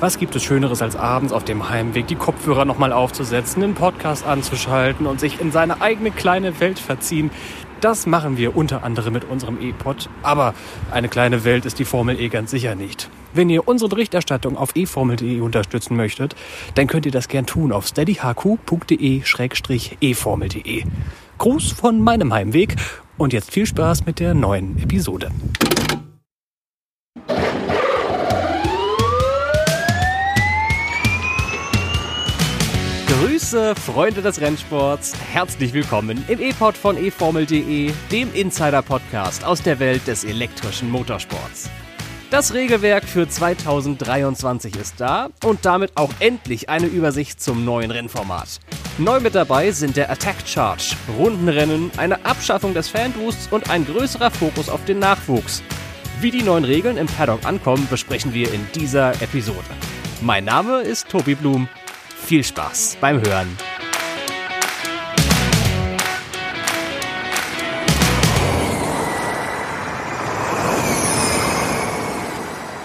Was 0.00 0.18
gibt 0.18 0.36
es 0.36 0.42
Schöneres 0.42 0.82
als 0.82 0.96
abends 0.96 1.32
auf 1.32 1.44
dem 1.44 1.70
Heimweg 1.70 2.06
die 2.06 2.16
Kopfhörer 2.16 2.64
nochmal 2.64 2.92
aufzusetzen, 2.92 3.62
einen 3.62 3.74
Podcast 3.74 4.26
anzuschalten 4.26 5.06
und 5.06 5.20
sich 5.20 5.40
in 5.40 5.52
seine 5.52 5.80
eigene 5.80 6.10
kleine 6.10 6.60
Welt 6.60 6.78
verziehen? 6.78 7.30
Das 7.80 8.06
machen 8.06 8.36
wir 8.36 8.56
unter 8.56 8.82
anderem 8.82 9.12
mit 9.12 9.24
unserem 9.24 9.60
E-Pod. 9.60 10.08
Aber 10.22 10.54
eine 10.90 11.08
kleine 11.08 11.44
Welt 11.44 11.66
ist 11.66 11.78
die 11.78 11.84
Formel 11.84 12.18
E 12.18 12.28
ganz 12.28 12.50
sicher 12.50 12.74
nicht. 12.74 13.08
Wenn 13.34 13.50
ihr 13.50 13.68
unsere 13.68 13.88
Berichterstattung 13.88 14.56
auf 14.56 14.74
eformel.de 14.74 15.40
unterstützen 15.40 15.96
möchtet, 15.96 16.34
dann 16.76 16.86
könnt 16.86 17.06
ihr 17.06 17.12
das 17.12 17.28
gern 17.28 17.46
tun 17.46 17.72
auf 17.72 17.86
steadyhq.de-eformel.de. 17.86 20.84
Gruß 21.38 21.72
von 21.72 22.00
meinem 22.00 22.32
Heimweg 22.32 22.76
und 23.18 23.32
jetzt 23.32 23.50
viel 23.50 23.66
Spaß 23.66 24.06
mit 24.06 24.20
der 24.20 24.34
neuen 24.34 24.80
Episode. 24.82 25.30
Grüße, 33.34 33.74
Freunde 33.74 34.22
des 34.22 34.40
Rennsports. 34.40 35.12
Herzlich 35.32 35.72
willkommen 35.72 36.24
im 36.28 36.40
E-Pod 36.40 36.76
von 36.76 36.96
eFormel.de, 36.96 37.90
dem 38.12 38.32
Insider-Podcast 38.32 39.44
aus 39.44 39.60
der 39.60 39.80
Welt 39.80 40.06
des 40.06 40.22
elektrischen 40.22 40.88
Motorsports. 40.88 41.68
Das 42.30 42.54
Regelwerk 42.54 43.02
für 43.02 43.28
2023 43.28 44.76
ist 44.76 45.00
da 45.00 45.30
und 45.42 45.64
damit 45.64 45.96
auch 45.96 46.10
endlich 46.20 46.68
eine 46.68 46.86
Übersicht 46.86 47.42
zum 47.42 47.64
neuen 47.64 47.90
Rennformat. 47.90 48.60
Neu 48.98 49.18
mit 49.18 49.34
dabei 49.34 49.72
sind 49.72 49.96
der 49.96 50.12
Attack 50.12 50.36
Charge, 50.46 50.94
Rundenrennen, 51.18 51.90
eine 51.96 52.24
Abschaffung 52.24 52.72
des 52.72 52.86
Fanboosts 52.86 53.48
und 53.50 53.68
ein 53.68 53.84
größerer 53.84 54.30
Fokus 54.30 54.68
auf 54.68 54.84
den 54.84 55.00
Nachwuchs. 55.00 55.60
Wie 56.20 56.30
die 56.30 56.44
neuen 56.44 56.64
Regeln 56.64 56.96
im 56.96 57.08
Paddock 57.08 57.44
ankommen, 57.44 57.88
besprechen 57.90 58.32
wir 58.32 58.54
in 58.54 58.64
dieser 58.76 59.10
Episode. 59.20 59.58
Mein 60.20 60.44
Name 60.44 60.82
ist 60.82 61.08
Tobi 61.08 61.34
Blum. 61.34 61.68
Viel 62.24 62.42
Spaß 62.42 62.96
beim 63.02 63.20
Hören. 63.20 63.48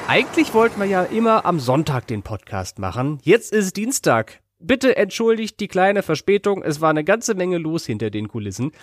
Eigentlich 0.10 0.54
wollten 0.54 0.82
wir 0.82 0.88
ja 0.88 1.04
immer 1.04 1.46
am 1.46 1.62
Sonntag 1.62 2.06
den 2.08 2.22
Podcast 2.22 2.80
machen. 2.80 3.20
Jetzt 3.22 3.54
ist 3.54 3.78
Dienstag. 3.78 4.42
Bitte 4.60 4.98
entschuldigt 4.98 5.62
die 5.62 5.70
kleine 5.70 6.04
Verspätung. 6.04 6.62
Es 6.62 6.82
war 6.82 6.90
eine 6.90 7.06
ganze 7.06 7.34
Menge 7.34 7.60
los 7.60 7.86
hinter 7.86 8.10
den 8.10 8.28
Kulissen. 8.28 8.74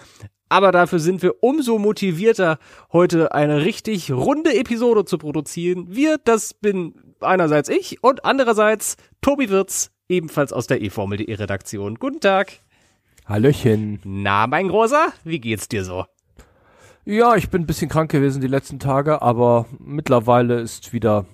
Aber 0.49 0.73
dafür 0.73 1.01
sind 1.01 1.21
wir 1.21 1.43
umso 1.43 1.79
motivierter, 1.79 2.59
heute 2.95 3.35
eine 3.35 3.67
richtig 3.67 4.11
runde 4.11 4.55
Episode 4.55 5.05
zu 5.05 5.19
produzieren. 5.19 5.89
Wir, 5.91 6.17
das 6.17 6.55
bin 6.55 6.95
einerseits 7.21 7.69
ich 7.69 8.03
und 8.03 8.25
andererseits 8.25 8.97
Tobi 9.21 9.51
Wirz, 9.51 9.91
ebenfalls 10.09 10.53
aus 10.53 10.67
der 10.67 10.83
eFormel.de 10.83 11.33
Redaktion. 11.35 11.97
Guten 11.97 12.21
Tag. 12.21 12.61
Hallöchen. 13.27 14.01
Na, 14.05 14.47
mein 14.47 14.69
Großer, 14.69 15.13
wie 15.25 15.41
geht's 15.41 15.69
dir 15.69 15.85
so? 15.85 16.05
Ja, 17.05 17.37
ich 17.37 17.51
bin 17.51 17.63
ein 17.63 17.67
bisschen 17.67 17.89
krank 17.89 18.11
gewesen 18.11 18.41
die 18.41 18.49
letzten 18.49 18.79
Tage, 18.79 19.23
aber 19.23 19.67
mittlerweile 19.79 20.61
ist 20.61 20.93
wieder 20.93 21.27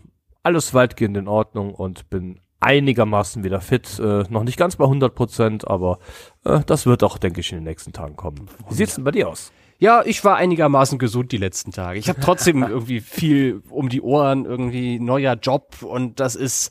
alles 0.43 0.75
weitgehend 0.75 1.17
in 1.17 1.29
Ordnung 1.29 1.75
und 1.75 2.11
bin 2.11 2.41
einigermaßen 2.61 3.43
wieder 3.45 3.61
fit. 3.61 3.99
Äh, 3.99 4.25
noch 4.29 4.45
nicht 4.45 4.59
ganz 4.59 4.77
bei 4.77 4.85
100 4.85 5.15
Prozent, 5.15 5.69
aber 5.69 5.99
äh, 6.45 6.61
das 6.67 6.87
wird 6.87 7.03
auch, 7.03 7.19
denke 7.19 7.41
ich, 7.41 7.53
in 7.53 7.59
den 7.59 7.65
nächsten 7.65 7.93
Tagen 7.93 8.17
kommen. 8.17 8.49
Wie 8.69 8.75
sieht's 8.75 8.95
denn 8.95 9.05
bei 9.05 9.11
dir 9.11 9.29
aus? 9.29 9.53
Ja, 9.79 10.03
ich 10.05 10.25
war 10.25 10.37
einigermaßen 10.37 10.99
gesund 10.99 11.33
die 11.33 11.39
letzten 11.39 11.73
Tage. 11.73 11.99
Ich 11.99 12.09
habe 12.09 12.21
trotzdem 12.21 12.63
irgendwie 12.69 13.01
viel 13.01 13.63
um 13.69 13.89
die 13.89 14.01
Ohren, 14.01 14.45
irgendwie 14.45 15.01
neuer 15.01 15.35
Job 15.35 15.83
und 15.83 16.21
das 16.21 16.37
ist 16.37 16.71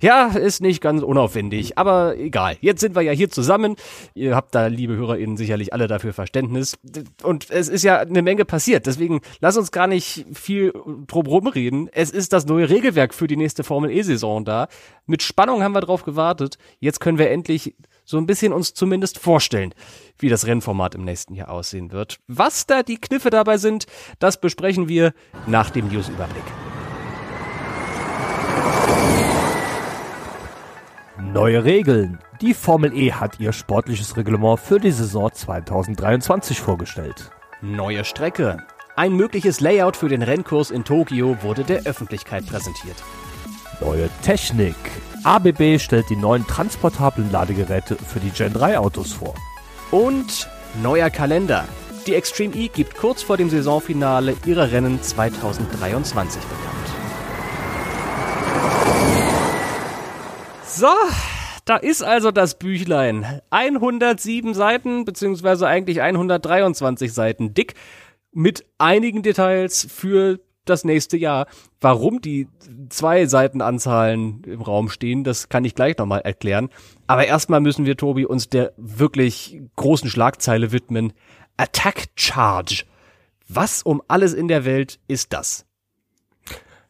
ja, 0.00 0.28
ist 0.28 0.62
nicht 0.62 0.80
ganz 0.80 1.02
unaufwendig, 1.02 1.78
aber 1.78 2.16
egal. 2.18 2.56
Jetzt 2.60 2.80
sind 2.80 2.94
wir 2.94 3.02
ja 3.02 3.12
hier 3.12 3.30
zusammen. 3.30 3.76
Ihr 4.14 4.34
habt 4.34 4.54
da, 4.54 4.66
liebe 4.66 4.96
HörerInnen, 4.96 5.36
sicherlich 5.36 5.72
alle 5.72 5.86
dafür 5.88 6.12
Verständnis. 6.12 6.78
Und 7.22 7.50
es 7.50 7.68
ist 7.68 7.82
ja 7.82 7.98
eine 7.98 8.22
Menge 8.22 8.44
passiert. 8.44 8.86
Deswegen 8.86 9.20
lass 9.40 9.56
uns 9.56 9.70
gar 9.70 9.86
nicht 9.86 10.26
viel 10.32 10.72
drum 11.06 11.26
rumreden. 11.26 11.88
Es 11.92 12.10
ist 12.10 12.32
das 12.32 12.46
neue 12.46 12.68
Regelwerk 12.68 13.14
für 13.14 13.26
die 13.26 13.36
nächste 13.36 13.64
Formel 13.64 13.90
E-Saison 13.90 14.44
da. 14.44 14.68
Mit 15.06 15.22
Spannung 15.22 15.62
haben 15.62 15.74
wir 15.74 15.80
drauf 15.80 16.04
gewartet. 16.04 16.58
Jetzt 16.80 17.00
können 17.00 17.18
wir 17.18 17.30
endlich 17.30 17.74
so 18.04 18.18
ein 18.18 18.26
bisschen 18.26 18.52
uns 18.52 18.74
zumindest 18.74 19.18
vorstellen, 19.18 19.74
wie 20.18 20.28
das 20.28 20.46
Rennformat 20.46 20.94
im 20.94 21.04
nächsten 21.04 21.34
Jahr 21.34 21.50
aussehen 21.50 21.92
wird. 21.92 22.18
Was 22.28 22.66
da 22.66 22.82
die 22.82 22.96
Kniffe 22.96 23.30
dabei 23.30 23.58
sind, 23.58 23.86
das 24.18 24.40
besprechen 24.40 24.88
wir 24.88 25.12
nach 25.46 25.70
dem 25.70 25.88
Newsüberblick. 25.88 26.44
Neue 31.18 31.64
Regeln. 31.64 32.18
Die 32.42 32.52
Formel 32.52 32.92
E 32.92 33.10
hat 33.10 33.40
ihr 33.40 33.54
sportliches 33.54 34.18
Reglement 34.18 34.60
für 34.60 34.78
die 34.78 34.90
Saison 34.90 35.32
2023 35.32 36.60
vorgestellt. 36.60 37.30
Neue 37.62 38.04
Strecke. 38.04 38.58
Ein 38.96 39.14
mögliches 39.14 39.60
Layout 39.60 39.96
für 39.96 40.10
den 40.10 40.20
Rennkurs 40.20 40.70
in 40.70 40.84
Tokio 40.84 41.38
wurde 41.42 41.64
der 41.64 41.84
Öffentlichkeit 41.86 42.46
präsentiert. 42.46 43.02
Neue 43.80 44.10
Technik. 44.22 44.76
ABB 45.24 45.78
stellt 45.78 46.10
die 46.10 46.16
neuen 46.16 46.46
transportablen 46.46 47.32
Ladegeräte 47.32 47.96
für 47.96 48.20
die 48.20 48.30
Gen 48.30 48.52
3 48.52 48.78
Autos 48.78 49.14
vor. 49.14 49.34
Und 49.90 50.50
neuer 50.82 51.08
Kalender. 51.08 51.64
Die 52.06 52.14
Extreme 52.14 52.54
E 52.54 52.68
gibt 52.68 52.94
kurz 52.94 53.22
vor 53.22 53.38
dem 53.38 53.48
Saisonfinale 53.48 54.36
ihre 54.44 54.70
Rennen 54.70 55.02
2023 55.02 56.42
bekannt. 56.42 57.05
So, 60.78 60.88
da 61.64 61.76
ist 61.76 62.02
also 62.02 62.30
das 62.30 62.58
Büchlein. 62.58 63.40
107 63.48 64.52
Seiten, 64.52 65.06
beziehungsweise 65.06 65.66
eigentlich 65.66 66.02
123 66.02 67.14
Seiten 67.14 67.54
dick, 67.54 67.72
mit 68.30 68.66
einigen 68.76 69.22
Details 69.22 69.86
für 69.90 70.38
das 70.66 70.84
nächste 70.84 71.16
Jahr. 71.16 71.46
Warum 71.80 72.20
die 72.20 72.48
zwei 72.90 73.24
Seitenanzahlen 73.24 74.42
im 74.44 74.60
Raum 74.60 74.90
stehen, 74.90 75.24
das 75.24 75.48
kann 75.48 75.64
ich 75.64 75.74
gleich 75.74 75.96
nochmal 75.96 76.20
erklären. 76.20 76.68
Aber 77.06 77.26
erstmal 77.26 77.60
müssen 77.60 77.86
wir, 77.86 77.96
Tobi, 77.96 78.26
uns 78.26 78.50
der 78.50 78.74
wirklich 78.76 79.62
großen 79.76 80.10
Schlagzeile 80.10 80.72
widmen. 80.72 81.14
Attack 81.56 82.08
Charge. 82.16 82.84
Was 83.48 83.82
um 83.82 84.02
alles 84.08 84.34
in 84.34 84.46
der 84.46 84.66
Welt 84.66 84.98
ist 85.08 85.32
das? 85.32 85.64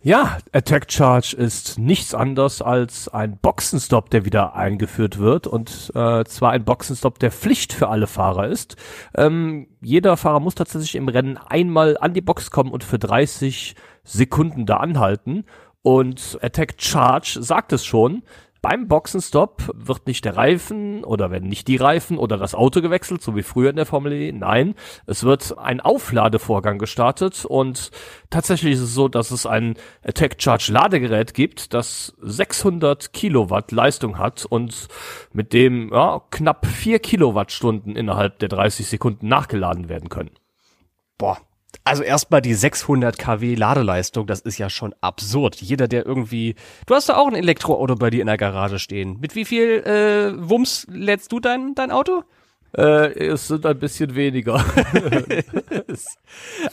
Ja, 0.07 0.39
Attack 0.53 0.93
Charge 0.93 1.35
ist 1.37 1.81
nichts 1.81 2.15
anderes 2.15 2.63
als 2.63 3.09
ein 3.09 3.39
Boxenstopp, 3.39 4.09
der 4.11 4.25
wieder 4.25 4.55
eingeführt 4.55 5.19
wird 5.19 5.49
und 5.49 5.91
äh, 5.97 6.25
zwar 6.25 6.53
ein 6.53 6.65
Boxenstopp, 6.65 7.19
der 7.19 7.33
Pflicht 7.33 7.73
für 7.73 7.89
alle 7.89 8.07
Fahrer 8.07 8.47
ist. 8.47 8.77
Ähm, 9.17 9.67
jeder 9.81 10.17
Fahrer 10.17 10.39
muss 10.39 10.55
tatsächlich 10.55 10.95
im 10.95 11.09
Rennen 11.09 11.37
einmal 11.37 11.97
an 11.99 12.15
die 12.15 12.21
Box 12.21 12.53
kommen 12.53 12.71
und 12.71 12.85
für 12.85 13.01
30 13.01 13.75
Sekunden 14.05 14.65
da 14.65 14.77
anhalten. 14.77 15.45
Und 15.83 16.39
Attack 16.41 16.75
Charge 16.79 17.43
sagt 17.43 17.73
es 17.73 17.85
schon. 17.85 18.23
Beim 18.69 18.89
Boxenstopp 18.89 19.71
wird 19.75 20.09
nicht 20.09 20.25
der 20.25 20.37
Reifen 20.37 21.05
oder 21.05 21.31
werden 21.31 21.49
nicht 21.49 21.69
die 21.69 21.77
Reifen 21.77 22.19
oder 22.19 22.37
das 22.37 22.57
Auto 22.57 22.83
gewechselt, 22.83 23.23
so 23.23 23.37
wie 23.37 23.45
früher 23.45 23.71
in 23.71 23.77
der 23.77 23.87
Formel 23.87 24.13
E. 24.13 24.33
Nein, 24.33 24.75
es 25.07 25.23
wird 25.23 25.57
ein 25.57 25.81
Aufladevorgang 25.81 26.77
gestartet 26.79 27.45
und 27.45 27.93
tatsächlich 28.29 28.73
ist 28.73 28.81
es 28.81 28.93
so, 28.93 29.07
dass 29.07 29.31
es 29.31 29.47
ein 29.47 29.77
Attack 30.03 30.43
Charge 30.43 30.73
Ladegerät 30.73 31.33
gibt, 31.33 31.75
das 31.75 32.17
600 32.21 33.13
Kilowatt 33.13 33.71
Leistung 33.71 34.19
hat 34.19 34.45
und 34.45 34.89
mit 35.33 35.53
dem 35.53 35.93
ja, 35.93 36.23
knapp 36.33 36.67
4 36.67 36.99
Kilowattstunden 36.99 37.95
innerhalb 37.95 38.41
der 38.41 38.49
30 38.49 38.89
Sekunden 38.89 39.29
nachgeladen 39.29 39.89
werden 39.89 40.09
können. 40.09 40.33
Boah, 41.19 41.39
also 41.85 42.03
erstmal 42.03 42.43
die 42.43 42.55
600 42.55 43.19
kW 43.19 43.55
Ladeleistung, 43.55 44.27
das 44.27 44.41
ist 44.41 44.59
ja 44.59 44.71
schon 44.71 44.95
absurd. 45.01 45.57
Jeder, 45.57 45.89
der 45.89 46.05
irgendwie, 46.05 46.55
du 46.87 46.95
hast 46.95 47.09
da 47.09 47.17
auch 47.17 47.29
ein 47.29 47.35
Elektroauto 47.35 47.95
bei 47.95 48.11
dir 48.11 48.21
in 48.21 48.27
der 48.27 48.37
Garage 48.37 48.79
stehen. 48.79 49.19
Mit 49.21 49.35
wie 49.35 49.45
viel 49.45 49.83
äh, 49.85 50.33
Wumms 50.37 50.87
lädst 50.91 51.33
du 51.33 51.41
dein, 51.41 51.75
dein 51.75 51.91
Auto? 51.91 52.25
Äh, 52.77 53.13
es 53.27 53.49
sind 53.49 53.65
ein 53.65 53.79
bisschen 53.79 54.15
weniger. 54.15 54.65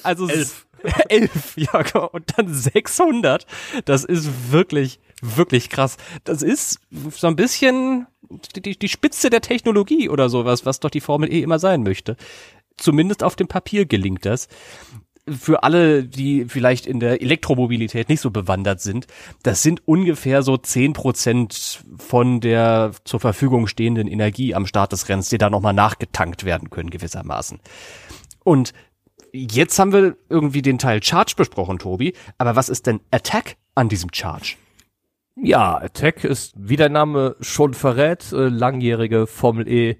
also 0.04 0.28
elf. 0.28 0.68
elf, 1.10 1.54
ja, 1.56 1.81
genau. 1.81 2.10
und 2.12 2.25
dann 2.36 2.54
600. 2.54 3.46
Das 3.86 4.04
ist 4.04 4.51
wirklich, 4.51 5.00
wirklich 5.22 5.69
krass. 5.69 5.98
Das 6.24 6.42
ist 6.42 6.80
so 7.12 7.28
ein 7.28 7.36
bisschen 7.36 8.07
die, 8.56 8.78
die 8.78 8.89
Spitze 8.89 9.30
der 9.30 9.42
Technologie 9.42 10.10
oder 10.10 10.28
sowas, 10.28 10.66
was 10.66 10.80
doch 10.80 10.89
die 10.89 11.01
Formel 11.01 11.31
E 11.31 11.42
immer 11.42 11.60
sein 11.60 11.84
möchte 11.84 12.18
zumindest 12.84 13.24
auf 13.24 13.36
dem 13.36 13.48
Papier 13.48 13.86
gelingt 13.86 14.26
das. 14.26 14.48
Für 15.26 15.64
alle, 15.64 16.04
die 16.04 16.46
vielleicht 16.50 16.86
in 16.86 17.00
der 17.00 17.22
Elektromobilität 17.22 18.10
nicht 18.10 18.20
so 18.20 18.30
bewandert 18.30 18.82
sind, 18.82 19.08
das 19.44 19.64
sind 19.64 19.82
ungefähr 19.88 20.44
so 20.44 20.58
zehn 20.58 20.92
Prozent 20.92 21.82
von 21.98 22.42
der 22.42 22.92
zur 23.06 23.22
Verfügung 23.22 23.68
stehenden 23.68 24.08
Energie 24.08 24.54
am 24.54 24.66
Start 24.66 24.92
des 24.92 25.08
Rennens, 25.08 25.30
die 25.30 25.38
da 25.38 25.50
nochmal 25.50 25.74
nachgetankt 25.74 26.44
werden 26.44 26.70
können 26.70 26.90
gewissermaßen. 26.90 27.62
Und 28.44 28.74
jetzt 29.32 29.80
haben 29.80 29.94
wir 29.94 30.18
irgendwie 30.28 30.62
den 30.62 30.78
Teil 30.78 31.02
Charge 31.02 31.36
besprochen, 31.38 31.80
Tobi. 31.80 32.14
Aber 32.38 32.58
was 32.58 32.68
ist 32.68 32.86
denn 32.86 33.00
Attack 33.12 33.56
an 33.76 33.88
diesem 33.88 34.10
Charge? 34.14 34.56
Ja, 35.36 35.78
Attack 35.78 36.24
ist, 36.26 36.54
wie 36.58 36.76
der 36.76 36.90
Name 36.90 37.36
schon 37.40 37.74
verrät, 37.74 38.32
äh, 38.34 38.50
langjährige 38.50 39.26
Formel 39.26 39.68
E 39.68 39.98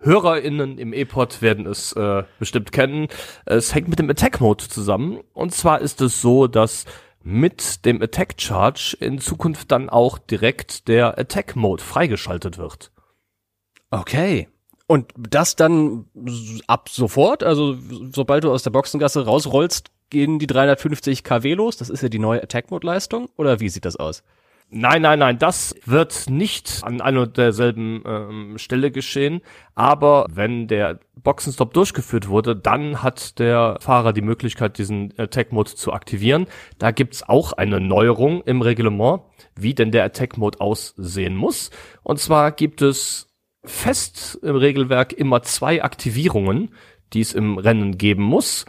HörerInnen 0.00 0.78
im 0.78 0.92
E-Pod 0.92 1.42
werden 1.42 1.66
es 1.66 1.92
äh, 1.92 2.24
bestimmt 2.38 2.72
kennen. 2.72 3.08
Es 3.46 3.74
hängt 3.74 3.88
mit 3.88 3.98
dem 3.98 4.10
Attack 4.10 4.40
Mode 4.40 4.66
zusammen. 4.68 5.20
Und 5.32 5.54
zwar 5.54 5.80
ist 5.80 6.00
es 6.00 6.20
so, 6.20 6.46
dass 6.46 6.86
mit 7.22 7.84
dem 7.84 8.00
Attack 8.00 8.34
Charge 8.38 8.96
in 8.98 9.18
Zukunft 9.18 9.70
dann 9.70 9.90
auch 9.90 10.18
direkt 10.18 10.88
der 10.88 11.18
Attack 11.18 11.54
Mode 11.54 11.82
freigeschaltet 11.82 12.56
wird. 12.56 12.92
Okay. 13.90 14.48
Und 14.86 15.12
das 15.16 15.54
dann 15.54 16.06
ab 16.66 16.88
sofort, 16.88 17.44
also 17.44 17.76
sobald 18.12 18.44
du 18.44 18.50
aus 18.50 18.62
der 18.62 18.70
Boxengasse 18.70 19.24
rausrollst, 19.24 19.90
gehen 20.08 20.38
die 20.38 20.46
350 20.46 21.22
kW 21.22 21.54
los. 21.54 21.76
Das 21.76 21.90
ist 21.90 22.02
ja 22.02 22.08
die 22.08 22.18
neue 22.18 22.42
Attack 22.42 22.70
Mode 22.70 22.86
Leistung. 22.86 23.28
Oder 23.36 23.60
wie 23.60 23.68
sieht 23.68 23.84
das 23.84 23.96
aus? 23.96 24.24
Nein, 24.72 25.02
nein, 25.02 25.18
nein, 25.18 25.36
das 25.36 25.74
wird 25.84 26.30
nicht 26.30 26.82
an 26.84 27.00
einer 27.00 27.26
derselben 27.26 28.04
ähm, 28.06 28.56
Stelle 28.56 28.92
geschehen. 28.92 29.40
Aber 29.74 30.26
wenn 30.30 30.68
der 30.68 31.00
Boxenstopp 31.16 31.74
durchgeführt 31.74 32.28
wurde, 32.28 32.54
dann 32.54 33.02
hat 33.02 33.40
der 33.40 33.78
Fahrer 33.80 34.12
die 34.12 34.22
Möglichkeit, 34.22 34.78
diesen 34.78 35.12
Attack-Mode 35.18 35.74
zu 35.74 35.92
aktivieren. 35.92 36.46
Da 36.78 36.92
gibt's 36.92 37.28
auch 37.28 37.52
eine 37.52 37.80
Neuerung 37.80 38.42
im 38.42 38.62
Reglement, 38.62 39.22
wie 39.56 39.74
denn 39.74 39.90
der 39.90 40.04
Attack-Mode 40.04 40.60
aussehen 40.60 41.34
muss. 41.34 41.70
Und 42.04 42.20
zwar 42.20 42.52
gibt 42.52 42.80
es 42.80 43.26
fest 43.64 44.38
im 44.40 44.54
Regelwerk 44.54 45.12
immer 45.12 45.42
zwei 45.42 45.82
Aktivierungen, 45.82 46.70
die 47.12 47.20
es 47.22 47.34
im 47.34 47.58
Rennen 47.58 47.98
geben 47.98 48.22
muss. 48.22 48.66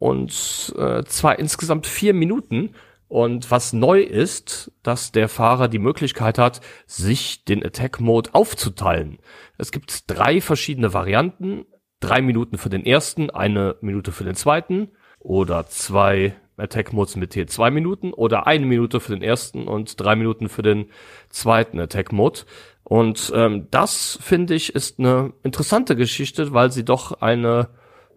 Und 0.00 0.74
äh, 0.76 1.04
zwar 1.04 1.38
insgesamt 1.38 1.86
vier 1.86 2.14
Minuten. 2.14 2.74
Und 3.08 3.50
was 3.50 3.72
neu 3.72 4.00
ist, 4.00 4.72
dass 4.82 5.12
der 5.12 5.28
Fahrer 5.28 5.68
die 5.68 5.78
Möglichkeit 5.78 6.38
hat, 6.38 6.60
sich 6.86 7.44
den 7.44 7.64
Attack 7.64 8.00
Mode 8.00 8.30
aufzuteilen. 8.32 9.18
Es 9.58 9.70
gibt 9.70 10.04
drei 10.10 10.40
verschiedene 10.40 10.92
Varianten. 10.92 11.66
Drei 12.00 12.20
Minuten 12.20 12.58
für 12.58 12.68
den 12.68 12.84
ersten, 12.84 13.30
eine 13.30 13.76
Minute 13.80 14.12
für 14.12 14.24
den 14.24 14.34
zweiten 14.34 14.90
oder 15.18 15.66
zwei 15.66 16.36
Attack 16.58 16.92
Modes 16.92 17.16
mit 17.16 17.34
je 17.34 17.46
zwei 17.46 17.70
Minuten 17.70 18.12
oder 18.12 18.46
eine 18.46 18.66
Minute 18.66 19.00
für 19.00 19.12
den 19.12 19.22
ersten 19.22 19.66
und 19.66 20.00
drei 20.00 20.16
Minuten 20.16 20.48
für 20.48 20.62
den 20.62 20.90
zweiten 21.28 21.78
Attack 21.80 22.12
Mode. 22.12 22.40
Und 22.84 23.32
ähm, 23.34 23.66
das 23.70 24.18
finde 24.22 24.54
ich 24.54 24.74
ist 24.74 24.98
eine 24.98 25.32
interessante 25.42 25.96
Geschichte, 25.96 26.52
weil 26.52 26.70
sie 26.70 26.84
doch 26.84 27.20
eine 27.20 27.68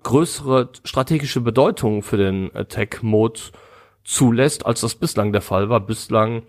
größere 0.03 0.69
strategische 0.83 1.41
Bedeutung 1.41 2.03
für 2.03 2.17
den 2.17 2.55
Attack 2.55 3.03
Mode 3.03 3.39
zulässt, 4.09 4.65
als 4.65 4.81
das 4.81 4.95
bislang 4.95 5.31
der 5.31 5.41
Fall 5.41 5.69
war. 5.69 5.79
Bislang 5.79 6.43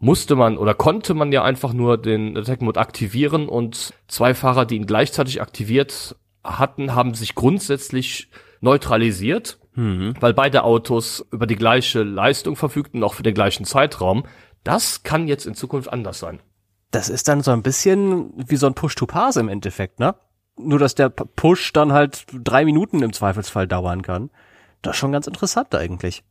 musste 0.00 0.34
man 0.34 0.58
oder 0.58 0.74
konnte 0.74 1.14
man 1.14 1.30
ja 1.30 1.44
einfach 1.44 1.72
nur 1.72 1.96
den 1.96 2.36
Attack 2.36 2.60
Mode 2.60 2.80
aktivieren 2.80 3.48
und 3.48 3.94
zwei 4.08 4.34
Fahrer, 4.34 4.66
die 4.66 4.76
ihn 4.76 4.86
gleichzeitig 4.86 5.40
aktiviert 5.40 6.16
hatten, 6.42 6.94
haben 6.94 7.14
sich 7.14 7.34
grundsätzlich 7.34 8.30
neutralisiert, 8.60 9.58
mhm. 9.74 10.14
weil 10.20 10.34
beide 10.34 10.64
Autos 10.64 11.24
über 11.30 11.46
die 11.46 11.56
gleiche 11.56 12.02
Leistung 12.02 12.56
verfügten, 12.56 13.04
auch 13.04 13.14
für 13.14 13.22
den 13.22 13.34
gleichen 13.34 13.64
Zeitraum. 13.64 14.24
Das 14.64 15.04
kann 15.04 15.28
jetzt 15.28 15.46
in 15.46 15.54
Zukunft 15.54 15.92
anders 15.92 16.18
sein. 16.18 16.40
Das 16.90 17.08
ist 17.08 17.28
dann 17.28 17.42
so 17.42 17.52
ein 17.52 17.62
bisschen 17.62 18.32
wie 18.36 18.56
so 18.56 18.66
ein 18.66 18.74
Push-to-Pass 18.74 19.36
im 19.36 19.48
Endeffekt, 19.48 20.00
ne? 20.00 20.16
Nur, 20.56 20.80
dass 20.80 20.96
der 20.96 21.10
Push 21.10 21.72
dann 21.72 21.92
halt 21.92 22.26
drei 22.32 22.64
Minuten 22.64 23.02
im 23.02 23.12
Zweifelsfall 23.12 23.68
dauern 23.68 24.02
kann. 24.02 24.30
Das 24.82 24.96
ist 24.96 24.98
schon 24.98 25.12
ganz 25.12 25.28
interessant 25.28 25.72
eigentlich. 25.76 26.24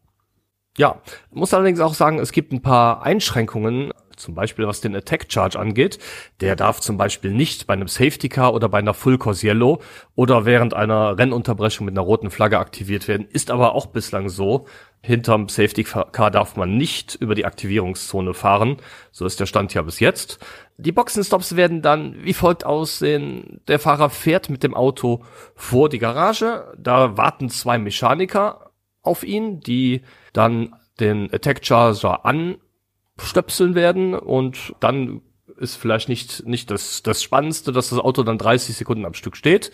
Ja, 0.78 1.02
muss 1.32 1.54
allerdings 1.54 1.80
auch 1.80 1.96
sagen, 1.96 2.20
es 2.20 2.32
gibt 2.32 2.54
ein 2.54 2.62
paar 2.62 3.02
Einschränkungen, 3.02 3.92
zum 4.16 4.36
Beispiel 4.36 4.68
was 4.68 4.80
den 4.80 4.96
Attack 4.96 5.26
Charge 5.28 5.58
angeht. 5.58 5.98
Der 6.40 6.56
darf 6.56 6.82
zum 6.82 6.98
Beispiel 6.98 7.32
nicht 7.32 7.66
bei 7.66 7.74
einem 7.74 7.88
Safety 7.88 8.30
Car 8.30 8.54
oder 8.54 8.70
bei 8.70 8.78
einer 8.78 8.94
Full 8.94 9.18
Course 9.18 9.46
Yellow 9.46 9.82
oder 10.16 10.46
während 10.46 10.76
einer 10.76 11.18
Rennunterbrechung 11.18 11.86
mit 11.86 11.94
einer 11.94 12.06
roten 12.06 12.30
Flagge 12.30 12.60
aktiviert 12.60 13.08
werden. 13.08 13.28
Ist 13.28 13.50
aber 13.50 13.74
auch 13.74 13.88
bislang 13.88 14.30
so. 14.30 14.66
Hinterm 15.02 15.50
Safety 15.50 15.84
Car 15.84 16.32
darf 16.32 16.56
man 16.56 16.78
nicht 16.78 17.16
über 17.16 17.34
die 17.34 17.46
Aktivierungszone 17.46 18.34
fahren. 18.34 18.78
So 19.12 19.26
ist 19.26 19.40
der 19.40 19.46
Stand 19.46 19.74
ja 19.74 19.82
bis 19.82 20.00
jetzt. 20.00 20.40
Die 20.78 20.92
Boxenstops 20.92 21.56
werden 21.56 21.82
dann 21.82 22.24
wie 22.24 22.34
folgt 22.34 22.66
aussehen. 22.66 23.62
Der 23.68 23.80
Fahrer 23.80 24.12
fährt 24.12 24.50
mit 24.50 24.64
dem 24.64 24.76
Auto 24.76 25.24
vor 25.56 25.90
die 25.90 26.00
Garage. 26.00 26.72
Da 26.78 27.18
warten 27.18 27.50
zwei 27.50 27.80
Mechaniker 27.80 28.72
auf 29.02 29.24
ihn, 29.24 29.62
die 29.62 30.02
dann 30.38 30.76
den 31.00 31.34
Attack 31.34 31.66
Charger 31.66 32.26
anstöpseln 32.26 33.76
werden 33.76 34.14
und 34.14 34.76
dann 34.80 35.22
ist 35.58 35.76
vielleicht 35.76 36.10
nicht, 36.10 36.46
nicht 36.46 36.70
das, 36.70 37.02
das 37.02 37.24
Spannendste, 37.24 37.72
dass 37.72 37.90
das 37.90 38.00
Auto 38.00 38.24
dann 38.24 38.38
30 38.38 38.76
Sekunden 38.76 39.06
am 39.06 39.16
Stück 39.16 39.36
steht. 39.36 39.72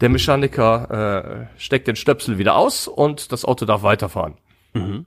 Der 0.00 0.08
Mechaniker 0.08 1.48
äh, 1.56 1.60
steckt 1.60 1.88
den 1.88 1.96
Stöpsel 1.96 2.38
wieder 2.38 2.54
aus 2.54 2.86
und 2.86 3.32
das 3.32 3.44
Auto 3.44 3.64
darf 3.64 3.82
weiterfahren. 3.82 4.34
Mhm. 4.74 5.06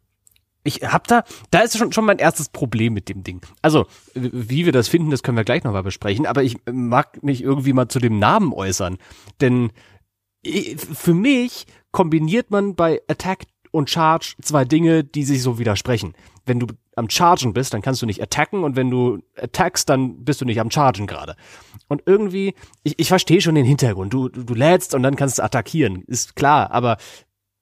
Ich 0.63 0.81
hab 0.81 1.07
da, 1.07 1.23
da 1.49 1.59
ist 1.59 1.77
schon, 1.77 1.93
schon 1.93 2.03
mein 2.03 2.17
erstes 2.17 2.49
Problem 2.49 2.93
mit 2.93 3.07
dem 3.07 3.23
Ding. 3.23 3.39
Also, 3.61 3.85
wie 4.13 4.65
wir 4.65 4.73
das 4.73 4.89
finden, 4.89 5.11
das 5.11 5.23
können 5.23 5.37
wir 5.37 5.45
gleich 5.45 5.63
nochmal 5.63 5.83
besprechen, 5.83 6.25
aber 6.25 6.43
ich 6.43 6.57
mag 6.69 7.23
mich 7.23 7.41
irgendwie 7.41 7.71
mal 7.71 7.87
zu 7.87 7.99
dem 7.99 8.19
Namen 8.19 8.51
äußern. 8.51 8.97
Denn 9.39 9.71
für 10.43 11.13
mich 11.13 11.67
kombiniert 11.91 12.51
man 12.51 12.75
bei 12.75 13.01
Attack 13.07 13.45
und 13.71 13.89
Charge 13.89 14.35
zwei 14.41 14.65
Dinge, 14.65 15.03
die 15.03 15.23
sich 15.23 15.41
so 15.41 15.59
widersprechen. 15.59 16.13
Wenn 16.45 16.59
du 16.59 16.67
am 16.95 17.09
Chargen 17.09 17.53
bist, 17.53 17.73
dann 17.73 17.81
kannst 17.81 18.01
du 18.01 18.05
nicht 18.05 18.21
attacken 18.21 18.63
und 18.63 18.75
wenn 18.75 18.89
du 18.89 19.19
attackst, 19.35 19.87
dann 19.89 20.23
bist 20.23 20.41
du 20.41 20.45
nicht 20.45 20.59
am 20.59 20.71
Chargen 20.71 21.07
gerade. 21.07 21.35
Und 21.87 22.03
irgendwie, 22.05 22.53
ich, 22.83 22.97
ich 22.97 23.07
verstehe 23.07 23.41
schon 23.41 23.55
den 23.55 23.65
Hintergrund. 23.65 24.13
Du, 24.13 24.29
du, 24.29 24.43
du 24.43 24.53
lädst 24.53 24.95
und 24.95 25.03
dann 25.03 25.15
kannst 25.15 25.37
du 25.37 25.43
attackieren, 25.43 26.03
ist 26.07 26.35
klar, 26.35 26.71
aber 26.71 26.97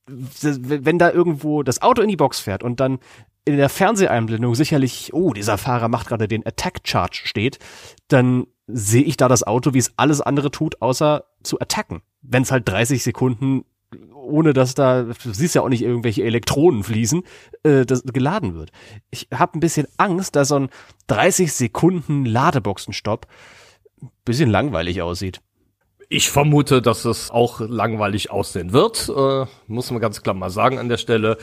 wenn 0.07 0.99
da 0.99 1.11
irgendwo 1.11 1.63
das 1.63 1.81
Auto 1.81 2.01
in 2.01 2.09
die 2.09 2.15
Box 2.15 2.39
fährt 2.39 2.63
und 2.63 2.79
dann 2.79 2.99
in 3.43 3.57
der 3.57 3.69
Fernseheinblendung 3.69 4.55
sicherlich, 4.55 5.13
oh, 5.13 5.33
dieser 5.33 5.57
Fahrer 5.57 5.87
macht 5.87 6.07
gerade 6.07 6.27
den 6.27 6.45
Attack 6.45 6.79
Charge 6.83 7.21
steht, 7.25 7.59
dann 8.07 8.47
sehe 8.67 9.03
ich 9.03 9.17
da 9.17 9.27
das 9.27 9.43
Auto, 9.43 9.73
wie 9.73 9.79
es 9.79 9.93
alles 9.97 10.21
andere 10.21 10.51
tut, 10.51 10.81
außer 10.81 11.25
zu 11.43 11.59
attacken. 11.59 12.01
Wenn 12.21 12.43
es 12.43 12.51
halt 12.51 12.67
30 12.67 13.03
Sekunden 13.03 13.65
ohne 14.25 14.54
dass 14.54 14.75
da, 14.75 15.04
du 15.04 15.33
siehst 15.33 15.56
ja 15.56 15.62
auch 15.62 15.69
nicht 15.69 15.83
irgendwelche 15.83 16.24
Elektronen 16.24 16.83
fließen, 16.83 17.24
äh, 17.63 17.86
das 17.86 18.04
geladen 18.04 18.56
wird. 18.56 18.72
Ich 19.12 19.27
habe 19.33 19.57
ein 19.57 19.60
bisschen 19.60 19.88
Angst, 19.98 20.36
dass 20.36 20.50
so 20.50 20.56
ein 20.56 20.69
30 21.07 21.51
Sekunden 21.54 22.25
Ladeboxenstopp 22.25 23.27
ein 24.01 24.12
bisschen 24.25 24.50
langweilig 24.50 25.01
aussieht. 25.01 25.41
Ich 26.10 26.29
vermute, 26.29 26.82
dass 26.82 27.05
es 27.05 27.32
auch 27.32 27.60
langweilig 27.62 28.29
aussehen 28.29 28.74
wird, 28.74 29.10
äh, 29.10 29.46
muss 29.67 29.89
man 29.91 30.01
ganz 30.01 30.22
klar 30.22 30.36
mal 30.36 30.50
sagen 30.50 30.77
an 30.77 30.89
der 30.89 30.98
Stelle. 30.98 31.38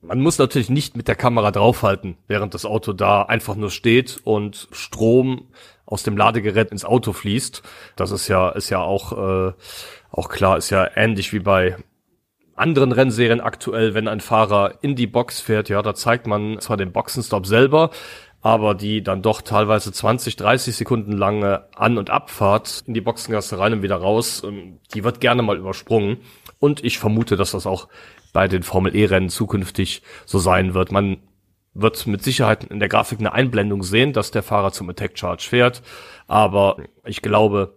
Man 0.00 0.20
muss 0.20 0.38
natürlich 0.38 0.68
nicht 0.68 0.96
mit 0.96 1.08
der 1.08 1.16
Kamera 1.16 1.50
draufhalten, 1.50 2.18
während 2.28 2.54
das 2.54 2.66
Auto 2.66 2.92
da 2.92 3.22
einfach 3.22 3.56
nur 3.56 3.70
steht 3.70 4.20
und 4.22 4.68
Strom 4.70 5.48
aus 5.86 6.02
dem 6.02 6.16
Ladegerät 6.16 6.70
ins 6.70 6.84
Auto 6.84 7.12
fließt. 7.12 7.62
Das 7.96 8.10
ist 8.10 8.28
ja, 8.28 8.50
ist 8.50 8.70
ja 8.70 8.80
auch, 8.80 9.12
äh, 9.12 9.52
auch 10.10 10.28
klar, 10.28 10.58
ist 10.58 10.70
ja 10.70 10.88
ähnlich 10.94 11.32
wie 11.32 11.40
bei 11.40 11.76
anderen 12.56 12.92
Rennserien 12.92 13.40
aktuell, 13.40 13.94
wenn 13.94 14.08
ein 14.08 14.20
Fahrer 14.20 14.74
in 14.82 14.96
die 14.96 15.06
Box 15.06 15.40
fährt, 15.40 15.68
ja, 15.68 15.82
da 15.82 15.94
zeigt 15.94 16.26
man 16.26 16.60
zwar 16.60 16.76
den 16.76 16.92
Boxenstopp 16.92 17.46
selber, 17.46 17.90
aber 18.40 18.74
die 18.74 19.02
dann 19.02 19.22
doch 19.22 19.40
teilweise 19.40 19.90
20, 19.90 20.36
30 20.36 20.76
Sekunden 20.76 21.12
lange 21.12 21.64
An- 21.74 21.96
und 21.96 22.10
Abfahrt 22.10 22.84
in 22.86 22.92
die 22.94 23.00
Boxengasse 23.00 23.58
rein 23.58 23.72
und 23.72 23.82
wieder 23.82 23.96
raus, 23.96 24.42
ähm, 24.44 24.80
die 24.92 25.02
wird 25.02 25.20
gerne 25.20 25.42
mal 25.42 25.56
übersprungen. 25.56 26.18
Und 26.58 26.84
ich 26.84 26.98
vermute, 26.98 27.36
dass 27.36 27.52
das 27.52 27.66
auch 27.66 27.88
bei 28.34 28.46
den 28.46 28.62
Formel-E-Rennen 28.62 29.30
zukünftig 29.30 30.02
so 30.26 30.38
sein 30.38 30.74
wird. 30.74 30.92
Man 30.92 31.18
wird 31.72 32.06
mit 32.06 32.22
Sicherheit 32.22 32.64
in 32.64 32.80
der 32.80 32.88
Grafik 32.88 33.18
eine 33.18 33.32
Einblendung 33.32 33.82
sehen, 33.82 34.12
dass 34.12 34.30
der 34.30 34.42
Fahrer 34.42 34.72
zum 34.72 34.90
Attack 34.90 35.18
Charge 35.18 35.44
fährt. 35.48 35.82
Aber 36.26 36.76
ich 37.04 37.22
glaube, 37.22 37.76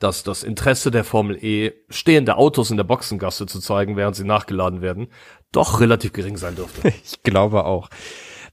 dass 0.00 0.22
das 0.22 0.42
Interesse 0.42 0.90
der 0.90 1.04
Formel 1.04 1.42
E, 1.42 1.72
stehende 1.88 2.36
Autos 2.36 2.70
in 2.70 2.76
der 2.76 2.84
Boxengasse 2.84 3.46
zu 3.46 3.60
zeigen, 3.60 3.96
während 3.96 4.16
sie 4.16 4.24
nachgeladen 4.24 4.82
werden, 4.82 5.08
doch 5.52 5.80
relativ 5.80 6.12
gering 6.12 6.36
sein 6.36 6.56
dürfte. 6.56 6.92
Ich 7.04 7.22
glaube 7.22 7.64
auch. 7.64 7.88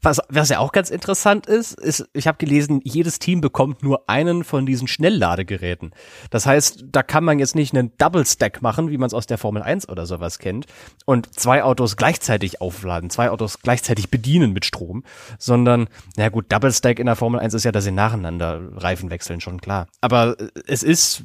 Was, 0.04 0.20
was 0.28 0.50
ja 0.50 0.60
auch 0.60 0.74
ganz 0.74 0.90
interessant 0.90 1.48
ist, 1.48 1.80
ist, 1.80 2.06
ich 2.14 2.28
habe 2.28 2.38
gelesen, 2.38 2.82
jedes 2.84 3.20
Team 3.20 3.40
bekommt 3.40 3.84
nur 3.84 4.10
einen 4.10 4.44
von 4.44 4.66
diesen 4.66 4.88
Schnellladegeräten. 4.88 5.96
Das 6.30 6.46
heißt, 6.46 6.84
da 6.92 7.04
kann 7.04 7.24
man 7.24 7.40
jetzt 7.40 7.56
nicht 7.56 7.74
einen 7.74 7.96
Double 7.98 8.26
Stack 8.26 8.62
machen, 8.62 8.90
wie 8.92 8.98
man 8.98 9.08
es 9.08 9.14
aus 9.14 9.28
der 9.28 9.38
Formel 9.38 9.64
1 9.64 9.88
oder 9.88 10.06
sowas 10.06 10.40
kennt, 10.40 10.66
und 11.06 11.34
zwei 11.40 11.64
Autos 11.64 11.96
gleichzeitig 11.96 12.60
aufladen, 12.60 13.10
zwei 13.10 13.30
Autos 13.30 13.60
gleichzeitig 13.60 14.12
bedienen 14.12 14.52
mit 14.52 14.66
Strom, 14.66 15.06
sondern, 15.40 15.88
na 16.18 16.28
gut, 16.28 16.52
Double 16.52 16.74
Stack 16.74 17.00
in 17.00 17.06
der 17.06 17.16
Formel 17.16 17.40
1 17.40 17.54
ist 17.54 17.64
ja, 17.64 17.72
dass 17.72 17.86
sie 17.86 17.92
nacheinander 17.92 18.60
Reifen 18.76 19.10
wechseln, 19.10 19.40
schon 19.40 19.62
klar. 19.62 19.88
Aber 20.02 20.36
es 20.68 20.84
ist 20.84 21.24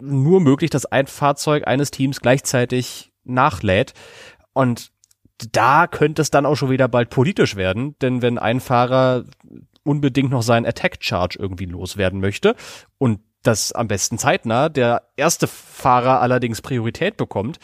nur 0.00 0.40
möglich, 0.40 0.70
dass 0.70 0.86
ein 0.86 1.06
Fahrzeug 1.06 1.68
eines 1.68 1.92
Teams 1.92 2.20
gleichzeitig 2.20 3.12
nachlädt. 3.24 3.92
Und 4.52 4.90
da 5.52 5.86
könnte 5.86 6.22
es 6.22 6.30
dann 6.30 6.46
auch 6.46 6.56
schon 6.56 6.70
wieder 6.70 6.88
bald 6.88 7.10
politisch 7.10 7.56
werden, 7.56 7.96
denn 8.00 8.22
wenn 8.22 8.38
ein 8.38 8.60
Fahrer 8.60 9.24
unbedingt 9.82 10.30
noch 10.30 10.42
seinen 10.42 10.66
Attack 10.66 10.96
Charge 11.00 11.38
irgendwie 11.38 11.66
loswerden 11.66 12.20
möchte 12.20 12.56
und 12.98 13.20
das 13.42 13.72
am 13.72 13.88
besten 13.88 14.18
zeitnah 14.18 14.68
der 14.68 15.02
erste 15.16 15.46
Fahrer 15.46 16.20
allerdings 16.20 16.62
Priorität 16.62 17.16
bekommt. 17.16 17.58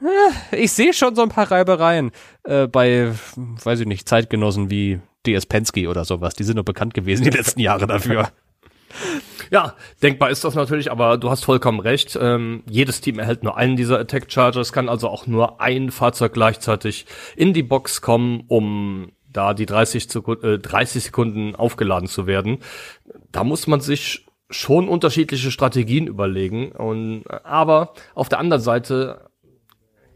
Äh, 0.00 0.56
ich 0.56 0.72
sehe 0.72 0.92
schon 0.92 1.16
so 1.16 1.22
ein 1.22 1.28
paar 1.28 1.50
Reibereien 1.50 2.12
äh, 2.44 2.68
bei, 2.68 3.12
weiß 3.36 3.80
ich 3.80 3.86
nicht, 3.86 4.08
Zeitgenossen 4.08 4.70
wie 4.70 5.00
DS 5.26 5.46
Penske 5.46 5.88
oder 5.88 6.04
sowas. 6.04 6.34
Die 6.34 6.44
sind 6.44 6.56
nur 6.56 6.64
bekannt 6.64 6.94
gewesen 6.94 7.24
die 7.24 7.30
letzten 7.30 7.60
Jahre 7.60 7.86
dafür. 7.86 8.30
Ja, 9.50 9.76
denkbar 10.02 10.30
ist 10.30 10.44
das 10.44 10.54
natürlich, 10.54 10.90
aber 10.90 11.18
du 11.18 11.30
hast 11.30 11.44
vollkommen 11.44 11.80
recht. 11.80 12.18
Ähm, 12.20 12.62
jedes 12.68 13.00
Team 13.00 13.18
erhält 13.18 13.42
nur 13.42 13.56
einen 13.56 13.76
dieser 13.76 13.98
Attack 13.98 14.30
Chargers, 14.32 14.72
kann 14.72 14.88
also 14.88 15.08
auch 15.08 15.26
nur 15.26 15.60
ein 15.60 15.90
Fahrzeug 15.90 16.32
gleichzeitig 16.32 17.06
in 17.36 17.52
die 17.52 17.62
Box 17.62 18.00
kommen, 18.00 18.44
um 18.48 19.12
da 19.32 19.54
die 19.54 19.66
30, 19.66 20.08
Sekunden, 20.10 20.46
äh, 20.46 20.58
30 20.58 21.04
Sekunden 21.04 21.54
aufgeladen 21.56 22.08
zu 22.08 22.26
werden. 22.26 22.58
Da 23.30 23.44
muss 23.44 23.66
man 23.66 23.80
sich 23.80 24.26
schon 24.50 24.88
unterschiedliche 24.88 25.50
Strategien 25.50 26.06
überlegen. 26.06 26.72
Und, 26.72 27.24
aber 27.44 27.94
auf 28.14 28.28
der 28.28 28.38
anderen 28.38 28.62
Seite, 28.62 29.30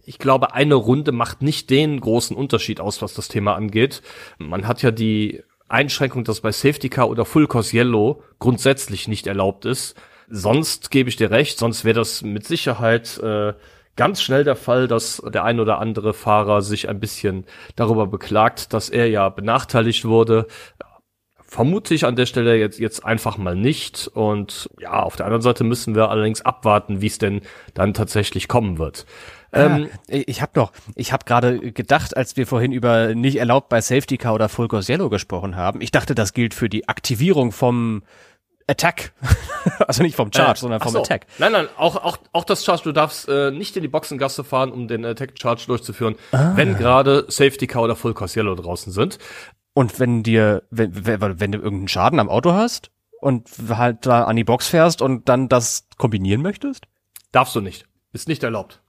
ich 0.05 0.19
glaube, 0.19 0.55
eine 0.55 0.75
Runde 0.75 1.13
macht 1.13 1.43
nicht 1.43 1.71
den 1.71 2.01
großen 2.01 2.37
Unterschied 2.37 2.81
aus, 2.81 3.03
was 3.03 3.15
das 3.15 3.29
Thema 3.29 3.55
angeht. 3.55 4.03
Man 4.39 4.69
hat 4.69 4.83
ja 4.83 4.91
die 4.91 5.43
Einschränkung, 5.69 6.25
dass 6.25 6.41
bei 6.41 6.53
Safety 6.53 6.89
Car 6.89 7.09
oder 7.09 7.25
Full 7.25 7.47
Course 7.47 7.77
Yellow 7.77 8.23
grundsätzlich 8.39 9.09
nicht 9.09 9.27
erlaubt 9.27 9.65
ist. 9.65 9.97
Sonst 10.29 10.91
gebe 10.91 11.09
ich 11.09 11.17
dir 11.17 11.31
recht, 11.31 11.59
sonst 11.59 11.85
wäre 11.85 11.99
das 11.99 12.23
mit 12.23 12.47
Sicherheit 12.47 13.19
äh, 13.19 13.55
ganz 13.97 14.23
schnell 14.23 14.45
der 14.45 14.57
Fall, 14.57 14.89
dass 14.89 15.23
der 15.25 15.45
ein 15.45 15.59
oder 15.61 15.79
andere 15.79 16.15
Fahrer 16.15 16.63
sich 16.63 16.89
ein 16.89 17.01
bisschen 17.01 17.45
darüber 17.75 18.07
beklagt, 18.07 18.73
dass 18.73 18.91
er 18.91 19.09
ja 19.09 19.29
benachteiligt 19.29 20.05
wurde. 20.05 20.47
Vermute 21.49 21.95
ich 21.95 22.05
an 22.05 22.17
der 22.17 22.27
Stelle 22.27 22.57
jetzt, 22.57 22.79
jetzt 22.79 23.05
einfach 23.05 23.39
mal 23.39 23.57
nicht. 23.57 24.11
Und 24.13 24.69
ja, 24.81 25.03
auf 25.03 25.17
der 25.17 25.27
anderen 25.27 25.43
Seite 25.43 25.65
müssen 25.65 25.95
wir 25.95 26.11
allerdings 26.11 26.43
abwarten, 26.43 27.01
wie 27.01 27.07
es 27.07 27.19
denn 27.19 27.41
dann 27.73 27.95
tatsächlich 27.95 28.49
kommen 28.49 28.79
wird. 28.79 29.07
Ähm, 29.57 29.89
ja, 30.09 30.23
ich 30.27 30.43
habe 30.43 30.53
doch, 30.55 30.73
ich 30.95 31.13
habe 31.13 31.25
gerade 31.25 31.73
gedacht, 31.73 32.17
als 32.17 32.37
wir 32.37 32.47
vorhin 32.47 32.73
über 32.73 33.15
nicht 33.15 33.37
erlaubt 33.37 33.69
bei 33.69 33.81
Safety 33.81 34.19
Car 34.19 34.35
oder 34.35 34.49
Full 34.49 34.69
Course 34.69 34.93
Yellow 34.93 35.09
gesprochen 35.09 35.57
haben, 35.57 35.81
ich 35.81 35.91
dachte, 35.91 36.15
das 36.15 36.33
gilt 36.33 36.55
für 36.55 36.69
die 36.69 36.89
Aktivierung 36.89 37.53
vom 37.53 38.03
Attack. 38.69 39.13
also 39.87 40.03
nicht 40.03 40.17
vom 40.17 40.33
Charge, 40.33 40.59
äh, 40.59 40.61
sondern 40.61 40.81
vom 40.81 40.93
so. 40.93 41.01
Attack. 41.01 41.27
Nein, 41.39 41.53
nein, 41.53 41.69
auch, 41.77 41.97
auch, 41.97 42.19
auch 42.33 42.45
das 42.45 42.65
Charge, 42.65 42.83
du 42.85 42.93
darfst 42.93 43.29
äh, 43.29 43.51
nicht 43.51 43.77
in 43.77 43.83
die 43.83 43.89
Boxengasse 43.89 44.45
fahren, 44.45 44.73
um 44.73 44.89
den 44.89 45.05
Attack 45.05 45.35
Charge 45.41 45.65
durchzuführen, 45.67 46.17
ah. 46.33 46.53
wenn 46.57 46.77
gerade 46.77 47.27
Safety 47.29 47.67
Car 47.67 47.83
oder 47.83 47.97
Full 47.97 48.15
Course 48.15 48.39
Yellow 48.39 48.55
draußen 48.55 48.93
sind. 48.93 49.19
Und 49.73 50.01
wenn 50.01 50.23
dir, 50.23 50.63
wenn, 50.71 51.07
wenn, 51.07 51.41
wenn 51.41 51.53
du 51.53 51.59
irgendeinen 51.59 51.89
Schaden 51.89 52.19
am 52.19 52.29
Auto 52.29 52.53
hast 52.53 52.91
und 53.21 53.49
halt 53.69 54.07
da 54.07 54.25
an 54.25 54.37
die 54.37 54.45
Box 54.45 54.69
fährst 54.69 55.03
und 55.03 55.29
dann 55.29 55.49
das 55.49 55.87
kombinieren 55.99 56.43
möchtest? 56.43 56.87
Darfst 57.31 57.55
du 57.55 57.61
nicht. 57.61 57.87
Ist 58.13 58.29
nicht 58.29 58.43
erlaubt. 58.43 58.81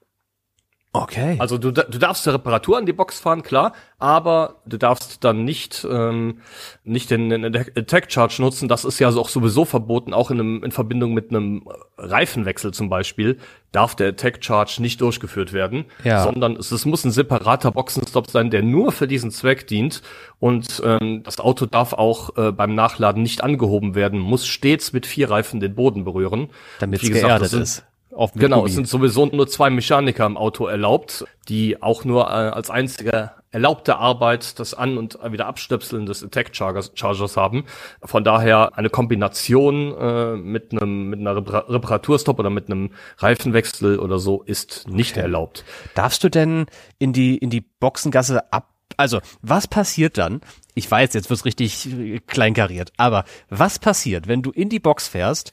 Okay. 1.03 1.35
Also 1.39 1.57
du, 1.57 1.71
du 1.71 1.97
darfst 1.97 2.23
zur 2.23 2.33
Reparatur 2.33 2.77
an 2.77 2.85
die 2.85 2.93
Box 2.93 3.19
fahren, 3.19 3.43
klar, 3.43 3.73
aber 3.99 4.55
du 4.65 4.77
darfst 4.77 5.23
dann 5.23 5.43
nicht 5.43 5.85
ähm, 5.89 6.39
nicht 6.83 7.11
den, 7.11 7.29
den 7.29 7.45
Attack 7.45 8.11
Charge 8.11 8.37
nutzen. 8.39 8.67
Das 8.67 8.85
ist 8.85 8.99
ja 8.99 9.09
auch 9.09 9.29
sowieso 9.29 9.65
verboten, 9.65 10.13
auch 10.13 10.31
in, 10.31 10.39
einem, 10.39 10.63
in 10.63 10.71
Verbindung 10.71 11.13
mit 11.13 11.29
einem 11.29 11.67
Reifenwechsel 11.97 12.73
zum 12.73 12.89
Beispiel 12.89 13.37
darf 13.71 13.95
der 13.95 14.09
Attack 14.09 14.43
Charge 14.43 14.77
nicht 14.79 15.01
durchgeführt 15.01 15.53
werden, 15.53 15.85
ja. 16.03 16.23
sondern 16.23 16.55
es, 16.55 16.71
es 16.71 16.85
muss 16.85 17.03
ein 17.03 17.11
separater 17.11 17.71
Boxenstopp 17.71 18.31
sein, 18.31 18.49
der 18.49 18.63
nur 18.63 18.91
für 18.91 19.07
diesen 19.07 19.29
Zweck 19.29 19.67
dient 19.67 20.01
und 20.39 20.81
ähm, 20.85 21.21
das 21.23 21.39
Auto 21.39 21.65
darf 21.65 21.93
auch 21.93 22.37
äh, 22.37 22.51
beim 22.51 22.75
Nachladen 22.75 23.21
nicht 23.21 23.43
angehoben 23.43 23.93
werden, 23.93 24.19
muss 24.19 24.47
stets 24.47 24.93
mit 24.93 25.05
vier 25.05 25.29
Reifen 25.29 25.59
den 25.59 25.75
Boden 25.75 26.05
berühren. 26.05 26.49
Damit 26.79 27.03
es 27.03 27.11
geerdet 27.11 27.53
ist 27.53 27.83
auf 28.17 28.33
genau, 28.33 28.65
es 28.65 28.73
sind 28.73 28.87
sowieso 28.87 29.27
nur 29.27 29.47
zwei 29.47 29.69
Mechaniker 29.69 30.25
im 30.25 30.37
Auto 30.37 30.65
erlaubt, 30.65 31.25
die 31.49 31.81
auch 31.81 32.03
nur 32.03 32.25
äh, 32.25 32.49
als 32.49 32.69
einzige 32.69 33.31
erlaubte 33.51 33.97
Arbeit 33.97 34.59
das 34.59 34.73
An- 34.73 34.97
und 34.97 35.19
wieder 35.31 35.45
Abstöpseln 35.45 36.05
des 36.05 36.23
Attack 36.23 36.55
Chargers, 36.55 36.91
Chargers 36.95 37.37
haben. 37.37 37.65
Von 38.03 38.23
daher 38.23 38.77
eine 38.77 38.89
Kombination 38.89 39.95
äh, 39.97 40.35
mit 40.35 40.71
einem 40.71 41.09
mit 41.09 41.19
einer 41.19 41.35
Reparaturstop 41.35 42.39
oder 42.39 42.49
mit 42.49 42.69
einem 42.69 42.91
Reifenwechsel 43.19 43.99
oder 43.99 44.17
so 44.17 44.41
ist 44.41 44.87
nicht 44.89 45.13
okay. 45.13 45.21
erlaubt. 45.21 45.63
Darfst 45.93 46.23
du 46.23 46.29
denn 46.29 46.65
in 46.97 47.13
die 47.13 47.37
in 47.37 47.49
die 47.49 47.61
Boxengasse 47.61 48.51
ab 48.51 48.73
also, 48.95 49.19
was 49.41 49.67
passiert 49.67 50.17
dann? 50.17 50.41
Ich 50.73 50.89
weiß, 50.89 51.13
jetzt 51.13 51.29
wird's 51.29 51.45
richtig 51.45 51.87
kleinkariert, 52.25 52.93
aber 52.97 53.25
was 53.49 53.77
passiert, 53.77 54.27
wenn 54.27 54.41
du 54.41 54.49
in 54.49 54.69
die 54.69 54.79
Box 54.79 55.07
fährst, 55.07 55.51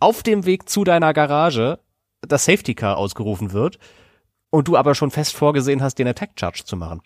auf 0.00 0.24
dem 0.24 0.46
Weg 0.46 0.68
zu 0.68 0.82
deiner 0.82 1.12
Garage 1.12 1.78
das 2.26 2.44
Safety 2.44 2.74
Car 2.74 2.96
ausgerufen 2.96 3.52
wird 3.52 3.78
und 4.50 4.68
du 4.68 4.76
aber 4.76 4.94
schon 4.94 5.10
fest 5.10 5.34
vorgesehen 5.34 5.82
hast, 5.82 5.98
den 5.98 6.08
Attack 6.08 6.30
Charge 6.38 6.62
zu 6.64 6.76
machen. 6.76 7.02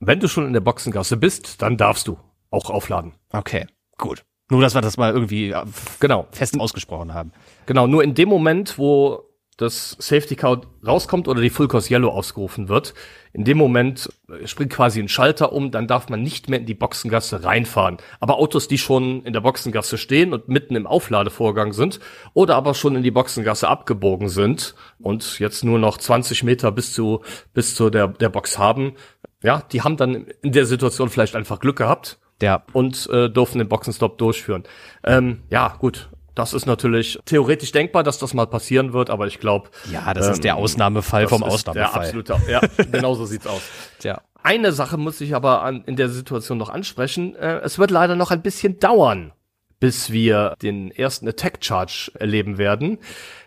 Wenn 0.00 0.20
du 0.20 0.28
schon 0.28 0.46
in 0.46 0.52
der 0.52 0.60
Boxengasse 0.60 1.16
bist, 1.16 1.60
dann 1.62 1.76
darfst 1.76 2.06
du 2.06 2.18
auch 2.50 2.70
aufladen. 2.70 3.14
Okay, 3.32 3.66
gut. 3.96 4.24
Nur, 4.50 4.62
dass 4.62 4.74
wir 4.74 4.80
das 4.80 4.96
mal 4.96 5.12
irgendwie 5.12 5.50
äh, 5.50 5.64
genau. 6.00 6.26
fest 6.30 6.58
ausgesprochen 6.58 7.12
haben. 7.12 7.32
Genau, 7.66 7.86
nur 7.86 8.02
in 8.02 8.14
dem 8.14 8.28
Moment, 8.28 8.78
wo 8.78 9.27
das 9.58 9.96
Safety 9.98 10.36
Car 10.36 10.62
rauskommt 10.86 11.26
oder 11.28 11.42
die 11.42 11.50
Full 11.50 11.68
Course 11.68 11.92
Yellow 11.92 12.10
ausgerufen 12.10 12.68
wird, 12.68 12.94
in 13.32 13.44
dem 13.44 13.58
Moment 13.58 14.08
springt 14.44 14.72
quasi 14.72 15.00
ein 15.00 15.08
Schalter 15.08 15.52
um, 15.52 15.70
dann 15.70 15.88
darf 15.88 16.08
man 16.08 16.22
nicht 16.22 16.48
mehr 16.48 16.60
in 16.60 16.66
die 16.66 16.74
Boxengasse 16.74 17.44
reinfahren. 17.44 17.98
Aber 18.20 18.38
Autos, 18.38 18.68
die 18.68 18.78
schon 18.78 19.24
in 19.24 19.32
der 19.32 19.40
Boxengasse 19.40 19.98
stehen 19.98 20.32
und 20.32 20.48
mitten 20.48 20.76
im 20.76 20.86
Aufladevorgang 20.86 21.72
sind 21.72 21.98
oder 22.34 22.54
aber 22.54 22.72
schon 22.74 22.96
in 22.96 23.02
die 23.02 23.10
Boxengasse 23.10 23.68
abgebogen 23.68 24.28
sind 24.28 24.74
und 25.00 25.38
jetzt 25.40 25.64
nur 25.64 25.78
noch 25.78 25.98
20 25.98 26.44
Meter 26.44 26.70
bis 26.70 26.94
zu, 26.94 27.22
bis 27.52 27.74
zu 27.74 27.90
der, 27.90 28.08
der 28.08 28.28
Box 28.28 28.58
haben, 28.58 28.94
ja, 29.42 29.62
die 29.72 29.82
haben 29.82 29.96
dann 29.96 30.26
in 30.42 30.52
der 30.52 30.66
Situation 30.66 31.10
vielleicht 31.10 31.36
einfach 31.36 31.58
Glück 31.60 31.76
gehabt. 31.76 32.18
Ja. 32.40 32.62
Und 32.72 33.08
äh, 33.10 33.28
durften 33.28 33.58
den 33.58 33.68
Boxenstopp 33.68 34.16
durchführen. 34.18 34.62
Ähm, 35.02 35.42
ja, 35.50 35.74
gut. 35.80 36.08
Das 36.38 36.54
ist 36.54 36.66
natürlich 36.66 37.18
theoretisch 37.24 37.72
denkbar, 37.72 38.04
dass 38.04 38.18
das 38.18 38.32
mal 38.32 38.46
passieren 38.46 38.92
wird, 38.92 39.10
aber 39.10 39.26
ich 39.26 39.40
glaube. 39.40 39.70
Ja, 39.90 40.14
das 40.14 40.26
ähm, 40.26 40.32
ist 40.34 40.44
der 40.44 40.54
Ausnahmefall 40.54 41.26
vom 41.26 41.42
Ausnahmefall. 41.42 41.90
Der 41.90 42.20
absolute, 42.22 42.36
ja, 42.48 42.60
genau 42.92 43.16
so 43.16 43.26
sieht's 43.26 43.48
aus. 43.48 43.60
Ja. 44.04 44.22
Eine 44.40 44.70
Sache 44.70 44.98
muss 44.98 45.20
ich 45.20 45.34
aber 45.34 45.62
an, 45.62 45.82
in 45.86 45.96
der 45.96 46.08
Situation 46.08 46.56
noch 46.56 46.68
ansprechen. 46.68 47.34
Äh, 47.34 47.58
es 47.64 47.80
wird 47.80 47.90
leider 47.90 48.14
noch 48.14 48.30
ein 48.30 48.40
bisschen 48.40 48.78
dauern, 48.78 49.32
bis 49.80 50.12
wir 50.12 50.54
den 50.62 50.92
ersten 50.92 51.26
Attack 51.26 51.58
Charge 51.60 52.12
erleben 52.14 52.56
werden. 52.56 52.98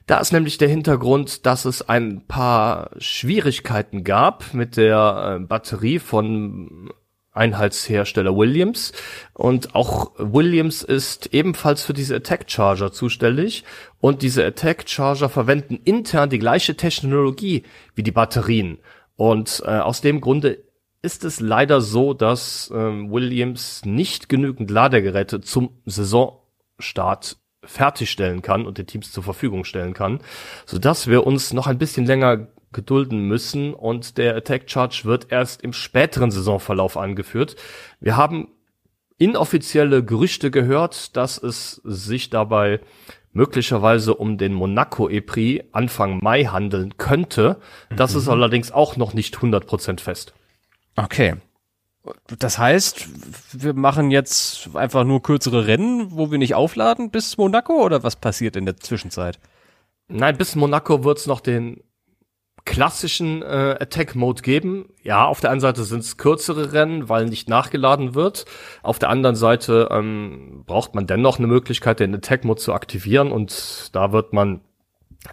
Da 0.06 0.20
ist 0.20 0.34
nämlich 0.34 0.58
der 0.58 0.68
Hintergrund, 0.68 1.46
dass 1.46 1.64
es 1.64 1.88
ein 1.88 2.28
paar 2.28 2.90
Schwierigkeiten 2.98 4.04
gab 4.04 4.54
mit 4.54 4.76
der 4.76 5.38
äh, 5.40 5.44
Batterie 5.46 6.00
von 6.00 6.92
Einheitshersteller 7.32 8.36
Williams. 8.36 8.92
Und 9.34 9.76
auch 9.76 10.12
Williams 10.18 10.84
ist 10.84 11.34
ebenfalls 11.34 11.84
für 11.84 11.94
diese 11.94 12.16
Attack 12.16 12.50
Charger 12.50 12.92
zuständig. 12.92 13.64
Und 14.00 14.22
diese 14.22 14.46
Attack 14.46 14.90
Charger 14.90 15.30
verwenden 15.30 15.80
intern 15.84 16.30
die 16.30 16.40
gleiche 16.40 16.76
Technologie 16.76 17.64
wie 17.96 18.04
die 18.04 18.12
Batterien. 18.12 18.80
Und 19.16 19.62
äh, 19.66 19.78
aus 19.78 20.02
dem 20.02 20.22
Grunde 20.22 20.64
ist 21.02 21.24
es 21.26 21.40
leider 21.40 21.82
so, 21.82 22.14
dass 22.14 22.72
ähm, 22.74 23.12
Williams 23.12 23.84
nicht 23.86 24.30
genügend 24.30 24.70
Ladegeräte 24.70 25.42
zum 25.42 25.82
Saisonstart 25.86 27.38
fertigstellen 27.64 28.42
kann 28.42 28.66
und 28.66 28.78
den 28.78 28.88
Teams 28.88 29.12
zur 29.12 29.24
Verfügung 29.24 29.64
stellen 29.64 29.94
kann, 29.94 30.20
so 30.66 30.80
dass 30.80 31.08
wir 31.08 31.26
uns 31.26 31.54
noch 31.54 31.68
ein 31.68 31.78
bisschen 31.78 32.06
länger 32.06 32.48
gedulden 32.72 33.28
müssen 33.28 33.74
und 33.74 34.18
der 34.18 34.36
Attack 34.36 34.70
Charge 34.70 35.02
wird 35.04 35.32
erst 35.32 35.62
im 35.62 35.74
späteren 35.74 36.32
Saisonverlauf 36.32 36.98
angeführt. 36.98 37.56
Wir 38.00 38.18
haben 38.18 38.48
inoffizielle 39.18 40.04
Gerüchte 40.04 40.50
gehört, 40.52 41.16
dass 41.16 41.38
es 41.38 41.82
sich 41.84 42.30
dabei 42.30 42.80
möglicherweise 43.34 44.16
um 44.16 44.38
den 44.38 44.54
Monaco 44.54 45.10
E-Prix 45.10 45.66
Anfang 45.72 46.20
Mai 46.22 46.46
handeln 46.46 46.98
könnte. 46.98 47.58
Das 47.96 48.14
mhm. 48.14 48.20
ist 48.20 48.28
allerdings 48.30 48.72
auch 48.72 48.98
noch 48.98 49.14
nicht 49.14 49.38
100% 49.38 50.00
fest. 50.00 50.34
Okay. 50.96 51.36
Das 52.40 52.58
heißt, 52.58 53.08
wir 53.62 53.74
machen 53.74 54.10
jetzt 54.10 54.76
einfach 54.76 55.04
nur 55.04 55.22
kürzere 55.22 55.68
Rennen, 55.68 56.12
wo 56.12 56.32
wir 56.32 56.40
nicht 56.40 56.56
aufladen 56.56 57.12
bis 57.12 57.38
Monaco 57.38 57.74
oder 57.86 58.02
was 58.02 58.16
passiert 58.16 58.56
in 58.56 58.66
der 58.66 58.78
Zwischenzeit? 58.78 59.40
Nein, 60.08 60.36
bis 60.36 60.56
Monaco 60.56 61.04
wird's 61.04 61.28
noch 61.28 61.42
den 61.42 61.84
klassischen 62.66 63.42
äh, 63.42 63.78
Attack-Mode 63.80 64.42
geben. 64.42 64.90
Ja, 65.04 65.26
auf 65.26 65.42
der 65.42 65.52
einen 65.52 65.60
Seite 65.60 65.84
sind 65.84 66.02
es 66.02 66.18
kürzere 66.18 66.74
Rennen, 66.74 67.10
weil 67.10 67.26
nicht 67.26 67.50
nachgeladen 67.50 68.16
wird. 68.16 68.46
Auf 68.84 69.00
der 69.00 69.10
anderen 69.10 69.36
Seite 69.36 69.90
ähm, 69.92 70.64
braucht 70.66 70.96
man 70.96 71.08
dennoch 71.08 71.38
eine 71.38 71.48
Möglichkeit, 71.48 72.00
den 72.00 72.16
Attack-Mode 72.16 72.62
zu 72.62 72.74
aktivieren 72.74 73.32
und 73.32 73.90
da 73.94 74.12
wird 74.12 74.34
man 74.34 74.62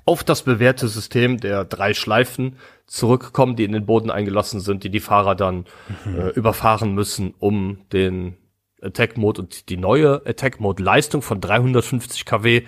auf 0.04 0.22
das 0.22 0.42
bewährte 0.42 0.88
System 0.88 1.38
der 1.38 1.64
drei 1.64 1.94
Schleifen 1.94 2.56
zurückkommen, 2.86 3.56
die 3.56 3.64
in 3.64 3.72
den 3.72 3.86
Boden 3.86 4.10
eingelassen 4.10 4.60
sind, 4.60 4.84
die 4.84 4.90
die 4.90 5.00
Fahrer 5.00 5.34
dann 5.34 5.64
mhm. 6.04 6.20
äh, 6.20 6.28
überfahren 6.30 6.94
müssen, 6.94 7.34
um 7.38 7.78
den 7.92 8.36
Attack 8.82 9.16
Mode 9.16 9.42
und 9.42 9.68
die 9.68 9.76
neue 9.76 10.22
Attack 10.26 10.60
Mode 10.60 10.82
Leistung 10.82 11.22
von 11.22 11.40
350 11.40 12.24
kW, 12.24 12.64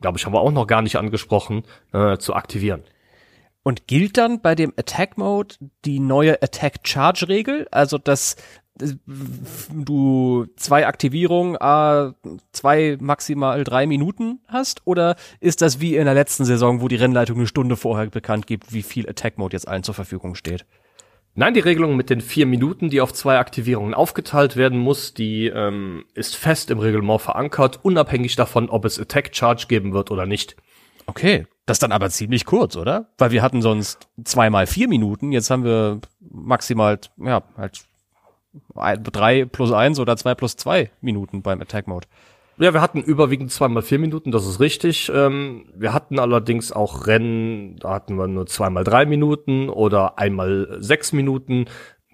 glaube 0.00 0.18
ich, 0.18 0.26
haben 0.26 0.32
wir 0.32 0.40
auch 0.40 0.52
noch 0.52 0.66
gar 0.66 0.82
nicht 0.82 0.96
angesprochen, 0.96 1.64
äh, 1.92 2.18
zu 2.18 2.34
aktivieren. 2.34 2.82
Und 3.62 3.86
gilt 3.86 4.16
dann 4.16 4.40
bei 4.40 4.54
dem 4.54 4.72
Attack 4.76 5.18
Mode 5.18 5.56
die 5.84 6.00
neue 6.00 6.42
Attack 6.42 6.80
Charge 6.84 7.28
Regel? 7.28 7.68
Also, 7.70 7.98
dass 7.98 8.36
du 9.74 10.46
zwei 10.56 10.86
Aktivierungen, 10.86 11.56
äh, 11.56 12.12
zwei 12.52 12.96
maximal 13.00 13.64
drei 13.64 13.86
Minuten 13.86 14.40
hast? 14.48 14.80
Oder 14.86 15.16
ist 15.40 15.62
das 15.62 15.80
wie 15.80 15.96
in 15.96 16.06
der 16.06 16.14
letzten 16.14 16.44
Saison, 16.44 16.80
wo 16.80 16.88
die 16.88 16.96
Rennleitung 16.96 17.36
eine 17.36 17.46
Stunde 17.46 17.76
vorher 17.76 18.06
bekannt 18.06 18.46
gibt, 18.46 18.72
wie 18.72 18.82
viel 18.82 19.08
Attack 19.08 19.38
Mode 19.38 19.54
jetzt 19.54 19.68
allen 19.68 19.82
zur 19.82 19.94
Verfügung 19.94 20.34
steht? 20.34 20.64
Nein, 21.34 21.54
die 21.54 21.60
Regelung 21.60 21.96
mit 21.96 22.10
den 22.10 22.20
vier 22.20 22.44
Minuten, 22.44 22.90
die 22.90 23.00
auf 23.00 23.12
zwei 23.12 23.38
Aktivierungen 23.38 23.94
aufgeteilt 23.94 24.56
werden 24.56 24.78
muss, 24.78 25.14
die 25.14 25.46
ähm, 25.46 26.04
ist 26.14 26.34
fest 26.34 26.70
im 26.70 26.80
Reglement 26.80 27.20
verankert, 27.20 27.78
unabhängig 27.82 28.34
davon, 28.34 28.68
ob 28.68 28.84
es 28.84 28.98
Attack 28.98 29.34
Charge 29.34 29.66
geben 29.68 29.92
wird 29.92 30.10
oder 30.10 30.26
nicht. 30.26 30.56
Okay, 31.10 31.44
das 31.66 31.76
ist 31.76 31.82
dann 31.82 31.90
aber 31.90 32.08
ziemlich 32.08 32.44
kurz, 32.44 32.76
oder? 32.76 33.08
Weil 33.18 33.32
wir 33.32 33.42
hatten 33.42 33.62
sonst 33.62 34.06
zweimal 34.22 34.68
vier 34.68 34.86
Minuten, 34.86 35.32
jetzt 35.32 35.50
haben 35.50 35.64
wir 35.64 36.00
maximal, 36.20 37.00
ja, 37.18 37.42
halt 37.56 37.82
drei 39.12 39.44
plus 39.44 39.72
eins 39.72 39.98
oder 39.98 40.16
zwei 40.16 40.36
plus 40.36 40.54
zwei 40.56 40.92
Minuten 41.00 41.42
beim 41.42 41.60
Attack 41.60 41.88
Mode. 41.88 42.06
Ja, 42.58 42.72
wir 42.74 42.80
hatten 42.80 43.02
überwiegend 43.02 43.50
zweimal 43.50 43.82
vier 43.82 43.98
Minuten, 43.98 44.30
das 44.30 44.46
ist 44.46 44.60
richtig. 44.60 45.10
Ähm, 45.12 45.64
wir 45.74 45.92
hatten 45.92 46.20
allerdings 46.20 46.70
auch 46.70 47.08
Rennen, 47.08 47.76
da 47.76 47.94
hatten 47.94 48.14
wir 48.14 48.28
nur 48.28 48.46
zweimal 48.46 48.84
drei 48.84 49.04
Minuten 49.04 49.68
oder 49.68 50.16
einmal 50.16 50.76
sechs 50.78 51.12
Minuten. 51.12 51.64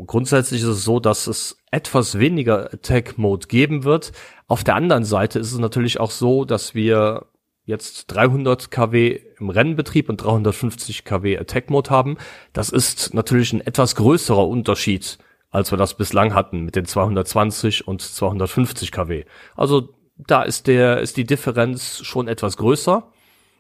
Grundsätzlich 0.07 0.63
ist 0.63 0.69
es 0.69 0.85
so, 0.85 1.01
dass 1.01 1.27
es 1.27 1.59
etwas 1.71 2.19
weniger 2.19 2.73
Attack 2.73 3.19
Mode 3.19 3.47
geben 3.47 3.85
wird. 3.85 4.13
Auf 4.47 4.65
der 4.65 4.77
anderen 4.77 5.05
Seite 5.05 5.39
ist 5.39 5.53
es 5.53 5.59
natürlich 5.59 6.01
auch 6.01 6.11
so, 6.11 6.47
dass 6.47 6.75
wir 6.75 7.27
jetzt 7.67 8.07
300 8.07 8.71
kW 8.71 9.21
im 9.39 9.51
Rennbetrieb 9.51 10.09
und 10.09 10.19
350 10.19 11.05
kW 11.05 11.39
Attack 11.39 11.69
Mode 11.69 11.91
haben. 11.91 12.17
Das 12.53 12.71
ist 12.71 13.13
natürlich 13.13 13.53
ein 13.53 13.61
etwas 13.61 13.97
größerer 13.97 14.47
Unterschied, 14.47 15.19
als 15.51 15.73
wir 15.73 15.79
das 15.79 15.95
bislang 15.95 16.33
hatten 16.33 16.61
mit 16.63 16.77
den 16.77 16.87
220 16.87 17.87
und 17.87 18.01
250 18.01 18.93
kW. 18.93 19.25
Also 19.57 19.95
da 20.17 20.43
ist 20.43 20.69
der, 20.69 21.01
ist 21.01 21.17
die 21.17 21.27
Differenz 21.27 22.01
schon 22.05 22.29
etwas 22.29 22.57
größer, 22.57 23.13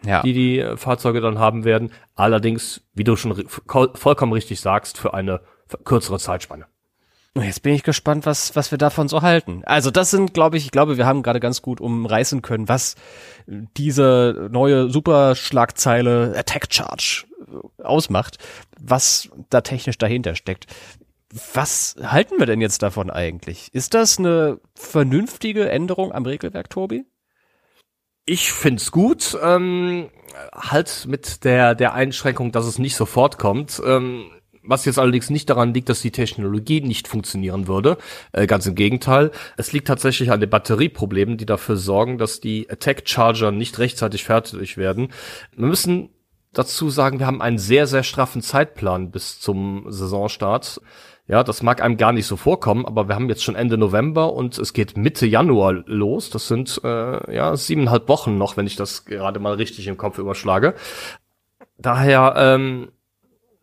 ja. 0.05 0.23
die 0.23 0.33
die 0.33 0.59
äh, 0.61 0.77
Fahrzeuge 0.77 1.21
dann 1.21 1.39
haben 1.39 1.65
werden. 1.65 1.91
Allerdings, 2.15 2.83
wie 2.95 3.05
du 3.05 3.17
schon 3.17 3.47
vollkommen 3.49 4.33
richtig 4.33 4.61
sagst, 4.61 4.99
für 4.99 5.15
eine 5.15 5.41
kürzere 5.85 6.19
Zeitspanne. 6.19 6.67
Jetzt 7.43 7.62
bin 7.62 7.75
ich 7.75 7.83
gespannt, 7.83 8.25
was, 8.25 8.57
was 8.57 8.71
wir 8.71 8.78
davon 8.78 9.09
so 9.09 9.23
halten. 9.23 9.62
Also 9.66 9.90
das 9.90 10.11
sind, 10.11 10.33
glaube 10.33 10.57
ich, 10.57 10.64
ich 10.64 10.71
glaube, 10.71 10.97
wir 10.97 11.07
haben 11.07 11.23
gerade 11.23 11.40
ganz 11.40 11.61
gut 11.61 11.81
umreißen 11.81 12.40
können, 12.43 12.69
was 12.69 12.95
diese 13.47 14.49
neue 14.50 14.88
Superschlagzeile 14.90 16.35
Attack 16.37 16.73
Charge 16.73 17.25
ausmacht, 17.83 18.38
was 18.81 19.28
da 19.50 19.61
technisch 19.61 19.99
dahinter 19.99 20.35
steckt. 20.35 20.66
Was 21.55 21.97
halten 22.02 22.38
wir 22.38 22.47
denn 22.47 22.61
jetzt 22.61 22.83
davon 22.83 23.11
eigentlich? 23.11 23.69
Ist 23.73 23.95
das 23.95 24.19
eine 24.19 24.61
vernünftige 24.75 25.69
Änderung 25.69 26.12
am 26.12 26.25
Regelwerk, 26.25 26.71
Tobi? 26.71 27.05
Ich 28.25 28.52
find's 28.52 28.90
gut, 28.90 29.37
ähm, 29.43 30.11
halt 30.52 31.07
mit 31.07 31.45
der, 31.45 31.75
der 31.75 31.95
Einschränkung, 31.95 32.52
dass 32.52 32.66
es 32.66 32.78
nicht 32.78 32.97
sofort 32.97 33.38
kommt. 33.38 33.81
Ähm, 33.85 34.31
was 34.67 34.85
jetzt 34.85 34.99
allerdings 34.99 35.31
nicht 35.31 35.49
daran 35.51 35.75
liegt, 35.75 35.89
dass 35.89 36.03
die 36.03 36.11
Technologie 36.11 36.81
nicht 36.81 37.09
funktionieren 37.09 37.69
würde. 37.69 37.99
Äh, 38.33 38.47
ganz 38.47 38.67
im 38.67 38.75
Gegenteil. 38.75 39.31
Es 39.57 39.73
liegt 39.73 39.89
tatsächlich 39.89 40.31
an 40.31 40.41
den 40.41 40.51
Batterieproblemen, 40.51 41.37
die 41.37 41.47
dafür 41.47 41.77
sorgen, 41.77 42.19
dass 42.19 42.41
die 42.41 42.69
Attack 42.71 43.03
Charger 43.09 43.53
nicht 43.53 43.79
rechtzeitig 43.79 44.25
fertig 44.25 44.76
werden. 44.76 45.09
Wir 45.55 45.67
müssen 45.67 46.11
dazu 46.52 46.91
sagen, 46.91 47.19
wir 47.19 47.26
haben 47.26 47.43
einen 47.43 47.59
sehr, 47.59 47.87
sehr 47.87 48.02
straffen 48.02 48.43
Zeitplan 48.43 49.11
bis 49.11 49.41
zum 49.41 49.85
Saisonstart. 49.89 50.81
Ja, 51.29 51.43
das 51.43 51.63
mag 51.63 51.83
einem 51.83 51.97
gar 51.97 52.13
nicht 52.13 52.26
so 52.26 52.37
vorkommen, 52.37 52.87
aber 52.87 53.09
wir 53.09 53.17
haben 53.17 53.29
jetzt 53.29 53.43
schon 53.43 53.57
Ende 53.57 53.76
November 53.76 54.33
und 54.33 54.59
es 54.59 54.73
geht 54.73 54.97
Mitte 54.97 55.26
Januar 55.26 55.73
los. 55.73 56.31
Das 56.31 56.47
sind 56.47 56.81
äh, 56.85 57.35
ja 57.35 57.57
siebeneinhalb 57.57 58.09
Wochen 58.09 58.39
noch, 58.39 58.57
wenn 58.57 58.67
ich 58.67 58.76
das 58.76 59.05
gerade 59.05 59.41
mal 59.41 59.55
richtig 59.55 59.89
im 59.89 59.97
Kopf 59.97 60.19
überschlage. 60.19 60.75
Daher, 61.79 62.35
ähm, 62.37 62.93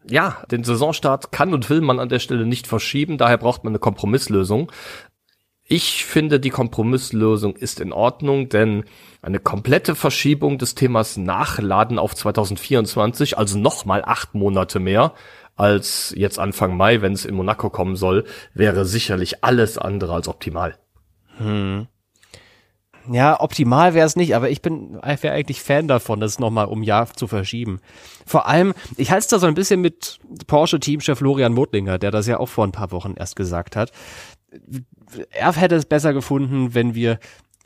ja, 0.09 0.43
den 0.51 0.63
Saisonstart 0.63 1.31
kann 1.31 1.53
und 1.53 1.69
will 1.69 1.81
man 1.81 1.99
an 1.99 2.09
der 2.09 2.19
Stelle 2.19 2.45
nicht 2.45 2.67
verschieben. 2.67 3.17
Daher 3.17 3.37
braucht 3.37 3.63
man 3.63 3.71
eine 3.71 3.79
Kompromisslösung. 3.79 4.71
Ich 5.65 6.05
finde, 6.05 6.39
die 6.39 6.49
Kompromisslösung 6.49 7.55
ist 7.55 7.79
in 7.79 7.93
Ordnung, 7.93 8.49
denn 8.49 8.83
eine 9.21 9.39
komplette 9.39 9.95
Verschiebung 9.95 10.57
des 10.57 10.75
Themas 10.75 11.15
Nachladen 11.15 11.99
auf 11.99 12.15
2024, 12.15 13.37
also 13.37 13.57
nochmal 13.57 14.03
acht 14.05 14.35
Monate 14.35 14.79
mehr, 14.79 15.13
als 15.55 16.13
jetzt 16.17 16.37
Anfang 16.37 16.75
Mai, 16.75 17.01
wenn 17.01 17.13
es 17.13 17.25
in 17.25 17.35
Monaco 17.35 17.69
kommen 17.69 17.95
soll, 17.95 18.25
wäre 18.53 18.85
sicherlich 18.85 19.43
alles 19.43 19.77
andere 19.77 20.13
als 20.13 20.27
optimal. 20.27 20.77
Hm. 21.37 21.87
Ja, 23.11 23.41
optimal 23.41 23.93
wäre 23.93 24.07
es 24.07 24.15
nicht, 24.15 24.35
aber 24.35 24.49
ich 24.49 24.61
bin 24.61 24.97
wäre 25.01 25.33
eigentlich 25.33 25.61
Fan 25.61 25.87
davon, 25.87 26.19
das 26.19 26.39
nochmal 26.39 26.67
um 26.67 26.83
Jahr 26.83 27.13
zu 27.13 27.27
verschieben. 27.27 27.79
Vor 28.25 28.47
allem, 28.47 28.73
ich 28.95 29.11
halte 29.11 29.23
es 29.23 29.27
da 29.27 29.39
so 29.39 29.47
ein 29.47 29.55
bisschen 29.55 29.81
mit 29.81 30.19
Porsche-Teamchef 30.47 31.17
Florian 31.17 31.53
Motlinger, 31.53 31.97
der 31.97 32.11
das 32.11 32.27
ja 32.27 32.39
auch 32.39 32.47
vor 32.47 32.65
ein 32.65 32.71
paar 32.71 32.91
Wochen 32.91 33.15
erst 33.17 33.35
gesagt 33.35 33.75
hat. 33.75 33.91
Er 35.31 35.53
hätte 35.53 35.75
es 35.75 35.85
besser 35.85 36.13
gefunden, 36.13 36.73
wenn 36.73 36.95
wir 36.95 37.19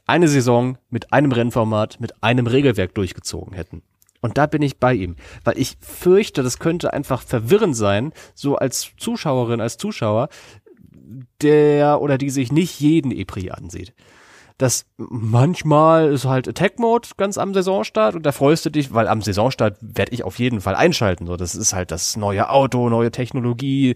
eine 0.08 0.28
Saison 0.28 0.78
mit 0.89 1.13
einem 1.13 1.32
Rennformat, 1.32 2.00
mit 2.00 2.23
einem 2.23 2.47
Regelwerk 2.47 2.95
durchgezogen 2.95 3.54
hätten. 3.54 3.84
Und 4.21 4.39
da 4.39 4.47
bin 4.47 4.63
ich 4.63 4.80
bei 4.80 4.95
ihm, 4.95 5.15
weil 5.43 5.60
ich 5.60 5.78
fürchte, 5.80 6.41
das 6.41 6.58
könnte 6.58 6.93
einfach 6.93 7.21
verwirrend 7.21 7.76
sein, 7.76 8.12
so 8.34 8.56
als 8.56 8.93
Zuschauerin, 8.97 9.62
als 9.62 9.78
Zuschauer, 9.78 10.30
der 11.41 12.02
oder 12.02 12.17
die 12.17 12.32
sich 12.32 12.52
nicht 12.52 12.80
jeden 12.80 13.12
EPRI 13.12 13.52
ansieht 13.52 13.93
dass 14.58 14.86
manchmal 14.98 16.12
ist 16.12 16.26
halt 16.26 16.48
Attack 16.48 16.80
Mode 16.80 17.10
ganz 17.17 17.38
am 17.38 17.54
Saisonstart 17.54 18.15
und 18.15 18.26
da 18.26 18.32
freust 18.32 18.65
du 18.65 18.72
dich, 18.72 18.91
weil 18.91 19.08
am 19.08 19.22
Saisonstart 19.22 19.78
werde 19.82 20.13
ich 20.13 20.24
auf 20.24 20.39
jeden 20.39 20.62
Fall 20.62 20.76
einschalten. 20.76 21.28
So, 21.28 21.38
das 21.38 21.54
ist 21.54 21.74
halt 21.74 21.91
das 21.91 22.17
neue 22.17 22.50
Auto, 22.50 22.89
neue 22.89 23.12
Technologie 23.12 23.96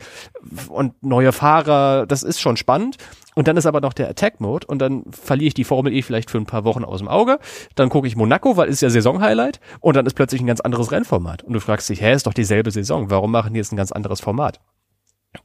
und 0.69 1.01
neue 1.01 1.31
Fahrer. 1.31 2.05
Das 2.05 2.21
ist 2.21 2.39
schon 2.39 2.57
spannend. 2.57 2.97
Und 3.33 3.47
dann 3.47 3.57
ist 3.57 3.65
aber 3.65 3.79
noch 3.79 3.93
der 3.93 4.09
Attack 4.09 4.41
Mode 4.41 4.67
und 4.67 4.79
dann 4.79 5.05
verliere 5.09 5.47
ich 5.47 5.53
die 5.53 5.63
Formel 5.63 5.93
E 5.93 6.01
vielleicht 6.01 6.29
für 6.29 6.37
ein 6.37 6.45
paar 6.45 6.65
Wochen 6.65 6.83
aus 6.83 6.99
dem 6.99 7.07
Auge. 7.07 7.39
Dann 7.75 7.89
gucke 7.89 8.07
ich 8.07 8.15
Monaco, 8.15 8.57
weil 8.57 8.67
ist 8.67 8.81
ja 8.81 8.89
Saisonhighlight 8.89 9.59
und 9.79 9.95
dann 9.95 10.05
ist 10.05 10.15
plötzlich 10.15 10.41
ein 10.41 10.47
ganz 10.47 10.59
anderes 10.59 10.91
Rennformat. 10.91 11.41
Und 11.41 11.53
du 11.53 11.59
fragst 11.61 11.89
dich, 11.89 12.01
hä, 12.01 12.13
ist 12.13 12.27
doch 12.27 12.33
dieselbe 12.33 12.71
Saison. 12.71 13.09
Warum 13.09 13.31
machen 13.31 13.53
die 13.53 13.59
jetzt 13.59 13.71
ein 13.71 13.77
ganz 13.77 13.91
anderes 13.91 14.19
Format? 14.19 14.59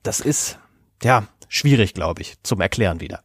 Das 0.02 0.20
ist, 0.20 0.58
ja, 1.02 1.24
schwierig, 1.48 1.94
glaube 1.94 2.22
ich, 2.22 2.42
zum 2.42 2.60
Erklären 2.60 3.00
wieder. 3.00 3.22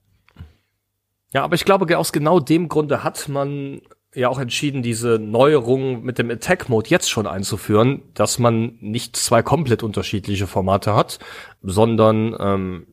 Ja, 1.34 1.44
aber 1.44 1.56
ich 1.56 1.66
glaube, 1.66 1.98
aus 1.98 2.12
genau 2.12 2.40
dem 2.40 2.68
Grunde 2.68 3.04
hat 3.04 3.30
man 3.30 3.82
ja 4.14 4.28
auch 4.28 4.40
entschieden, 4.40 4.84
diese 4.84 5.20
Neuerung 5.20 6.04
mit 6.04 6.18
dem 6.18 6.30
Attack 6.30 6.68
Mode 6.68 6.90
jetzt 6.90 7.10
schon 7.10 7.28
einzuführen, 7.28 8.02
dass 8.14 8.40
man 8.40 8.78
nicht 8.82 9.16
zwei 9.16 9.42
komplett 9.42 9.84
unterschiedliche 9.84 10.48
Formate 10.48 10.94
hat, 10.94 11.20
sondern 11.62 12.36
ähm, 12.40 12.88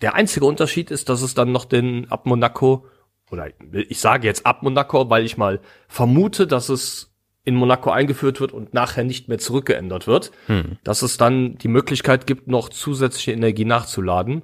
der 0.00 0.14
einzige 0.14 0.46
Unterschied 0.46 0.90
ist, 0.90 1.08
dass 1.08 1.20
es 1.20 1.34
dann 1.34 1.52
noch 1.52 1.66
den 1.66 2.10
ab 2.10 2.24
Monaco 2.26 2.86
oder 3.30 3.48
ich 3.72 3.98
sage 4.00 4.26
jetzt 4.26 4.44
ab 4.44 4.62
Monaco, 4.62 5.08
weil 5.08 5.24
ich 5.24 5.38
mal 5.38 5.60
vermute, 5.88 6.46
dass 6.46 6.68
es 6.68 7.12
in 7.44 7.56
Monaco 7.56 7.90
eingeführt 7.90 8.40
wird 8.40 8.52
und 8.52 8.72
nachher 8.72 9.04
nicht 9.04 9.28
mehr 9.28 9.38
zurückgeändert 9.38 10.06
wird, 10.06 10.30
hm. 10.46 10.78
dass 10.84 11.02
es 11.02 11.16
dann 11.16 11.58
die 11.58 11.68
Möglichkeit 11.68 12.26
gibt, 12.26 12.46
noch 12.46 12.68
zusätzliche 12.68 13.32
Energie 13.32 13.64
nachzuladen 13.64 14.42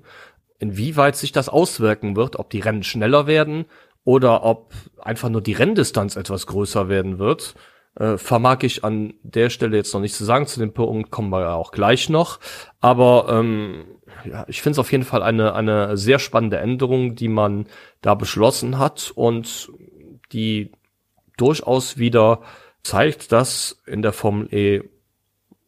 inwieweit 0.58 1.16
sich 1.16 1.32
das 1.32 1.48
auswirken 1.48 2.16
wird, 2.16 2.36
ob 2.36 2.50
die 2.50 2.60
Rennen 2.60 2.82
schneller 2.82 3.26
werden 3.26 3.66
oder 4.04 4.44
ob 4.44 4.72
einfach 4.98 5.28
nur 5.28 5.40
die 5.40 5.52
Renndistanz 5.52 6.16
etwas 6.16 6.46
größer 6.46 6.88
werden 6.88 7.18
wird, 7.18 7.54
äh, 7.98 8.16
vermag 8.16 8.62
ich 8.62 8.84
an 8.84 9.14
der 9.22 9.50
Stelle 9.50 9.76
jetzt 9.76 9.92
noch 9.92 10.00
nicht 10.00 10.14
zu 10.14 10.24
sagen. 10.24 10.46
Zu 10.46 10.60
dem 10.60 10.72
Punkt 10.72 11.10
kommen 11.10 11.30
wir 11.30 11.40
ja 11.40 11.54
auch 11.54 11.72
gleich 11.72 12.08
noch. 12.08 12.38
Aber 12.80 13.26
ähm, 13.30 13.84
ja, 14.24 14.44
ich 14.48 14.62
finde 14.62 14.74
es 14.74 14.78
auf 14.78 14.92
jeden 14.92 15.04
Fall 15.04 15.22
eine, 15.22 15.54
eine 15.54 15.96
sehr 15.96 16.18
spannende 16.18 16.58
Änderung, 16.58 17.14
die 17.14 17.28
man 17.28 17.66
da 18.00 18.14
beschlossen 18.14 18.78
hat 18.78 19.12
und 19.14 19.70
die 20.32 20.72
durchaus 21.36 21.98
wieder 21.98 22.40
zeigt, 22.82 23.32
dass 23.32 23.82
in 23.86 24.02
der 24.02 24.12
Formel 24.12 24.52
E 24.52 24.82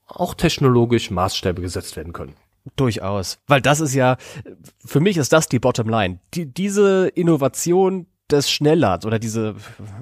auch 0.07 0.35
technologisch 0.35 1.11
Maßstäbe 1.11 1.63
gesetzt 1.63 1.97
werden 1.97 2.13
können. 2.13 2.35
Durchaus. 2.77 3.39
Weil 3.47 3.61
das 3.61 3.81
ist 3.81 3.95
ja, 3.95 4.17
für 4.85 5.01
mich 5.01 5.17
ist 5.17 5.33
das 5.33 5.49
die 5.49 5.59
Bottomline. 5.59 6.19
Die, 6.35 6.47
diese 6.47 7.09
Innovation 7.09 8.07
des 8.31 8.51
Schnellladens 8.51 9.07
oder 9.07 9.19
diese 9.19 9.55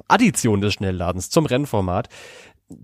Addition 0.07 0.61
des 0.61 0.75
Schnellladens 0.75 1.31
zum 1.31 1.47
Rennformat, 1.47 2.09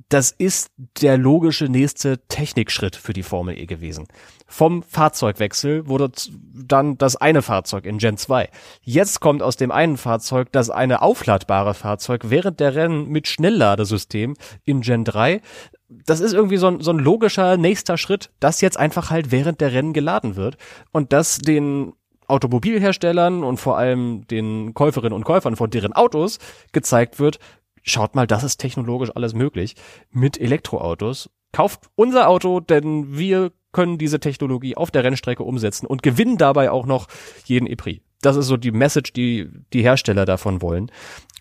das 0.09 0.31
ist 0.31 0.71
der 1.03 1.19
logische 1.19 1.67
nächste 1.67 2.19
Technikschritt 2.29 2.97
für 2.97 3.13
die 3.13 3.23
Formel 3.23 3.59
E 3.59 3.67
gewesen. 3.67 4.07
Vom 4.47 4.83
Fahrzeugwechsel 4.83 5.89
wurde 5.89 6.11
dann 6.55 6.97
das 6.97 7.17
eine 7.17 7.43
Fahrzeug 7.43 7.85
in 7.85 7.99
Gen 7.99 8.17
2. 8.17 8.49
Jetzt 8.83 9.21
kommt 9.21 9.43
aus 9.43 9.57
dem 9.57 9.71
einen 9.71 9.97
Fahrzeug 9.97 10.51
das 10.53 10.71
eine 10.71 11.03
aufladbare 11.03 11.75
Fahrzeug 11.75 12.31
während 12.31 12.61
der 12.61 12.75
Rennen 12.75 13.09
mit 13.09 13.29
Schnellladesystem 13.29 14.37
in 14.65 14.81
Gen 14.81 15.05
3. 15.05 15.43
Das 15.89 16.21
ist 16.21 16.33
irgendwie 16.33 16.57
so 16.57 16.69
ein, 16.69 16.81
so 16.81 16.91
ein 16.91 16.99
logischer 16.99 17.57
nächster 17.59 17.99
Schritt, 17.99 18.31
dass 18.41 18.63
jetzt 18.63 18.79
einfach 18.79 19.11
halt 19.11 19.31
während 19.33 19.61
der 19.61 19.73
Rennen 19.73 19.93
geladen 19.93 20.37
wird 20.37 20.57
und 20.93 21.13
dass 21.13 21.39
den 21.39 21.93
Automobilherstellern 22.27 23.45
und 23.45 23.59
vor 23.59 23.77
allem 23.77 24.27
den 24.29 24.73
Käuferinnen 24.73 25.13
und 25.13 25.25
Käufern 25.25 25.57
von 25.57 25.69
deren 25.69 25.93
Autos 25.93 26.39
gezeigt 26.73 27.19
wird, 27.19 27.39
schaut 27.85 28.15
mal, 28.17 28.27
das 28.27 28.43
ist 28.43 28.57
technologisch 28.59 29.11
alles 29.15 29.35
möglich 29.35 29.77
mit 30.11 30.41
Elektroautos. 30.41 31.31
Kauft 31.53 31.89
unser 31.95 32.29
Auto, 32.29 32.59
denn 32.59 33.17
wir 33.17 33.53
können 33.71 33.99
diese 33.99 34.19
Technologie 34.19 34.77
auf 34.77 34.91
der 34.91 35.05
Rennstrecke 35.05 35.45
umsetzen 35.45 35.87
und 35.87 36.03
gewinnen 36.03 36.39
dabei 36.39 36.71
auch 36.71 36.87
noch 36.87 37.07
jeden 37.45 37.67
EPRI. 37.67 38.03
Das 38.23 38.37
ist 38.37 38.47
so 38.47 38.57
die 38.57 38.73
Message, 38.73 39.13
die 39.13 39.49
die 39.73 39.83
Hersteller 39.83 40.25
davon 40.25 40.63
wollen. 40.63 40.91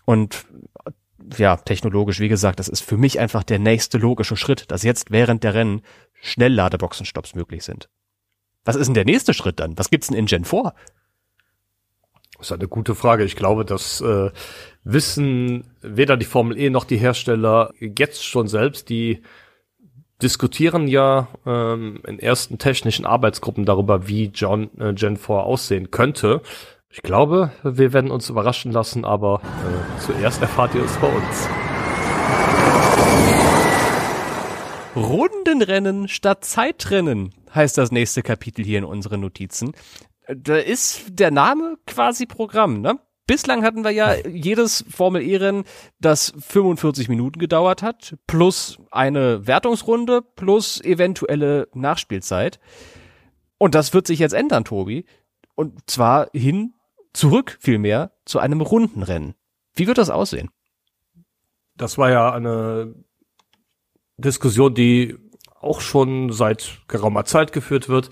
Und 0.04 0.44
ja, 1.36 1.56
technologisch, 1.56 2.20
wie 2.20 2.28
gesagt, 2.28 2.58
das 2.58 2.68
ist 2.68 2.82
für 2.82 2.98
mich 2.98 3.18
einfach 3.18 3.42
der 3.42 3.58
nächste 3.58 3.98
logische 3.98 4.36
Schritt, 4.36 4.70
dass 4.70 4.82
jetzt 4.82 5.10
während 5.10 5.42
der 5.42 5.54
Rennen 5.54 5.82
Schnellladeboxenstopps 6.20 7.34
möglich 7.34 7.64
sind. 7.64 7.88
Was 8.64 8.76
ist 8.76 8.86
denn 8.86 8.94
der 8.94 9.04
nächste 9.04 9.32
Schritt 9.32 9.60
dann? 9.60 9.78
Was 9.78 9.90
gibt's 9.90 10.08
denn 10.08 10.16
in 10.16 10.26
Gen 10.26 10.44
4? 10.44 10.74
Das 12.38 12.48
ist 12.48 12.52
eine 12.52 12.68
gute 12.68 12.94
Frage. 12.94 13.24
Ich 13.24 13.36
glaube, 13.36 13.64
das 13.64 14.00
äh, 14.00 14.30
wissen 14.84 15.64
weder 15.82 16.16
die 16.16 16.26
Formel 16.26 16.58
E 16.58 16.70
noch 16.70 16.84
die 16.84 16.98
Hersteller 16.98 17.72
jetzt 17.80 18.24
schon 18.24 18.48
selbst. 18.48 18.88
Die 18.88 19.22
diskutieren 20.22 20.86
ja 20.86 21.28
ähm, 21.44 22.00
in 22.06 22.18
ersten 22.18 22.58
technischen 22.58 23.04
Arbeitsgruppen 23.04 23.64
darüber, 23.64 24.06
wie 24.06 24.26
John, 24.26 24.70
äh, 24.78 24.92
Gen 24.94 25.16
4 25.16 25.36
aussehen 25.36 25.90
könnte. 25.90 26.42
Ich 26.90 27.02
glaube, 27.02 27.50
wir 27.64 27.92
werden 27.92 28.10
uns 28.10 28.30
überraschen 28.30 28.70
lassen, 28.70 29.04
aber 29.04 29.40
äh, 29.42 30.00
zuerst 30.00 30.40
erfahrt 30.40 30.74
ihr 30.74 30.84
es 30.84 30.96
bei 30.98 31.08
uns. 31.08 31.48
Rundenrennen 34.94 36.06
statt 36.06 36.44
Zeitrennen 36.44 37.34
heißt 37.52 37.76
das 37.78 37.90
nächste 37.90 38.22
Kapitel 38.22 38.64
hier 38.64 38.78
in 38.78 38.84
unseren 38.84 39.20
Notizen 39.20 39.72
da 40.28 40.56
ist 40.56 41.04
der 41.08 41.30
Name 41.30 41.76
quasi 41.86 42.26
Programm, 42.26 42.80
ne? 42.80 42.98
Bislang 43.26 43.64
hatten 43.64 43.84
wir 43.84 43.90
ja 43.90 44.14
jedes 44.26 44.84
Formel 44.88 45.22
E-Rennen, 45.22 45.64
das 45.98 46.34
45 46.38 47.08
Minuten 47.08 47.38
gedauert 47.38 47.82
hat, 47.82 48.16
plus 48.26 48.78
eine 48.90 49.46
Wertungsrunde, 49.46 50.20
plus 50.20 50.80
eventuelle 50.82 51.68
Nachspielzeit. 51.72 52.60
Und 53.56 53.74
das 53.74 53.94
wird 53.94 54.06
sich 54.06 54.18
jetzt 54.18 54.34
ändern, 54.34 54.64
Tobi. 54.64 55.06
Und 55.54 55.88
zwar 55.88 56.28
hin, 56.34 56.74
zurück 57.14 57.56
vielmehr, 57.60 58.12
zu 58.26 58.40
einem 58.40 58.60
Rundenrennen. 58.60 59.34
Wie 59.74 59.86
wird 59.86 59.96
das 59.96 60.10
aussehen? 60.10 60.50
Das 61.76 61.96
war 61.96 62.10
ja 62.10 62.30
eine 62.30 62.94
Diskussion, 64.18 64.74
die 64.74 65.16
auch 65.60 65.80
schon 65.80 66.30
seit 66.30 66.82
geraumer 66.88 67.24
Zeit 67.24 67.52
geführt 67.52 67.88
wird 67.88 68.10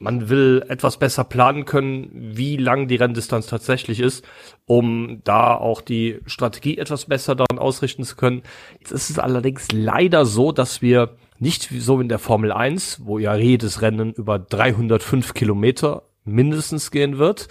man 0.00 0.30
will 0.30 0.64
etwas 0.68 0.96
besser 0.96 1.24
planen 1.24 1.66
können, 1.66 2.10
wie 2.12 2.56
lang 2.56 2.88
die 2.88 2.96
Renndistanz 2.96 3.46
tatsächlich 3.46 4.00
ist, 4.00 4.24
um 4.64 5.20
da 5.24 5.54
auch 5.54 5.82
die 5.82 6.20
Strategie 6.26 6.78
etwas 6.78 7.04
besser 7.04 7.36
daran 7.36 7.58
ausrichten 7.58 8.02
zu 8.04 8.16
können. 8.16 8.42
Jetzt 8.80 8.92
ist 8.92 9.10
es 9.10 9.18
allerdings 9.18 9.68
leider 9.72 10.24
so, 10.24 10.52
dass 10.52 10.80
wir 10.80 11.16
nicht 11.38 11.68
so 11.78 12.00
in 12.00 12.08
der 12.08 12.18
Formel 12.18 12.50
1, 12.50 13.02
wo 13.04 13.18
ja 13.18 13.36
jedes 13.36 13.82
Rennen 13.82 14.14
über 14.14 14.38
305 14.38 15.34
Kilometer 15.34 16.02
mindestens 16.24 16.90
gehen 16.90 17.18
wird, 17.18 17.48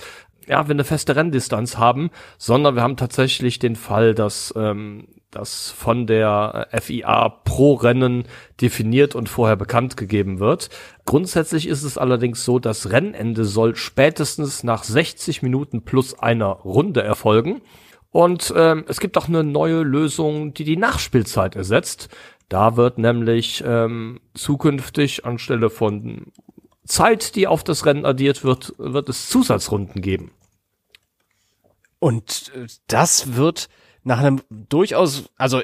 ja, 0.49 0.67
wir 0.67 0.73
eine 0.73 0.83
feste 0.83 1.15
Renndistanz 1.15 1.77
haben, 1.77 2.09
sondern 2.39 2.75
wir 2.75 2.81
haben 2.81 2.97
tatsächlich 2.97 3.59
den 3.59 3.75
Fall, 3.75 4.15
dass 4.15 4.51
ähm, 4.57 5.07
das 5.29 5.69
von 5.69 6.07
der 6.07 6.67
FIA 6.71 7.29
pro 7.29 7.75
Rennen 7.75 8.23
definiert 8.59 9.13
und 9.13 9.29
vorher 9.29 9.55
bekannt 9.55 9.95
gegeben 9.95 10.39
wird. 10.39 10.69
Grundsätzlich 11.05 11.67
ist 11.67 11.83
es 11.83 11.99
allerdings 11.99 12.43
so, 12.43 12.57
das 12.57 12.89
Rennende 12.89 13.45
soll 13.45 13.75
spätestens 13.75 14.63
nach 14.63 14.83
60 14.83 15.43
Minuten 15.43 15.83
plus 15.83 16.17
einer 16.17 16.47
Runde 16.47 17.03
erfolgen. 17.03 17.61
Und 18.09 18.51
ähm, 18.57 18.85
es 18.87 18.99
gibt 18.99 19.19
auch 19.19 19.27
eine 19.27 19.43
neue 19.43 19.83
Lösung, 19.83 20.55
die 20.55 20.63
die 20.63 20.77
Nachspielzeit 20.77 21.55
ersetzt. 21.55 22.09
Da 22.47 22.75
wird 22.75 22.97
nämlich 22.97 23.63
ähm, 23.63 24.19
zukünftig 24.33 25.25
anstelle 25.25 25.69
von 25.69 26.31
Zeit, 26.85 27.35
die 27.35 27.45
auf 27.45 27.63
das 27.63 27.85
Rennen 27.85 28.03
addiert 28.03 28.43
wird, 28.43 28.73
wird 28.79 29.09
es 29.09 29.29
Zusatzrunden 29.29 30.01
geben. 30.01 30.31
Und 31.99 32.51
äh, 32.55 32.67
das 32.87 33.35
wird 33.35 33.69
nach 34.03 34.19
einem 34.19 34.41
durchaus, 34.49 35.29
also 35.37 35.61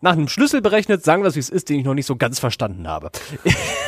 nach 0.00 0.12
einem 0.12 0.28
Schlüssel 0.28 0.60
berechnet, 0.60 1.04
sagen 1.04 1.22
wir 1.22 1.28
es 1.28 1.36
wie 1.36 1.40
es 1.40 1.50
ist, 1.50 1.68
den 1.68 1.80
ich 1.80 1.84
noch 1.84 1.94
nicht 1.94 2.06
so 2.06 2.16
ganz 2.16 2.38
verstanden 2.38 2.86
habe. 2.86 3.10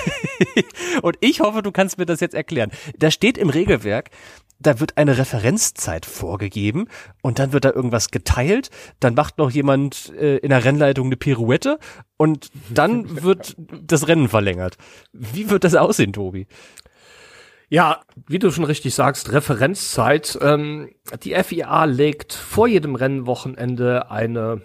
und 1.02 1.16
ich 1.20 1.40
hoffe, 1.40 1.62
du 1.62 1.70
kannst 1.70 1.98
mir 1.98 2.06
das 2.06 2.20
jetzt 2.20 2.34
erklären. 2.34 2.70
Da 2.98 3.10
steht 3.10 3.38
im 3.38 3.50
Regelwerk, 3.50 4.10
da 4.58 4.80
wird 4.80 4.96
eine 4.96 5.16
Referenzzeit 5.18 6.04
vorgegeben 6.06 6.88
und 7.22 7.38
dann 7.38 7.52
wird 7.52 7.64
da 7.64 7.70
irgendwas 7.70 8.10
geteilt, 8.10 8.70
dann 8.98 9.14
macht 9.14 9.38
noch 9.38 9.50
jemand 9.50 10.12
äh, 10.18 10.38
in 10.38 10.48
der 10.48 10.64
Rennleitung 10.64 11.06
eine 11.06 11.16
Pirouette 11.16 11.78
und 12.16 12.50
dann 12.70 13.22
wird 13.22 13.54
das 13.56 14.08
Rennen 14.08 14.28
verlängert. 14.28 14.76
Wie 15.12 15.50
wird 15.50 15.64
das 15.64 15.74
aussehen, 15.74 16.12
Tobi? 16.12 16.46
Ja, 17.70 18.00
wie 18.26 18.38
du 18.38 18.50
schon 18.50 18.64
richtig 18.64 18.94
sagst, 18.94 19.32
Referenzzeit. 19.32 20.38
Ähm, 20.40 20.90
die 21.22 21.34
FIA 21.34 21.84
legt 21.84 22.32
vor 22.32 22.66
jedem 22.66 22.94
Rennwochenende 22.94 24.10
eine 24.10 24.62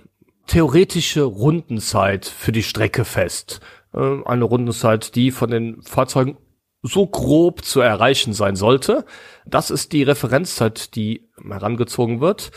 theoretische 0.47 1.23
Rundenzeit 1.23 2.25
für 2.25 2.53
die 2.53 2.63
Strecke 2.63 3.03
fest. 3.03 3.59
Äh, 3.93 4.23
eine 4.25 4.45
Rundenzeit, 4.45 5.15
die 5.15 5.31
von 5.31 5.51
den 5.51 5.81
Fahrzeugen 5.81 6.37
so 6.81 7.05
grob 7.05 7.63
zu 7.63 7.81
erreichen 7.81 8.33
sein 8.33 8.55
sollte. 8.55 9.05
Das 9.45 9.69
ist 9.69 9.91
die 9.91 10.03
Referenzzeit, 10.03 10.95
die 10.95 11.29
herangezogen 11.41 12.21
wird. 12.21 12.51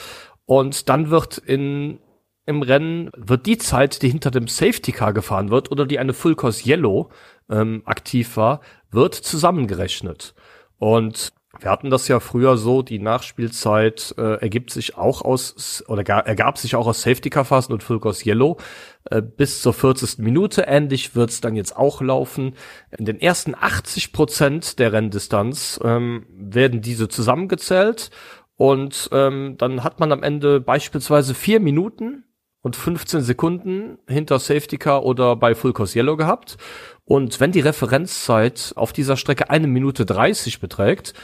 Und 0.44 0.88
dann 0.88 1.10
wird 1.10 1.38
in 1.38 1.98
im 2.48 2.62
Rennen 2.62 3.10
wird 3.16 3.46
die 3.46 3.58
Zeit, 3.58 4.02
die 4.02 4.08
hinter 4.08 4.30
dem 4.30 4.46
Safety 4.46 4.92
Car 4.92 5.12
gefahren 5.12 5.50
wird 5.50 5.72
oder 5.72 5.84
die 5.84 5.98
eine 5.98 6.12
Full 6.14 6.36
Course 6.36 6.68
Yellow 6.68 7.10
ähm, 7.50 7.82
aktiv 7.84 8.36
war, 8.36 8.60
wird 8.90 9.14
zusammengerechnet. 9.14 10.34
Und 10.78 11.32
wir 11.60 11.70
hatten 11.70 11.90
das 11.90 12.08
ja 12.08 12.20
früher 12.20 12.56
so, 12.56 12.82
die 12.82 12.98
Nachspielzeit 12.98 14.14
äh, 14.18 14.40
ergibt 14.40 14.70
sich 14.70 14.96
auch 14.96 15.22
aus, 15.22 15.84
oder 15.88 16.02
ergab 16.02 16.58
sich 16.58 16.76
auch 16.76 16.86
aus 16.86 17.02
Safety 17.02 17.30
Car 17.30 17.44
Phasen 17.44 17.72
und 17.72 17.82
Full 17.82 18.00
Course 18.00 18.28
Yellow 18.28 18.58
äh, 19.10 19.22
bis 19.22 19.62
zur 19.62 19.72
40. 19.72 20.18
Minute. 20.18 20.62
Ähnlich 20.62 21.14
wird's 21.14 21.40
dann 21.40 21.56
jetzt 21.56 21.76
auch 21.76 22.00
laufen. 22.00 22.54
In 22.96 23.04
den 23.04 23.20
ersten 23.20 23.54
80 23.54 24.12
Prozent 24.12 24.78
der 24.78 24.92
Renndistanz 24.92 25.80
ähm, 25.82 26.26
werden 26.30 26.82
diese 26.82 27.08
zusammengezählt 27.08 28.10
und 28.56 29.08
ähm, 29.12 29.56
dann 29.58 29.84
hat 29.84 30.00
man 30.00 30.12
am 30.12 30.22
Ende 30.22 30.60
beispielsweise 30.60 31.34
vier 31.34 31.60
Minuten 31.60 32.24
und 32.62 32.74
15 32.74 33.20
Sekunden 33.20 33.98
hinter 34.08 34.38
Safety 34.38 34.78
Car 34.78 35.04
oder 35.04 35.36
bei 35.36 35.54
Full 35.54 35.72
Course 35.72 35.96
Yellow 35.96 36.16
gehabt. 36.16 36.56
Und 37.06 37.40
wenn 37.40 37.52
die 37.52 37.60
Referenzzeit 37.60 38.72
auf 38.74 38.92
dieser 38.92 39.16
Strecke 39.16 39.48
eine 39.48 39.68
Minute 39.68 40.04
30 40.04 40.60
beträgt, 40.60 41.14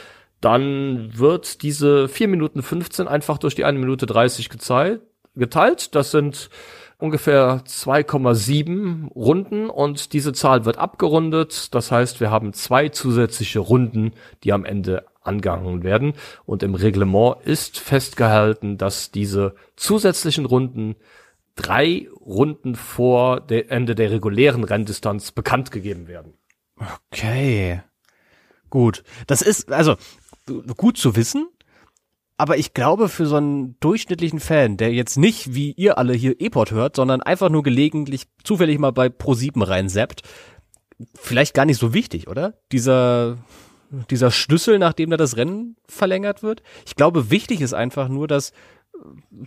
dann 0.41 1.17
wird 1.17 1.61
diese 1.61 2.07
vier 2.07 2.27
Minuten 2.27 2.63
15 2.63 3.07
einfach 3.07 3.37
durch 3.37 3.53
die 3.53 3.65
eine 3.65 3.79
Minute 3.79 4.05
30 4.05 4.49
geteilt. 4.49 5.95
Das 5.95 6.11
sind 6.11 6.49
ungefähr 6.97 7.63
2,7 7.65 9.09
Runden 9.09 9.69
und 9.69 10.13
diese 10.13 10.31
Zahl 10.31 10.63
wird 10.63 10.77
abgerundet. 10.77 11.73
Das 11.75 11.91
heißt, 11.91 12.21
wir 12.21 12.31
haben 12.31 12.53
zwei 12.53 12.89
zusätzliche 12.89 13.59
Runden, 13.59 14.11
die 14.43 14.53
am 14.53 14.63
Ende 14.63 15.05
angehangen 15.21 15.83
werden. 15.83 16.13
Und 16.45 16.63
im 16.63 16.75
Reglement 16.75 17.37
ist 17.43 17.77
festgehalten, 17.77 18.77
dass 18.77 19.11
diese 19.11 19.55
zusätzlichen 19.75 20.45
Runden 20.45 20.95
drei 21.55 22.07
Runden 22.19 22.75
vor 22.75 23.41
der 23.41 23.71
Ende 23.71 23.95
der 23.95 24.11
regulären 24.11 24.63
Renndistanz 24.63 25.31
bekannt 25.31 25.71
gegeben 25.71 26.07
werden. 26.07 26.33
Okay. 27.11 27.81
Gut. 28.69 29.03
Das 29.27 29.41
ist, 29.41 29.71
also, 29.71 29.95
gut 30.77 30.97
zu 30.97 31.15
wissen. 31.15 31.47
Aber 32.37 32.57
ich 32.57 32.73
glaube, 32.73 33.09
für 33.09 33.27
so 33.27 33.35
einen 33.35 33.79
durchschnittlichen 33.79 34.39
Fan, 34.39 34.77
der 34.77 34.91
jetzt 34.91 35.17
nicht 35.17 35.53
wie 35.53 35.71
ihr 35.73 35.97
alle 35.97 36.13
hier 36.13 36.41
E-Port 36.41 36.71
hört, 36.71 36.95
sondern 36.95 37.21
einfach 37.21 37.49
nur 37.49 37.61
gelegentlich 37.61 38.23
zufällig 38.43 38.79
mal 38.79 38.91
bei 38.91 39.07
Pro7 39.07 39.65
reinseppt, 39.65 40.23
vielleicht 41.13 41.53
gar 41.53 41.65
nicht 41.65 41.77
so 41.77 41.93
wichtig, 41.93 42.27
oder? 42.27 42.55
Dieser, 42.71 43.37
dieser 44.09 44.31
Schlüssel, 44.31 44.79
nachdem 44.79 45.11
da 45.11 45.17
das 45.17 45.37
Rennen 45.37 45.75
verlängert 45.87 46.41
wird. 46.41 46.63
Ich 46.85 46.95
glaube, 46.95 47.29
wichtig 47.29 47.61
ist 47.61 47.73
einfach 47.73 48.07
nur, 48.09 48.27
dass 48.27 48.51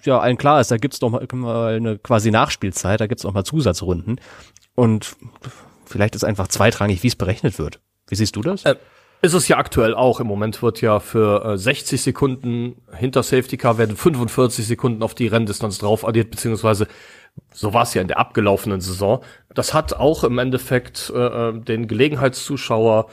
ja 0.04 0.18
allen 0.18 0.38
klar 0.38 0.60
ist, 0.60 0.70
da 0.70 0.76
gibt's 0.76 1.00
mal, 1.00 1.26
mal 1.32 1.74
eine 1.74 1.98
quasi 1.98 2.30
Nachspielzeit, 2.30 3.00
da 3.00 3.06
gibt's 3.06 3.24
noch 3.24 3.32
mal 3.32 3.44
Zusatzrunden 3.44 4.20
und 4.74 5.16
vielleicht 5.84 6.14
ist 6.14 6.24
einfach 6.24 6.48
zweitrangig, 6.48 7.02
wie 7.02 7.08
es 7.08 7.16
berechnet 7.16 7.58
wird. 7.58 7.80
Wie 8.08 8.14
siehst 8.14 8.36
du 8.36 8.42
das? 8.42 8.64
Äh, 8.64 8.76
ist 9.22 9.32
es 9.32 9.48
ja 9.48 9.56
aktuell 9.56 9.94
auch. 9.94 10.20
Im 10.20 10.26
Moment 10.26 10.62
wird 10.62 10.80
ja 10.80 11.00
für 11.00 11.44
äh, 11.44 11.58
60 11.58 12.00
Sekunden 12.00 12.76
hinter 12.92 13.22
Safety 13.22 13.56
Car 13.56 13.78
werden 13.78 13.96
45 13.96 14.66
Sekunden 14.66 15.02
auf 15.02 15.14
die 15.14 15.26
Renndistanz 15.26 15.78
drauf 15.78 16.06
addiert, 16.06 16.30
beziehungsweise 16.30 16.86
so 17.52 17.74
war 17.74 17.82
es 17.82 17.94
ja 17.94 18.02
in 18.02 18.08
der 18.08 18.18
abgelaufenen 18.18 18.80
Saison. 18.80 19.22
Das 19.54 19.74
hat 19.74 19.94
auch 19.94 20.24
im 20.24 20.38
Endeffekt 20.38 21.12
äh, 21.14 21.48
äh, 21.48 21.60
den 21.60 21.86
Gelegenheitszuschauer 21.86 23.06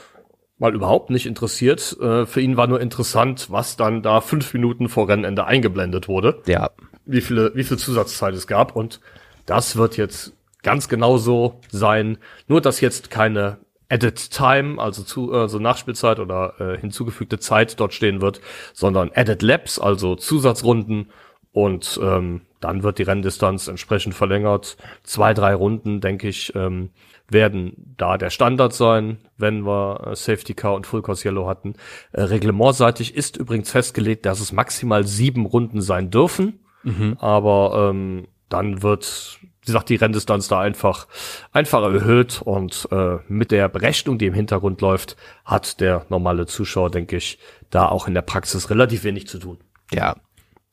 mal 0.57 0.73
überhaupt 0.73 1.09
nicht 1.09 1.25
interessiert. 1.25 1.97
Äh, 1.99 2.25
für 2.25 2.41
ihn 2.41 2.57
war 2.57 2.67
nur 2.67 2.81
interessant, 2.81 3.47
was 3.49 3.75
dann 3.75 4.01
da 4.01 4.21
fünf 4.21 4.53
Minuten 4.53 4.89
vor 4.89 5.09
Rennende 5.09 5.45
eingeblendet 5.45 6.07
wurde. 6.07 6.41
Ja. 6.45 6.71
Wie 7.05 7.21
viele, 7.21 7.53
wie 7.55 7.63
viel 7.63 7.77
Zusatzzeit 7.77 8.33
es 8.33 8.47
gab. 8.47 8.75
Und 8.75 9.01
das 9.45 9.75
wird 9.75 9.97
jetzt 9.97 10.33
ganz 10.61 10.87
genauso 10.87 11.59
sein. 11.69 12.17
Nur, 12.47 12.61
dass 12.61 12.81
jetzt 12.81 13.09
keine 13.11 13.57
Added 13.89 14.31
Time, 14.31 14.81
also 14.81 15.03
zu, 15.03 15.33
also 15.33 15.59
Nachspielzeit 15.59 16.19
oder 16.19 16.55
äh, 16.59 16.77
hinzugefügte 16.79 17.39
Zeit 17.39 17.79
dort 17.79 17.93
stehen 17.93 18.21
wird, 18.21 18.41
sondern 18.73 19.11
Added 19.13 19.41
Laps, 19.41 19.77
also 19.77 20.15
Zusatzrunden 20.15 21.11
und 21.51 21.99
ähm, 22.01 22.41
dann 22.59 22.81
wird 22.81 22.97
die 22.97 23.03
Renndistanz 23.03 23.67
entsprechend 23.67 24.15
verlängert. 24.15 24.77
Zwei, 25.03 25.33
drei 25.33 25.53
Runden, 25.53 26.01
denke 26.01 26.27
ich, 26.27 26.55
ähm, 26.55 26.89
werden 27.34 27.93
da 27.98 28.17
der 28.17 28.30
Standard 28.30 28.74
sein, 28.74 29.17
wenn 29.38 29.65
wir 29.65 30.08
äh, 30.08 30.15
Safety 30.15 30.54
Car 30.54 30.76
und 30.76 30.88
Full 30.88 31.02
Course 31.02 31.28
Yellow 31.28 31.48
hatten. 31.48 31.74
Äh, 32.12 32.22
reglementseitig 32.22 33.15
ist 33.15 33.38
übrigens 33.38 33.72
festgelegt, 33.72 34.26
dass 34.26 34.39
es 34.39 34.52
maximal 34.52 35.06
sieben 35.06 35.46
Runden 35.46 35.82
sein 35.82 36.10
dürfen. 36.10 36.60
Mhm. 36.84 37.17
Aber 37.19 37.89
ähm, 37.89 38.28
dann 38.50 38.82
wird 38.84 39.39
wie 39.63 39.67
gesagt, 39.67 39.88
die 39.88 39.96
Renndistanz 39.96 40.50
da 40.50 40.60
einfach, 40.60 41.08
einfach 41.54 41.82
erhöht 41.84 42.41
und 42.41 42.86
äh, 42.91 43.19
mit 43.30 43.52
der 43.52 43.69
Berechnung, 43.69 44.17
die 44.17 44.26
im 44.26 44.34
Hintergrund 44.34 44.82
läuft, 44.82 45.15
hat 45.46 45.80
der 45.80 46.06
normale 46.10 46.46
Zuschauer, 46.48 46.91
denke 46.91 47.15
ich, 47.15 47.39
da 47.69 47.88
auch 47.88 48.10
in 48.10 48.13
der 48.13 48.24
Praxis 48.24 48.69
relativ 48.69 49.06
wenig 49.06 49.28
zu 49.28 49.39
tun. 49.39 49.60
Ja, 49.93 50.17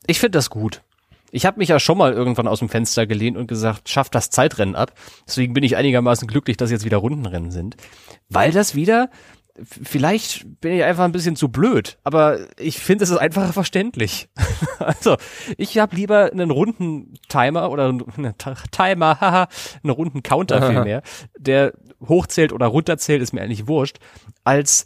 ich 0.07 0.19
finde 0.19 0.37
das 0.37 0.49
gut. 0.49 0.81
Ich 1.31 1.45
habe 1.45 1.59
mich 1.59 1.69
ja 1.69 1.79
schon 1.79 1.97
mal 1.97 2.13
irgendwann 2.13 2.47
aus 2.47 2.59
dem 2.59 2.69
Fenster 2.69 3.07
gelehnt 3.07 3.37
und 3.37 3.47
gesagt, 3.47 3.89
schafft 3.89 4.15
das 4.15 4.29
Zeitrennen 4.29 4.75
ab. 4.75 4.93
Deswegen 5.27 5.53
bin 5.53 5.63
ich 5.63 5.75
einigermaßen 5.75 6.27
glücklich, 6.27 6.57
dass 6.57 6.71
jetzt 6.71 6.85
wieder 6.85 6.97
Rundenrennen 6.97 7.51
sind. 7.51 7.77
Weil 8.29 8.51
das 8.51 8.75
wieder 8.75 9.09
vielleicht 9.65 10.61
bin 10.61 10.73
ich 10.73 10.83
einfach 10.83 11.03
ein 11.03 11.11
bisschen 11.11 11.35
zu 11.35 11.49
blöd, 11.49 11.97
aber 12.03 12.39
ich 12.57 12.79
finde, 12.79 13.03
es 13.03 13.09
ist 13.09 13.17
einfach 13.17 13.53
verständlich. 13.53 14.29
also, 14.79 15.17
ich 15.57 15.77
habe 15.77 15.95
lieber 15.95 16.31
einen 16.31 16.51
runden 16.51 17.13
Timer 17.27 17.69
oder 17.69 17.89
einen 17.89 18.33
Timer, 18.71 19.19
haha, 19.19 19.47
einen 19.83 19.91
runden 19.91 20.23
Counter 20.23 20.61
vielmehr, 20.71 21.01
der 21.37 21.73
hochzählt 22.07 22.53
oder 22.53 22.67
runterzählt, 22.67 23.21
ist 23.21 23.33
mir 23.33 23.41
eigentlich 23.41 23.67
wurscht, 23.67 23.97
als 24.43 24.85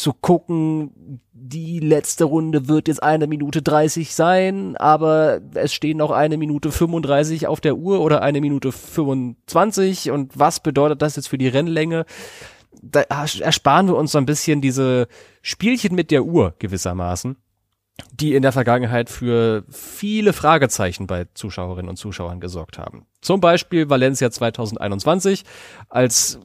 zu 0.00 0.12
gucken, 0.12 1.20
die 1.32 1.80
letzte 1.80 2.24
Runde 2.24 2.68
wird 2.68 2.88
jetzt 2.88 3.02
eine 3.02 3.26
Minute 3.26 3.62
30 3.62 4.14
sein, 4.14 4.76
aber 4.76 5.40
es 5.54 5.72
stehen 5.72 5.98
noch 5.98 6.10
eine 6.10 6.36
Minute 6.36 6.70
35 6.70 7.46
auf 7.46 7.60
der 7.60 7.76
Uhr 7.76 8.00
oder 8.00 8.22
eine 8.22 8.40
Minute 8.40 8.72
25 8.72 10.10
und 10.10 10.38
was 10.38 10.60
bedeutet 10.60 11.02
das 11.02 11.16
jetzt 11.16 11.28
für 11.28 11.38
die 11.38 11.48
Rennlänge? 11.48 12.06
da 12.82 13.02
ersparen 13.02 13.86
wir 13.86 13.96
uns 13.96 14.12
so 14.12 14.18
ein 14.18 14.26
bisschen 14.26 14.60
diese 14.60 15.06
Spielchen 15.40 15.94
mit 15.94 16.10
der 16.10 16.24
Uhr 16.24 16.54
gewissermaßen, 16.58 17.36
die 18.12 18.34
in 18.34 18.42
der 18.42 18.52
Vergangenheit 18.52 19.10
für 19.10 19.64
viele 19.68 20.32
Fragezeichen 20.32 21.06
bei 21.06 21.26
Zuschauerinnen 21.34 21.88
und 21.88 21.96
Zuschauern 21.96 22.40
gesorgt 22.40 22.78
haben. 22.78 23.06
Zum 23.20 23.40
Beispiel 23.40 23.90
Valencia 23.90 24.30
2021, 24.30 25.44
als 25.88 26.40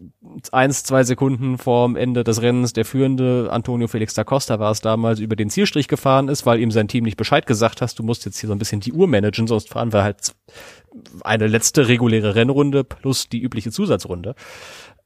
eins, 0.51 0.83
zwei 0.83 1.03
Sekunden 1.03 1.57
vorm 1.57 1.95
Ende 1.95 2.23
des 2.23 2.41
Rennens 2.41 2.73
der 2.73 2.85
führende 2.85 3.49
Antonio 3.51 3.87
Felix 3.87 4.13
da 4.13 4.23
Costa 4.23 4.59
war 4.59 4.71
es 4.71 4.81
damals 4.81 5.19
über 5.19 5.35
den 5.35 5.49
Zielstrich 5.49 5.87
gefahren 5.87 6.27
ist, 6.27 6.45
weil 6.45 6.59
ihm 6.59 6.71
sein 6.71 6.87
Team 6.87 7.03
nicht 7.03 7.17
Bescheid 7.17 7.45
gesagt 7.47 7.81
hast, 7.81 7.97
du 7.99 8.03
musst 8.03 8.25
jetzt 8.25 8.39
hier 8.39 8.47
so 8.47 8.53
ein 8.53 8.59
bisschen 8.59 8.81
die 8.81 8.93
Uhr 8.93 9.07
managen, 9.07 9.47
sonst 9.47 9.69
fahren 9.69 9.93
wir 9.93 10.03
halt 10.03 10.35
eine 11.21 11.47
letzte 11.47 11.87
reguläre 11.87 12.35
Rennrunde 12.35 12.83
plus 12.83 13.29
die 13.29 13.41
übliche 13.41 13.71
Zusatzrunde. 13.71 14.35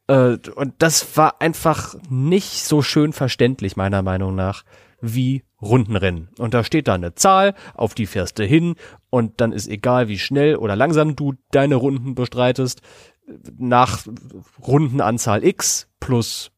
Äh, 0.07 0.37
und 0.55 0.73
das 0.79 1.17
war 1.17 1.41
einfach 1.41 1.95
nicht 2.09 2.63
so 2.63 2.81
schön 2.81 3.13
verständlich, 3.13 3.75
meiner 3.77 4.01
Meinung 4.01 4.35
nach, 4.35 4.63
wie 5.01 5.43
Rundenrennen. 5.61 6.29
Und 6.37 6.53
da 6.53 6.63
steht 6.63 6.87
da 6.87 6.95
eine 6.95 7.15
Zahl, 7.15 7.53
auf 7.73 7.93
die 7.93 8.05
fährst 8.05 8.39
du 8.39 8.45
hin 8.45 8.75
und 9.09 9.41
dann 9.41 9.51
ist 9.51 9.67
egal, 9.67 10.07
wie 10.07 10.19
schnell 10.19 10.55
oder 10.55 10.75
langsam 10.75 11.15
du 11.15 11.33
deine 11.51 11.75
Runden 11.75 12.15
bestreitest, 12.15 12.81
nach 13.57 14.05
Rundenanzahl 14.61 15.43
X 15.43 15.87
plus 15.99 16.51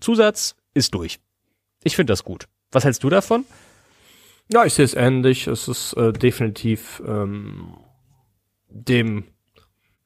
Zusatz 0.00 0.56
ist 0.74 0.94
durch. 0.94 1.18
Ich 1.82 1.96
finde 1.96 2.12
das 2.12 2.24
gut. 2.24 2.46
Was 2.72 2.84
hältst 2.84 3.04
du 3.04 3.08
davon? 3.10 3.44
Ja, 4.52 4.64
ich 4.64 4.74
sehe 4.74 4.84
es 4.84 4.94
ähnlich. 4.94 5.46
Es 5.46 5.68
ist 5.68 5.94
äh, 5.94 6.12
definitiv 6.12 7.02
ähm, 7.06 7.76
dem 8.68 9.24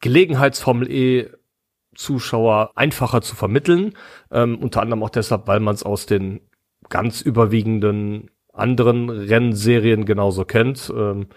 Gelegenheitsformel 0.01 0.91
E 0.91 1.31
Zuschauer 1.95 2.73
einfacher 2.77 3.21
zu 3.21 3.35
vermitteln. 3.35 3.95
Ähm, 4.31 4.59
unter 4.59 4.81
anderem 4.81 5.03
auch 5.03 5.11
deshalb, 5.11 5.47
weil 5.47 5.61
man 5.61 5.75
es 5.75 5.83
aus 5.83 6.07
den 6.07 6.41
ganz 6.91 7.23
überwiegenden 7.23 8.31
anderen 8.53 9.09
Rennserien 9.09 10.05
genauso 10.05 10.45
kennt. 10.45 10.93
Ähm, 10.95 11.29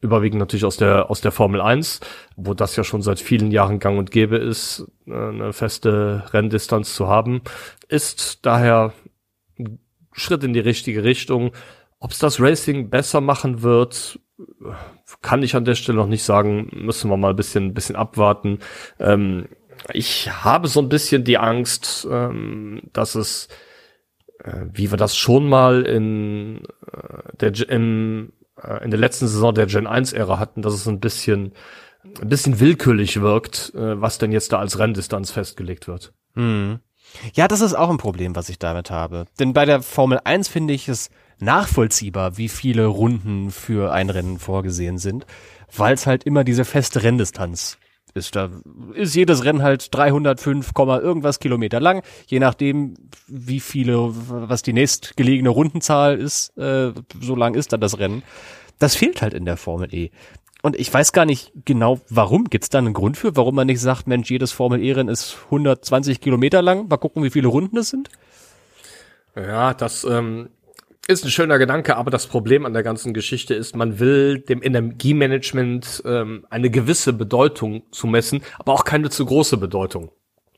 überwiegend 0.00 0.38
natürlich 0.38 0.64
aus 0.64 0.78
der 0.78 1.10
aus 1.10 1.20
der 1.20 1.32
Formel 1.32 1.60
1, 1.60 2.00
wo 2.36 2.54
das 2.54 2.74
ja 2.76 2.84
schon 2.84 3.02
seit 3.02 3.20
vielen 3.20 3.50
Jahren 3.50 3.78
gang 3.78 3.98
und 3.98 4.10
gäbe 4.10 4.38
ist, 4.38 4.90
äh, 5.06 5.12
eine 5.12 5.52
feste 5.52 6.24
Renndistanz 6.32 6.94
zu 6.94 7.06
haben, 7.06 7.42
ist 7.88 8.46
daher 8.46 8.94
ein 9.58 9.78
Schritt 10.12 10.42
in 10.42 10.54
die 10.54 10.60
richtige 10.60 11.04
Richtung. 11.04 11.52
Ob 11.98 12.12
es 12.12 12.18
das 12.18 12.40
Racing 12.40 12.88
besser 12.88 13.20
machen 13.20 13.60
wird, 13.60 14.18
kann 15.20 15.42
ich 15.42 15.54
an 15.54 15.66
der 15.66 15.74
Stelle 15.74 15.98
noch 15.98 16.06
nicht 16.06 16.22
sagen. 16.22 16.70
Müssen 16.72 17.10
wir 17.10 17.18
mal 17.18 17.30
ein 17.30 17.36
bisschen, 17.36 17.74
bisschen 17.74 17.96
abwarten. 17.96 18.60
Ähm, 18.98 19.48
ich 19.92 20.30
habe 20.30 20.68
so 20.68 20.80
ein 20.80 20.88
bisschen 20.88 21.24
die 21.24 21.38
Angst, 21.38 22.06
ähm, 22.10 22.82
dass 22.92 23.14
es, 23.14 23.48
äh, 24.42 24.66
wie 24.72 24.90
wir 24.90 24.98
das 24.98 25.16
schon 25.16 25.48
mal 25.48 25.82
in 25.82 26.62
äh, 26.92 27.36
der 27.40 27.68
im, 27.68 28.32
äh, 28.62 28.84
in 28.84 28.90
der 28.90 29.00
letzten 29.00 29.28
Saison 29.28 29.54
der 29.54 29.66
Gen 29.66 29.86
1 29.86 30.12
Ära 30.12 30.38
hatten, 30.38 30.62
dass 30.62 30.74
es 30.74 30.86
ein 30.86 31.00
bisschen 31.00 31.52
ein 32.20 32.28
bisschen 32.28 32.60
willkürlich 32.60 33.20
wirkt, 33.20 33.72
äh, 33.74 34.00
was 34.00 34.18
denn 34.18 34.32
jetzt 34.32 34.52
da 34.52 34.58
als 34.58 34.78
Renndistanz 34.78 35.30
festgelegt 35.30 35.86
wird. 35.86 36.12
Hm. 36.34 36.80
Ja, 37.34 37.48
das 37.48 37.60
ist 37.60 37.74
auch 37.74 37.90
ein 37.90 37.98
Problem, 37.98 38.36
was 38.36 38.48
ich 38.48 38.58
damit 38.58 38.90
habe. 38.90 39.26
Denn 39.38 39.52
bei 39.52 39.64
der 39.64 39.82
Formel 39.82 40.20
1 40.24 40.48
finde 40.48 40.74
ich 40.74 40.88
es 40.88 41.10
nachvollziehbar, 41.40 42.38
wie 42.38 42.48
viele 42.48 42.86
Runden 42.86 43.50
für 43.50 43.92
ein 43.92 44.10
Rennen 44.10 44.38
vorgesehen 44.38 44.98
sind, 44.98 45.26
weil 45.74 45.94
es 45.94 46.06
halt 46.06 46.24
immer 46.24 46.44
diese 46.44 46.64
feste 46.64 47.02
Renndistanz 47.02 47.78
ist 48.14 48.36
da 48.36 48.50
ist 48.94 49.14
jedes 49.14 49.44
Rennen 49.44 49.62
halt 49.62 49.94
305, 49.94 50.72
irgendwas 50.76 51.38
Kilometer 51.38 51.80
lang, 51.80 52.02
je 52.26 52.38
nachdem 52.38 52.94
wie 53.26 53.60
viele, 53.60 54.12
was 54.12 54.62
die 54.62 54.72
nächstgelegene 54.72 55.48
Rundenzahl 55.48 56.18
ist, 56.18 56.56
äh, 56.56 56.92
so 57.20 57.36
lang 57.36 57.54
ist 57.54 57.72
dann 57.72 57.80
das 57.80 57.98
Rennen. 57.98 58.22
Das 58.78 58.96
fehlt 58.96 59.22
halt 59.22 59.34
in 59.34 59.44
der 59.44 59.56
Formel 59.56 59.94
E. 59.94 60.10
Und 60.62 60.76
ich 60.76 60.92
weiß 60.92 61.12
gar 61.12 61.24
nicht 61.24 61.52
genau, 61.64 62.00
warum. 62.08 62.44
Gibt 62.44 62.64
es 62.64 62.70
da 62.70 62.78
einen 62.78 62.92
Grund 62.92 63.16
für, 63.16 63.36
warum 63.36 63.54
man 63.54 63.66
nicht 63.66 63.80
sagt, 63.80 64.06
Mensch, 64.06 64.30
jedes 64.30 64.52
Formel 64.52 64.82
E-Rennen 64.82 65.08
ist 65.08 65.36
120 65.46 66.20
Kilometer 66.20 66.60
lang. 66.60 66.88
Mal 66.88 66.98
gucken, 66.98 67.22
wie 67.22 67.30
viele 67.30 67.48
Runden 67.48 67.78
es 67.78 67.88
sind. 67.88 68.10
Ja, 69.34 69.74
das 69.74 70.04
ähm, 70.04 70.50
ist 71.10 71.24
ein 71.24 71.30
schöner 71.30 71.58
Gedanke, 71.58 71.96
aber 71.96 72.10
das 72.10 72.28
Problem 72.28 72.64
an 72.64 72.72
der 72.72 72.84
ganzen 72.84 73.12
Geschichte 73.12 73.54
ist, 73.54 73.74
man 73.74 73.98
will 73.98 74.38
dem 74.38 74.62
Energiemanagement 74.62 76.02
ähm, 76.06 76.46
eine 76.50 76.70
gewisse 76.70 77.12
Bedeutung 77.12 77.82
zumessen, 77.90 78.42
aber 78.58 78.72
auch 78.72 78.84
keine 78.84 79.10
zu 79.10 79.26
große 79.26 79.56
Bedeutung. 79.56 80.12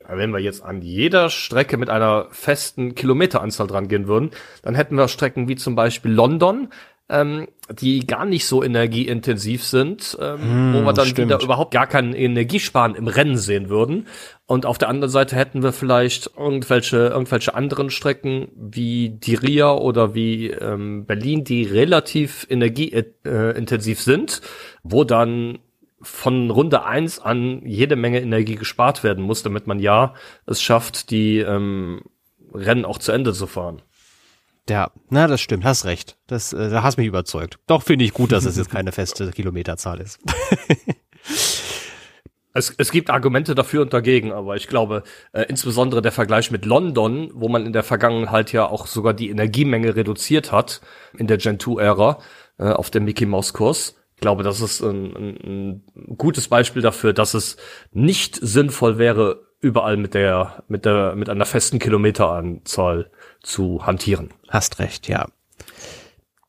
Wenn 0.07 0.31
wir 0.31 0.39
jetzt 0.39 0.63
an 0.63 0.81
jeder 0.81 1.29
Strecke 1.29 1.77
mit 1.77 1.89
einer 1.89 2.27
festen 2.31 2.93
Kilometeranzahl 2.93 3.67
dran 3.67 3.87
gehen 3.87 4.07
würden, 4.07 4.31
dann 4.61 4.75
hätten 4.75 4.95
wir 4.95 5.07
Strecken 5.07 5.47
wie 5.47 5.55
zum 5.55 5.75
Beispiel 5.75 6.11
London, 6.11 6.69
ähm, 7.09 7.47
die 7.69 8.07
gar 8.07 8.25
nicht 8.25 8.45
so 8.45 8.63
energieintensiv 8.63 9.63
sind, 9.63 10.17
ähm, 10.21 10.41
hm, 10.41 10.73
wo 10.73 10.81
wir 10.85 10.93
dann 10.93 11.07
stimmt. 11.07 11.29
wieder 11.29 11.41
überhaupt 11.41 11.71
gar 11.71 11.87
keinen 11.87 12.13
Energiesparen 12.13 12.95
im 12.95 13.07
Rennen 13.07 13.37
sehen 13.37 13.69
würden. 13.69 14.07
Und 14.45 14.65
auf 14.65 14.77
der 14.77 14.89
anderen 14.89 15.11
Seite 15.11 15.35
hätten 15.35 15.63
wir 15.63 15.73
vielleicht 15.73 16.31
irgendwelche, 16.37 16.97
irgendwelche 17.07 17.55
anderen 17.55 17.89
Strecken 17.89 18.47
wie 18.55 19.09
die 19.09 19.35
Ria 19.35 19.73
oder 19.73 20.15
wie 20.15 20.49
ähm, 20.49 21.05
Berlin, 21.05 21.43
die 21.43 21.63
relativ 21.63 22.47
energieintensiv 22.49 24.01
sind, 24.01 24.41
wo 24.83 25.03
dann 25.03 25.59
von 26.01 26.51
Runde 26.51 26.85
eins 26.85 27.19
an 27.19 27.61
jede 27.65 27.95
Menge 27.95 28.21
Energie 28.21 28.55
gespart 28.55 29.03
werden 29.03 29.23
muss, 29.23 29.43
damit 29.43 29.67
man 29.67 29.79
ja 29.79 30.13
es 30.45 30.61
schafft, 30.61 31.11
die 31.11 31.39
ähm, 31.39 32.01
Rennen 32.53 32.85
auch 32.85 32.97
zu 32.97 33.11
Ende 33.11 33.33
zu 33.33 33.47
fahren. 33.47 33.81
Ja, 34.69 34.91
na, 35.09 35.27
das 35.27 35.41
stimmt, 35.41 35.65
hast 35.65 35.85
recht. 35.85 36.17
Das, 36.27 36.53
äh, 36.53 36.69
da 36.69 36.83
hast 36.83 36.97
mich 36.97 37.07
überzeugt. 37.07 37.59
Doch 37.67 37.83
finde 37.83 38.05
ich 38.05 38.13
gut, 38.13 38.31
dass 38.31 38.45
es 38.45 38.57
jetzt 38.57 38.71
keine 38.71 38.91
feste 38.91 39.31
Kilometerzahl 39.35 39.99
ist. 39.99 40.19
Es, 42.55 42.73
es 42.77 42.91
gibt 42.91 43.09
Argumente 43.09 43.55
dafür 43.55 43.81
und 43.81 43.93
dagegen, 43.93 44.31
aber 44.31 44.55
ich 44.55 44.67
glaube, 44.67 45.01
äh, 45.31 45.41
insbesondere 45.49 46.03
der 46.03 46.11
Vergleich 46.11 46.51
mit 46.51 46.65
London, 46.65 47.31
wo 47.33 47.49
man 47.49 47.65
in 47.65 47.73
der 47.73 47.81
Vergangenheit 47.81 48.51
ja 48.51 48.67
auch 48.67 48.85
sogar 48.85 49.15
die 49.15 49.29
Energiemenge 49.29 49.95
reduziert 49.95 50.51
hat 50.51 50.81
in 51.17 51.25
der 51.25 51.37
Gen 51.37 51.57
2-Ära 51.57 52.19
äh, 52.59 52.69
auf 52.69 52.91
dem 52.91 53.05
Mickey 53.05 53.25
Mouse 53.25 53.53
Kurs. 53.53 53.95
Ich 54.15 54.21
glaube, 54.21 54.43
das 54.43 54.61
ist 54.61 54.81
ein, 54.81 55.15
ein, 55.15 55.81
ein 55.95 56.17
gutes 56.17 56.47
Beispiel 56.47 56.83
dafür, 56.83 57.11
dass 57.13 57.33
es 57.33 57.57
nicht 57.91 58.37
sinnvoll 58.39 58.99
wäre, 58.99 59.47
überall 59.59 59.97
mit 59.97 60.13
der, 60.13 60.63
mit 60.67 60.85
der, 60.85 61.15
mit 61.15 61.29
einer 61.29 61.45
festen 61.45 61.79
Kilometeranzahl 61.79 63.09
zu 63.41 63.85
hantieren. 63.85 64.29
Hast 64.53 64.77
recht, 64.77 65.07
ja. 65.07 65.25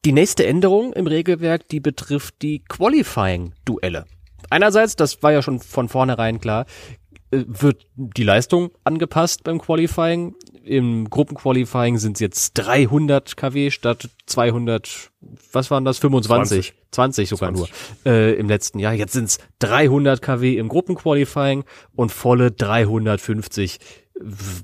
Die 0.05 0.13
nächste 0.13 0.45
Änderung 0.47 0.93
im 0.93 1.07
Regelwerk, 1.07 1.67
die 1.71 1.81
betrifft 1.81 2.43
die 2.43 2.59
Qualifying-Duelle. 2.59 4.05
Einerseits, 4.51 4.95
das 4.95 5.23
war 5.23 5.33
ja 5.33 5.41
schon 5.41 5.59
von 5.59 5.89
vornherein 5.89 6.39
klar, 6.39 6.67
äh, 7.31 7.45
wird 7.47 7.87
die 7.97 8.23
Leistung 8.23 8.73
angepasst 8.85 9.43
beim 9.43 9.59
Qualifying. 9.59 10.35
Im 10.65 11.09
Gruppenqualifying 11.09 11.97
sind 11.97 12.17
es 12.17 12.21
jetzt 12.21 12.53
300 12.55 13.39
kW 13.39 13.71
statt 13.71 14.11
200, 14.27 15.11
was 15.53 15.71
waren 15.71 15.87
das? 15.87 15.97
25, 15.97 16.75
20, 16.91 16.91
20 16.91 17.29
sogar 17.31 17.55
20. 17.55 17.75
nur 18.05 18.13
äh, 18.13 18.35
im 18.35 18.49
letzten 18.51 18.81
Jahr. 18.81 18.93
Jetzt 18.93 19.15
sind 19.15 19.31
es 19.31 19.39
300 19.61 20.21
kW 20.21 20.59
im 20.59 20.69
Gruppenqualifying 20.69 21.65
und 21.97 22.13
volle 22.13 22.51
350 22.51 23.79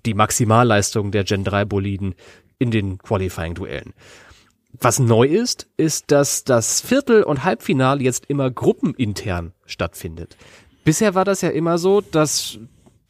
die 0.05 0.15
Maximalleistung 0.15 1.11
der 1.11 1.25
Gen 1.25 1.43
3 1.43 1.65
Boliden 1.65 2.15
in 2.61 2.71
den 2.71 2.99
Qualifying-Duellen. 2.99 3.95
Was 4.79 5.01
neu 5.01 5.27
ist, 5.27 5.67
ist, 5.77 6.13
dass 6.13 6.45
das 6.45 6.81
Viertel- 6.81 7.25
und 7.25 7.43
Halbfinale 7.43 8.03
jetzt 8.05 8.27
immer 8.27 8.51
gruppenintern 8.51 9.53
stattfindet. 9.67 10.37
Bisher 10.85 11.17
war 11.17 11.25
das 11.25 11.41
ja 11.41 11.49
immer 11.49 11.79
so, 11.79 12.01
dass 12.01 12.59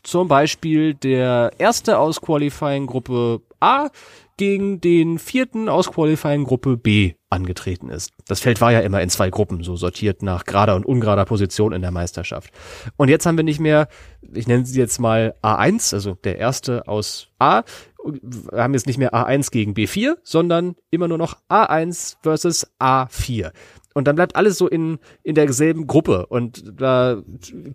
zum 0.02 0.28
Beispiel 0.28 0.94
der 0.94 1.52
erste 1.58 1.98
aus 1.98 2.22
Qualifying 2.22 2.86
Gruppe 2.86 3.42
A 3.60 3.90
gegen 4.40 4.80
den 4.80 5.18
vierten 5.18 5.68
aus 5.68 5.92
Qualifying 5.92 6.44
Gruppe 6.44 6.78
B 6.78 7.12
angetreten 7.28 7.90
ist. 7.90 8.10
Das 8.26 8.40
Feld 8.40 8.62
war 8.62 8.72
ja 8.72 8.80
immer 8.80 9.02
in 9.02 9.10
zwei 9.10 9.28
Gruppen, 9.28 9.62
so 9.62 9.76
sortiert 9.76 10.22
nach 10.22 10.46
gerader 10.46 10.76
und 10.76 10.86
ungerader 10.86 11.26
Position 11.26 11.74
in 11.74 11.82
der 11.82 11.90
Meisterschaft. 11.90 12.50
Und 12.96 13.10
jetzt 13.10 13.26
haben 13.26 13.36
wir 13.36 13.44
nicht 13.44 13.60
mehr, 13.60 13.86
ich 14.32 14.48
nenne 14.48 14.64
sie 14.64 14.78
jetzt 14.78 14.98
mal 14.98 15.34
A1, 15.42 15.92
also 15.92 16.14
der 16.24 16.38
erste 16.38 16.88
aus 16.88 17.28
A. 17.38 17.64
Wir 18.02 18.62
haben 18.62 18.72
jetzt 18.72 18.86
nicht 18.86 18.96
mehr 18.96 19.12
A1 19.12 19.50
gegen 19.50 19.74
B4, 19.74 20.14
sondern 20.22 20.74
immer 20.90 21.06
nur 21.06 21.18
noch 21.18 21.36
A1 21.50 22.16
versus 22.22 22.66
A4. 22.80 23.52
Und 23.92 24.08
dann 24.08 24.16
bleibt 24.16 24.36
alles 24.36 24.56
so 24.56 24.68
in, 24.68 25.00
in 25.22 25.34
derselben 25.34 25.86
Gruppe. 25.86 26.24
Und 26.24 26.80
da 26.80 27.20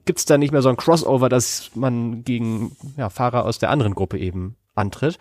gibt's 0.06 0.26
dann 0.26 0.40
nicht 0.40 0.52
mehr 0.52 0.64
so 0.64 0.70
ein 0.70 0.78
Crossover, 0.78 1.30
dass 1.30 1.70
man 1.76 2.24
gegen 2.24 2.76
ja, 2.98 3.12
Fahrer 3.12 3.46
aus 3.46 3.60
der 3.60 3.70
anderen 3.70 3.94
Gruppe 3.94 4.18
eben 4.18 4.56
antritt, 4.76 5.18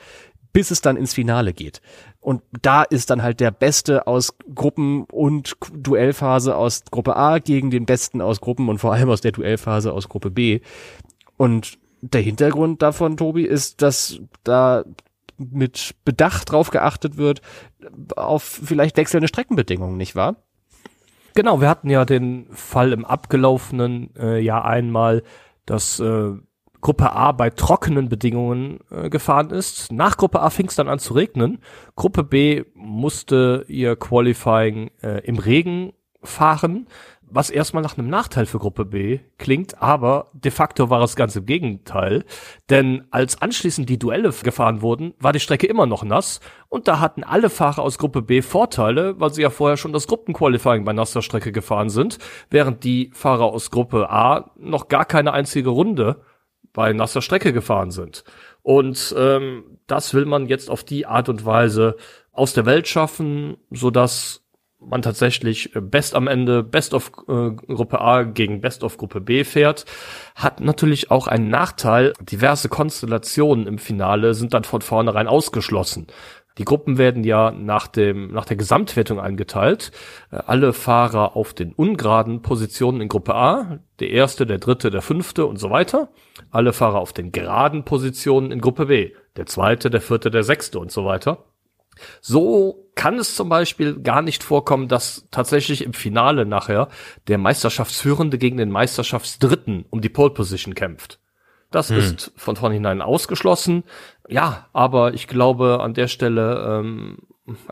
bis 0.54 0.70
es 0.70 0.80
dann 0.80 0.96
ins 0.96 1.12
Finale 1.12 1.52
geht. 1.52 1.82
Und 2.20 2.40
da 2.62 2.84
ist 2.84 3.10
dann 3.10 3.22
halt 3.22 3.40
der 3.40 3.50
Beste 3.50 4.06
aus 4.06 4.38
Gruppen 4.54 5.04
und 5.04 5.56
Duellphase 5.74 6.56
aus 6.56 6.84
Gruppe 6.90 7.16
A 7.16 7.40
gegen 7.40 7.70
den 7.70 7.84
Besten 7.84 8.22
aus 8.22 8.40
Gruppen 8.40 8.68
und 8.68 8.78
vor 8.78 8.94
allem 8.94 9.10
aus 9.10 9.20
der 9.20 9.32
Duellphase 9.32 9.92
aus 9.92 10.08
Gruppe 10.08 10.30
B. 10.30 10.60
Und 11.36 11.76
der 12.00 12.22
Hintergrund 12.22 12.82
davon, 12.82 13.16
Tobi, 13.16 13.42
ist, 13.42 13.82
dass 13.82 14.20
da 14.44 14.84
mit 15.38 15.96
Bedacht 16.04 16.52
drauf 16.52 16.70
geachtet 16.70 17.16
wird, 17.16 17.42
auf 18.14 18.42
vielleicht 18.42 18.96
wechselnde 18.96 19.26
Streckenbedingungen, 19.26 19.96
nicht 19.96 20.14
wahr? 20.14 20.36
Genau, 21.34 21.60
wir 21.60 21.68
hatten 21.68 21.90
ja 21.90 22.04
den 22.04 22.46
Fall 22.52 22.92
im 22.92 23.04
abgelaufenen 23.04 24.14
äh, 24.16 24.38
Jahr 24.38 24.64
einmal, 24.64 25.24
dass 25.66 25.98
äh, 25.98 26.30
Gruppe 26.84 27.12
A 27.12 27.32
bei 27.32 27.50
trockenen 27.50 28.08
Bedingungen 28.08 28.78
äh, 28.90 29.08
gefahren 29.08 29.50
ist. 29.50 29.90
Nach 29.90 30.16
Gruppe 30.16 30.40
A 30.40 30.50
fing 30.50 30.68
es 30.68 30.76
dann 30.76 30.88
an 30.88 31.00
zu 31.00 31.14
regnen. 31.14 31.58
Gruppe 31.96 32.22
B 32.22 32.64
musste 32.74 33.64
ihr 33.68 33.96
Qualifying 33.96 34.90
äh, 35.02 35.24
im 35.24 35.38
Regen 35.38 35.94
fahren 36.22 36.86
was 37.34 37.50
erstmal 37.50 37.82
nach 37.82 37.98
einem 37.98 38.08
Nachteil 38.08 38.46
für 38.46 38.58
Gruppe 38.58 38.84
B 38.84 39.18
klingt, 39.38 39.82
aber 39.82 40.30
de 40.32 40.52
facto 40.52 40.88
war 40.88 41.02
es 41.02 41.16
ganz 41.16 41.34
im 41.34 41.46
Gegenteil. 41.46 42.24
Denn 42.70 43.04
als 43.10 43.42
anschließend 43.42 43.88
die 43.88 43.98
Duelle 43.98 44.30
gefahren 44.30 44.82
wurden, 44.82 45.14
war 45.18 45.32
die 45.32 45.40
Strecke 45.40 45.66
immer 45.66 45.86
noch 45.86 46.04
nass 46.04 46.40
und 46.68 46.86
da 46.86 47.00
hatten 47.00 47.24
alle 47.24 47.50
Fahrer 47.50 47.82
aus 47.82 47.98
Gruppe 47.98 48.22
B 48.22 48.40
Vorteile, 48.40 49.18
weil 49.18 49.32
sie 49.32 49.42
ja 49.42 49.50
vorher 49.50 49.76
schon 49.76 49.92
das 49.92 50.06
Gruppenqualifying 50.06 50.84
bei 50.84 50.92
nasser 50.92 51.22
Strecke 51.22 51.50
gefahren 51.50 51.88
sind, 51.88 52.18
während 52.50 52.84
die 52.84 53.10
Fahrer 53.14 53.46
aus 53.46 53.70
Gruppe 53.70 54.10
A 54.10 54.50
noch 54.56 54.88
gar 54.88 55.04
keine 55.04 55.32
einzige 55.32 55.70
Runde 55.70 56.20
bei 56.74 56.92
nasser 56.92 57.22
Strecke 57.22 57.54
gefahren 57.54 57.90
sind. 57.90 58.24
Und 58.62 59.14
ähm, 59.16 59.78
das 59.86 60.12
will 60.12 60.26
man 60.26 60.46
jetzt 60.46 60.68
auf 60.68 60.84
die 60.84 61.06
Art 61.06 61.30
und 61.30 61.46
Weise 61.46 61.96
aus 62.32 62.52
der 62.52 62.66
Welt 62.66 62.86
schaffen, 62.88 63.56
so 63.70 63.90
dass 63.90 64.44
man 64.80 65.02
tatsächlich 65.02 65.74
äh, 65.74 65.80
Best 65.80 66.14
am 66.14 66.26
Ende, 66.26 66.62
Best 66.62 66.92
of 66.94 67.12
äh, 67.28 67.50
Gruppe 67.50 68.00
A 68.00 68.22
gegen 68.24 68.60
Best 68.60 68.84
of 68.84 68.98
Gruppe 68.98 69.20
B 69.20 69.44
fährt, 69.44 69.86
hat 70.34 70.60
natürlich 70.60 71.10
auch 71.10 71.26
einen 71.26 71.48
Nachteil. 71.48 72.12
Diverse 72.20 72.68
Konstellationen 72.68 73.66
im 73.66 73.78
Finale 73.78 74.34
sind 74.34 74.52
dann 74.52 74.64
von 74.64 74.82
vornherein 74.82 75.28
ausgeschlossen. 75.28 76.06
Die 76.58 76.64
Gruppen 76.64 76.98
werden 76.98 77.24
ja 77.24 77.50
nach 77.50 77.88
dem, 77.88 78.32
nach 78.32 78.44
der 78.44 78.56
Gesamtwertung 78.56 79.18
eingeteilt. 79.18 79.90
Äh, 80.30 80.36
alle 80.46 80.72
Fahrer 80.72 81.36
auf 81.36 81.52
den 81.52 81.72
ungeraden 81.72 82.42
Positionen 82.42 83.00
in 83.00 83.08
Gruppe 83.08 83.34
A, 83.34 83.80
der 83.98 84.10
erste, 84.10 84.46
der 84.46 84.58
dritte, 84.58 84.90
der 84.90 85.02
fünfte 85.02 85.46
und 85.46 85.58
so 85.58 85.70
weiter. 85.70 86.10
Alle 86.50 86.72
Fahrer 86.72 87.00
auf 87.00 87.12
den 87.12 87.32
geraden 87.32 87.84
Positionen 87.84 88.52
in 88.52 88.60
Gruppe 88.60 88.86
B, 88.86 89.12
der 89.36 89.46
zweite, 89.46 89.90
der 89.90 90.00
vierte, 90.00 90.30
der 90.30 90.44
sechste 90.44 90.78
und 90.78 90.92
so 90.92 91.04
weiter. 91.04 91.44
So 92.20 92.90
kann 92.94 93.18
es 93.18 93.36
zum 93.36 93.48
Beispiel 93.48 94.00
gar 94.00 94.22
nicht 94.22 94.42
vorkommen, 94.42 94.88
dass 94.88 95.28
tatsächlich 95.30 95.84
im 95.84 95.92
Finale 95.92 96.44
nachher 96.46 96.88
der 97.28 97.38
Meisterschaftsführende 97.38 98.38
gegen 98.38 98.56
den 98.56 98.70
Meisterschaftsdritten 98.70 99.86
um 99.90 100.00
die 100.00 100.08
Pole 100.08 100.30
Position 100.30 100.74
kämpft. 100.74 101.20
Das 101.74 101.90
hm. 101.90 101.98
ist 101.98 102.32
von 102.36 102.54
vornherein 102.54 103.02
ausgeschlossen. 103.02 103.82
Ja, 104.28 104.68
aber 104.72 105.12
ich 105.12 105.26
glaube 105.26 105.80
an 105.80 105.92
der 105.92 106.06
Stelle, 106.06 106.80
ähm, 106.80 107.18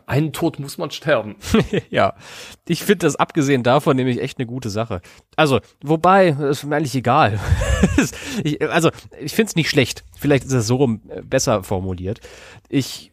einen 0.05 0.33
Tod 0.33 0.59
muss 0.59 0.77
man 0.77 0.91
sterben. 0.91 1.37
ja, 1.89 2.13
ich 2.67 2.83
finde 2.83 3.05
das 3.05 3.15
abgesehen 3.15 3.63
davon 3.63 3.95
nämlich 3.95 4.21
echt 4.21 4.37
eine 4.37 4.45
gute 4.45 4.69
Sache. 4.69 5.01
Also, 5.37 5.61
wobei, 5.81 6.29
ist 6.29 6.65
mir 6.65 6.75
eigentlich 6.75 6.95
egal. 6.95 7.39
ich, 8.43 8.61
also, 8.61 8.91
ich 9.19 9.33
finde 9.33 9.49
es 9.49 9.55
nicht 9.55 9.69
schlecht. 9.69 10.03
Vielleicht 10.17 10.43
ist 10.43 10.53
es 10.53 10.67
so 10.67 10.75
rum 10.75 11.01
äh, 11.07 11.21
besser 11.21 11.63
formuliert. 11.63 12.19
Ich 12.67 13.12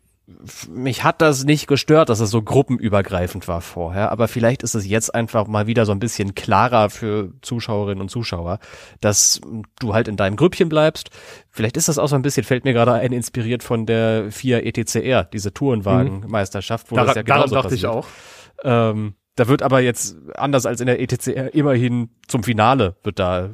mich 0.68 1.04
hat 1.04 1.20
das 1.20 1.44
nicht 1.44 1.66
gestört, 1.66 2.08
dass 2.08 2.20
es 2.20 2.30
so 2.30 2.42
gruppenübergreifend 2.42 3.48
war 3.48 3.60
vorher, 3.60 4.12
aber 4.12 4.28
vielleicht 4.28 4.62
ist 4.62 4.74
es 4.74 4.86
jetzt 4.86 5.14
einfach 5.14 5.46
mal 5.46 5.66
wieder 5.66 5.86
so 5.86 5.92
ein 5.92 5.98
bisschen 5.98 6.34
klarer 6.34 6.90
für 6.90 7.32
Zuschauerinnen 7.42 8.00
und 8.00 8.10
Zuschauer, 8.10 8.58
dass 9.00 9.40
du 9.78 9.94
halt 9.94 10.08
in 10.08 10.16
deinem 10.16 10.36
Grüppchen 10.36 10.68
bleibst. 10.68 11.10
Vielleicht 11.50 11.76
ist 11.76 11.88
das 11.88 11.98
auch 11.98 12.08
so 12.08 12.16
ein 12.16 12.22
bisschen, 12.22 12.44
fällt 12.44 12.64
mir 12.64 12.72
gerade 12.72 12.92
ein, 12.92 13.12
inspiriert 13.12 13.62
von 13.62 13.86
der 13.86 14.30
FIA 14.30 14.58
ETCR, 14.60 15.24
diese 15.24 15.52
Tourenwagenmeisterschaft, 15.52 16.90
wo 16.90 16.96
Dar 16.96 17.06
das 17.06 17.16
ja 17.16 17.22
genauso 17.22 17.54
daran 17.54 17.62
dachte 17.62 17.74
passiert. 17.74 17.78
ich 17.80 17.86
auch. 17.86 18.06
Ähm, 18.62 19.14
da 19.36 19.48
wird 19.48 19.62
aber 19.62 19.80
jetzt 19.80 20.16
anders 20.34 20.66
als 20.66 20.80
in 20.80 20.86
der 20.86 21.00
ETCR 21.00 21.54
immerhin 21.54 22.10
zum 22.28 22.42
Finale 22.42 22.96
wird 23.02 23.18
da 23.18 23.50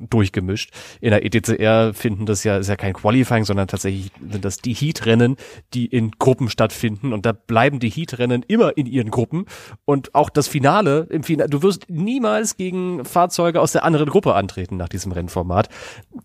durchgemischt. 0.00 0.70
In 1.00 1.10
der 1.10 1.24
ETCR 1.24 1.94
finden 1.94 2.26
das 2.26 2.44
ja, 2.44 2.58
ist 2.58 2.68
ja 2.68 2.76
kein 2.76 2.94
Qualifying, 2.94 3.44
sondern 3.44 3.68
tatsächlich 3.68 4.10
sind 4.30 4.44
das 4.44 4.58
die 4.58 4.74
Heat-Rennen, 4.74 5.36
die 5.74 5.86
in 5.86 6.12
Gruppen 6.12 6.48
stattfinden 6.50 7.12
und 7.12 7.26
da 7.26 7.32
bleiben 7.32 7.78
die 7.78 7.90
Heat-Rennen 7.90 8.44
immer 8.46 8.76
in 8.76 8.86
ihren 8.86 9.10
Gruppen 9.10 9.46
und 9.84 10.14
auch 10.14 10.30
das 10.30 10.48
Finale, 10.48 11.06
im 11.10 11.22
Finale, 11.22 11.50
du 11.50 11.62
wirst 11.62 11.86
niemals 11.88 12.56
gegen 12.56 13.04
Fahrzeuge 13.04 13.60
aus 13.60 13.72
der 13.72 13.84
anderen 13.84 14.08
Gruppe 14.08 14.34
antreten 14.34 14.76
nach 14.76 14.88
diesem 14.88 15.12
Rennformat. 15.12 15.68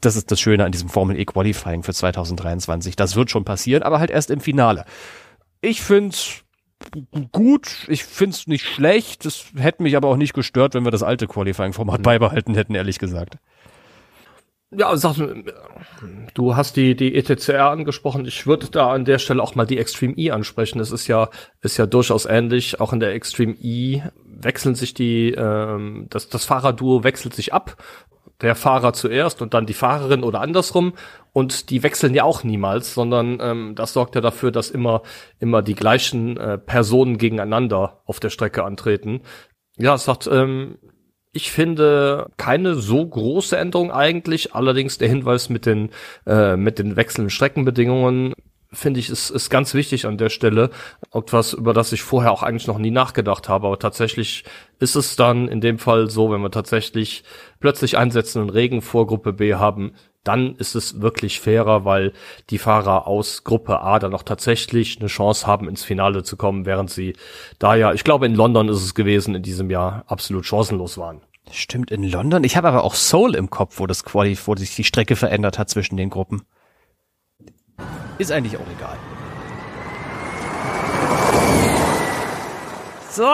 Das 0.01 0.15
ist 0.15 0.31
das 0.31 0.39
Schöne 0.39 0.65
an 0.65 0.71
diesem 0.71 0.89
Formel 0.89 1.17
E 1.19 1.25
Qualifying 1.25 1.83
für 1.83 1.93
2023. 1.93 2.95
Das 2.95 3.15
wird 3.15 3.30
schon 3.30 3.45
passieren, 3.45 3.84
aber 3.84 3.99
halt 3.99 4.11
erst 4.11 4.32
im 4.32 4.39
Finale. 4.39 4.86
Ich 5.61 5.82
find's 5.82 6.43
gut, 7.32 7.86
ich 7.88 8.03
find's 8.03 8.47
nicht 8.47 8.65
schlecht. 8.65 9.26
Das 9.26 9.45
hätte 9.57 9.84
mich 9.84 9.95
aber 9.95 10.09
auch 10.09 10.17
nicht 10.17 10.34
gestört, 10.34 10.74
wenn 10.74 10.84
wir 10.84 10.91
das 10.91 11.03
alte 11.03 11.28
Qualifying-Format 11.28 11.99
mhm. 11.99 12.03
beibehalten 12.03 12.55
hätten, 12.55 12.76
ehrlich 12.76 12.99
gesagt. 12.99 13.38
Ja, 14.78 14.95
sag, 14.97 15.15
du 16.34 16.55
hast 16.55 16.76
die, 16.76 16.95
die 16.95 17.15
ETCR 17.15 17.69
angesprochen. 17.69 18.26
Ich 18.26 18.47
würde 18.47 18.67
da 18.69 18.91
an 18.91 19.05
der 19.05 19.19
Stelle 19.19 19.41
auch 19.41 19.55
mal 19.55 19.65
die 19.65 19.78
Extreme 19.78 20.13
E 20.17 20.32
ansprechen. 20.32 20.80
Das 20.80 20.91
ist 20.91 21.07
ja, 21.07 21.30
ist 21.61 21.78
ja 21.78 21.86
durchaus 21.86 22.26
ähnlich. 22.26 22.80
Auch 22.80 22.93
in 22.93 22.99
der 22.99 23.13
Extreme 23.13 23.53
E 23.61 24.01
wechseln 24.26 24.76
sich 24.76 24.93
die, 24.93 25.32
ähm, 25.32 26.07
das, 26.09 26.30
das 26.30 26.45
Fahrerduo 26.45 27.03
wechselt 27.03 27.34
sich 27.36 27.53
ab. 27.53 27.78
der 28.41 28.55
Fahrer 28.55 28.93
zuerst 28.93 29.41
und 29.41 29.53
dann 29.53 29.65
die 29.65 29.74
Fahrerin 29.74 30.24
oder 30.24 30.41
andersrum. 30.41 30.93
Und 31.32 31.69
die 31.69 31.82
wechseln 31.84 32.13
ja 32.13 32.24
auch 32.24 32.43
niemals, 32.43 32.93
sondern 32.93 33.39
ähm, 33.41 33.74
das 33.76 33.93
sorgt 33.93 34.15
ja 34.15 34.21
dafür, 34.21 34.51
dass 34.51 34.69
immer 34.69 35.01
immer 35.39 35.61
die 35.61 35.76
gleichen 35.76 36.38
äh, 36.38 36.57
Personen 36.57 37.17
gegeneinander 37.17 38.01
auf 38.05 38.19
der 38.19 38.30
Strecke 38.30 38.63
antreten. 38.63 39.21
Ja, 39.78 39.95
es 39.95 40.03
sagt, 40.05 40.28
ähm, 40.32 40.78
ich 41.34 41.51
finde 41.51 42.29
keine 42.38 42.75
so 42.75 43.05
große 43.05 43.57
Änderung 43.57 43.91
eigentlich. 43.91 44.53
Allerdings 44.53 44.99
der 44.99 45.09
Hinweis 45.09 45.49
mit 45.49 45.65
den 45.65 45.89
äh, 46.25 46.55
mit 46.55 46.79
den 46.79 46.95
wechselnden 46.95 47.31
Streckenbedingungen 47.31 48.34
finde 48.71 48.99
ich, 48.99 49.09
ist, 49.09 49.29
ist 49.29 49.49
ganz 49.49 49.73
wichtig 49.73 50.05
an 50.05 50.17
der 50.17 50.29
Stelle. 50.29 50.69
Etwas, 51.13 51.53
über 51.53 51.73
das 51.73 51.91
ich 51.91 52.01
vorher 52.01 52.31
auch 52.31 52.43
eigentlich 52.43 52.67
noch 52.67 52.79
nie 52.79 52.91
nachgedacht 52.91 53.49
habe. 53.49 53.67
Aber 53.67 53.79
tatsächlich 53.79 54.43
ist 54.79 54.95
es 54.95 55.15
dann 55.15 55.47
in 55.47 55.61
dem 55.61 55.79
Fall 55.79 56.09
so, 56.09 56.31
wenn 56.31 56.41
wir 56.41 56.51
tatsächlich 56.51 57.23
plötzlich 57.59 57.97
einsetzenden 57.97 58.49
Regen 58.49 58.81
vor 58.81 59.07
Gruppe 59.07 59.34
B 59.34 59.55
haben, 59.55 59.93
dann 60.24 60.55
ist 60.55 60.76
es 60.76 61.01
wirklich 61.01 61.39
fairer, 61.39 61.86
weil 61.86 62.13
die 62.49 62.57
Fahrer 62.57 63.07
aus 63.07 63.43
Gruppe 63.43 63.82
A 63.82 63.99
dann 63.99 64.13
auch 64.13 64.24
tatsächlich 64.24 64.99
eine 64.99 65.07
Chance 65.07 65.45
haben, 65.47 65.67
ins 65.67 65.84
Finale 65.84 66.24
zu 66.24 66.38
kommen, 66.38 66.65
während 66.65 66.89
sie 66.89 67.15
da 67.59 67.76
ja, 67.76 67.93
ich 67.93 68.03
glaube 68.03 68.26
in 68.26 68.36
London 68.36 68.69
ist 68.69 68.82
es 68.82 68.95
gewesen, 68.95 69.36
in 69.36 69.43
diesem 69.43 69.69
Jahr 69.69 70.03
absolut 70.07 70.45
chancenlos 70.45 70.97
waren. 70.97 71.21
Stimmt, 71.51 71.91
in 71.91 72.03
London. 72.03 72.43
Ich 72.43 72.55
habe 72.55 72.69
aber 72.69 72.84
auch 72.84 72.95
Seoul 72.95 73.36
im 73.36 73.49
Kopf, 73.49 73.80
wo 73.80 73.86
das 73.86 74.03
Quali, 74.03 74.38
wo 74.45 74.55
sich 74.55 74.76
die 74.76 74.86
Strecke 74.86 75.15
verändert 75.15 75.59
hat 75.59 75.69
zwischen 75.69 75.97
den 75.97 76.09
Gruppen. 76.09 76.43
Ist 78.17 78.32
eigentlich 78.32 78.57
auch 78.57 78.67
egal. 78.78 78.97
So, 83.16 83.30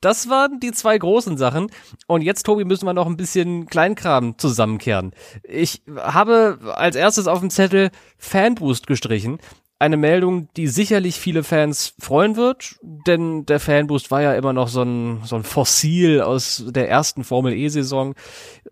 das 0.00 0.28
waren 0.28 0.58
die 0.58 0.72
zwei 0.72 0.98
großen 0.98 1.36
Sachen. 1.36 1.70
Und 2.08 2.22
jetzt, 2.22 2.46
Tobi, 2.46 2.64
müssen 2.64 2.84
wir 2.84 2.94
noch 2.94 3.06
ein 3.06 3.16
bisschen 3.16 3.66
Kleinkram 3.66 4.36
zusammenkehren. 4.38 5.12
Ich 5.44 5.82
habe 5.96 6.58
als 6.74 6.96
erstes 6.96 7.28
auf 7.28 7.38
dem 7.38 7.50
Zettel 7.50 7.90
Fanboost 8.18 8.88
gestrichen. 8.88 9.38
Eine 9.78 9.96
Meldung, 9.96 10.48
die 10.56 10.66
sicherlich 10.66 11.20
viele 11.20 11.44
Fans 11.44 11.94
freuen 12.00 12.34
wird, 12.34 12.80
denn 12.82 13.46
der 13.46 13.60
Fanboost 13.60 14.10
war 14.10 14.20
ja 14.20 14.34
immer 14.34 14.52
noch 14.52 14.66
so 14.66 14.82
ein, 14.82 15.22
so 15.24 15.36
ein 15.36 15.44
Fossil 15.44 16.22
aus 16.22 16.64
der 16.66 16.88
ersten 16.88 17.22
Formel 17.22 17.52
E-Saison 17.52 18.16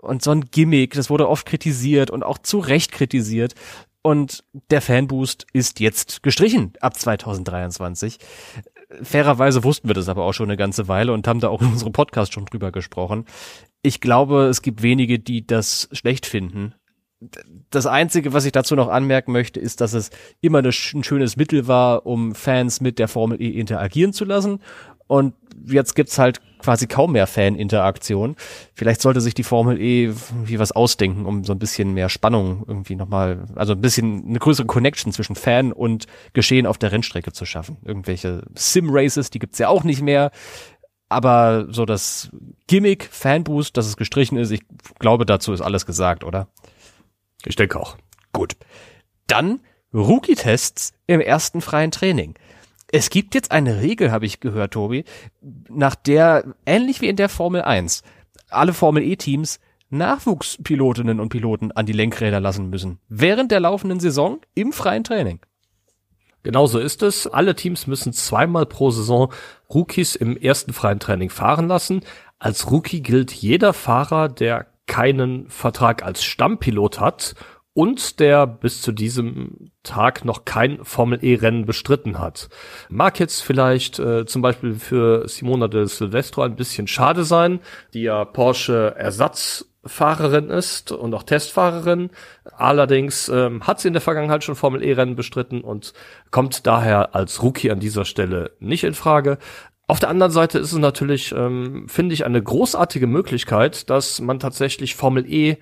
und 0.01 0.25
so 0.25 0.33
ein 0.33 0.47
Gimmick. 0.51 0.95
Das 0.95 1.09
wurde 1.09 1.29
oft 1.29 1.47
kritisiert 1.47 2.11
und 2.11 2.25
auch 2.25 2.39
zu 2.39 2.59
Recht 2.59 2.91
kritisiert. 2.91 3.55
Und 4.03 4.43
der 4.71 4.81
Fanboost 4.81 5.47
ist 5.53 5.79
jetzt 5.79 6.25
gestrichen 6.25 6.73
ab 6.81 6.99
2023. 6.99 8.19
Fairerweise 9.03 9.64
wussten 9.64 9.89
wir 9.89 9.95
das 9.95 10.09
aber 10.09 10.24
auch 10.24 10.32
schon 10.32 10.49
eine 10.49 10.57
ganze 10.57 10.89
Weile 10.89 11.12
und 11.12 11.28
haben 11.28 11.41
da 11.41 11.49
auch 11.49 11.61
in 11.61 11.68
unserem 11.68 11.93
Podcast 11.93 12.32
schon 12.32 12.47
drüber 12.47 12.72
gesprochen. 12.72 13.26
Ich 13.82 14.01
glaube, 14.01 14.47
es 14.47 14.62
gibt 14.62 14.82
wenige, 14.82 15.18
die 15.18 15.47
das 15.47 15.89
schlecht 15.93 16.26
finden. 16.26 16.74
Das 17.70 17.86
Einzige, 17.86 18.32
was 18.32 18.45
ich 18.45 18.53
dazu 18.53 18.76
noch 18.76 18.89
anmerken 18.89 19.32
möchte, 19.32 19.61
ist, 19.61 19.80
dass 19.80 19.93
es 19.93 20.11
immer 20.41 20.62
ein 20.62 20.72
schönes 20.72 21.36
Mittel 21.36 21.66
war, 21.66 22.07
um 22.07 22.34
Fans 22.34 22.80
mit 22.80 22.99
der 22.99 23.09
Formel 23.09 23.43
E 23.43 23.49
interagieren 23.49 24.12
zu 24.12 24.24
lassen. 24.24 24.61
Und 25.07 25.34
jetzt 25.67 25.95
gibt's 25.95 26.19
halt 26.19 26.41
quasi 26.59 26.87
kaum 26.87 27.13
mehr 27.13 27.27
Fan-Interaktion. 27.27 28.37
Vielleicht 28.75 29.01
sollte 29.01 29.21
sich 29.21 29.35
die 29.35 29.45
Formel 29.45 29.81
E 29.81 30.13
wie 30.45 30.59
was 30.59 30.73
ausdenken, 30.73 31.27
um 31.27 31.45
so 31.45 31.53
ein 31.53 31.59
bisschen 31.59 31.95
mehr 31.95 32.09
Spannung 32.09 32.65
irgendwie 32.67 32.97
nochmal, 32.97 33.47
also 33.55 33.75
ein 33.75 33.81
bisschen 33.81 34.25
eine 34.29 34.39
größere 34.39 34.67
Connection 34.67 35.13
zwischen 35.13 35.37
Fan 35.37 35.73
und 35.73 36.07
Geschehen 36.33 36.67
auf 36.67 36.79
der 36.79 36.93
Rennstrecke 36.93 37.33
zu 37.33 37.45
schaffen. 37.45 37.79
Irgendwelche 37.85 38.43
Sim-Races, 38.55 39.31
die 39.31 39.39
gibt's 39.39 39.59
ja 39.59 39.69
auch 39.69 39.85
nicht 39.85 40.03
mehr. 40.03 40.31
Aber 41.09 41.67
so 41.71 41.87
das 41.87 42.31
Gimmick, 42.67 43.09
Fanboost, 43.11 43.77
dass 43.77 43.87
es 43.87 43.97
gestrichen 43.97 44.37
ist, 44.37 44.51
ich 44.51 44.63
glaube, 44.99 45.25
dazu 45.25 45.53
ist 45.53 45.63
alles 45.63 45.87
gesagt, 45.87 46.23
oder? 46.23 46.49
Ich 47.47 47.57
denke 47.57 47.81
auch. 47.81 47.97
Gut. 48.33 48.57
Dann 49.27 49.61
Rookie-Tests 49.95 50.93
im 51.07 51.21
ersten 51.21 51.61
freien 51.61 51.91
Training. 51.91 52.35
Es 52.91 53.11
gibt 53.11 53.34
jetzt 53.34 53.53
eine 53.53 53.80
Regel, 53.82 54.11
habe 54.11 54.26
ich 54.26 54.41
gehört, 54.41 54.72
Tobi, 54.72 55.05
nach 55.68 55.95
der, 55.95 56.55
ähnlich 56.64 57.01
wie 57.01 57.09
in 57.09 57.16
der 57.16 57.28
Formel 57.28 57.62
1, 57.62 58.03
alle 58.49 58.72
Formel 58.72 59.03
E-Teams 59.03 59.61
Nachwuchspilotinnen 59.91 61.18
und 61.18 61.30
Piloten 61.30 61.72
an 61.72 61.86
die 61.86 61.93
Lenkräder 61.93 62.41
lassen 62.41 62.68
müssen. 62.68 62.99
Während 63.09 63.51
der 63.51 63.61
laufenden 63.61 64.01
Saison 64.01 64.41
im 64.55 64.72
freien 64.72 65.05
Training. 65.05 65.41
Genauso 66.43 66.78
ist 66.78 67.03
es. 67.03 67.26
Alle 67.26 67.55
Teams 67.55 67.86
müssen 67.86 68.12
zweimal 68.12 68.66
pro 68.66 68.91
Saison 68.91 69.32
Rookies 69.72 70.14
im 70.14 70.36
ersten 70.36 70.72
freien 70.72 71.01
Training 71.01 71.30
fahren 71.30 71.68
lassen. 71.68 72.03
Als 72.39 72.70
Rookie 72.70 73.03
gilt 73.03 73.32
jeder 73.32 73.72
Fahrer, 73.72 74.28
der 74.28 74.66
keinen 74.86 75.49
Vertrag 75.49 76.03
als 76.03 76.22
Stammpilot 76.22 77.01
hat 77.01 77.34
und 77.79 78.18
der 78.18 78.49
bis 78.49 78.83
zu 78.83 78.91
diesem 78.91 79.70
Tag 79.85 80.24
noch 80.24 80.45
kein 80.45 80.85
Formel 80.85 81.24
E-Rennen 81.24 81.64
bestritten 81.64 82.18
hat. 82.18 82.49
Mag 82.89 83.20
jetzt 83.20 83.41
vielleicht 83.41 84.01
äh, 84.01 84.26
zum 84.26 84.43
Beispiel 84.43 84.74
für 84.74 85.29
Simona 85.29 85.68
de 85.68 85.87
Silvestro 85.87 86.43
ein 86.43 86.57
bisschen 86.57 86.89
schade 86.89 87.22
sein, 87.22 87.61
die 87.95 88.03
ja 88.03 88.24
Porsche 88.24 88.97
Ersatzfahrerin 88.97 90.51
ist 90.51 90.91
und 90.91 91.14
auch 91.14 91.22
Testfahrerin. 91.22 92.11
Allerdings 92.57 93.29
ähm, 93.29 93.64
hat 93.64 93.79
sie 93.79 93.87
in 93.87 93.95
der 93.95 94.03
Vergangenheit 94.03 94.43
schon 94.43 94.57
Formel 94.57 94.83
E-Rennen 94.83 95.14
bestritten 95.14 95.61
und 95.61 95.93
kommt 96.33 96.66
daher 96.66 97.14
als 97.14 97.45
Rookie 97.45 97.70
an 97.70 97.79
dieser 97.79 98.05
Stelle 98.05 98.57
nicht 98.59 98.83
in 98.83 98.95
Frage. 98.95 99.39
Auf 99.87 100.01
der 100.01 100.09
anderen 100.09 100.33
Seite 100.33 100.59
ist 100.59 100.72
es 100.72 100.79
natürlich, 100.79 101.31
ähm, 101.31 101.87
finde 101.89 102.12
ich, 102.12 102.26
eine 102.26 102.43
großartige 102.43 103.07
Möglichkeit, 103.07 103.89
dass 103.89 104.20
man 104.20 104.41
tatsächlich 104.41 104.97
Formel 104.97 105.24
E 105.33 105.59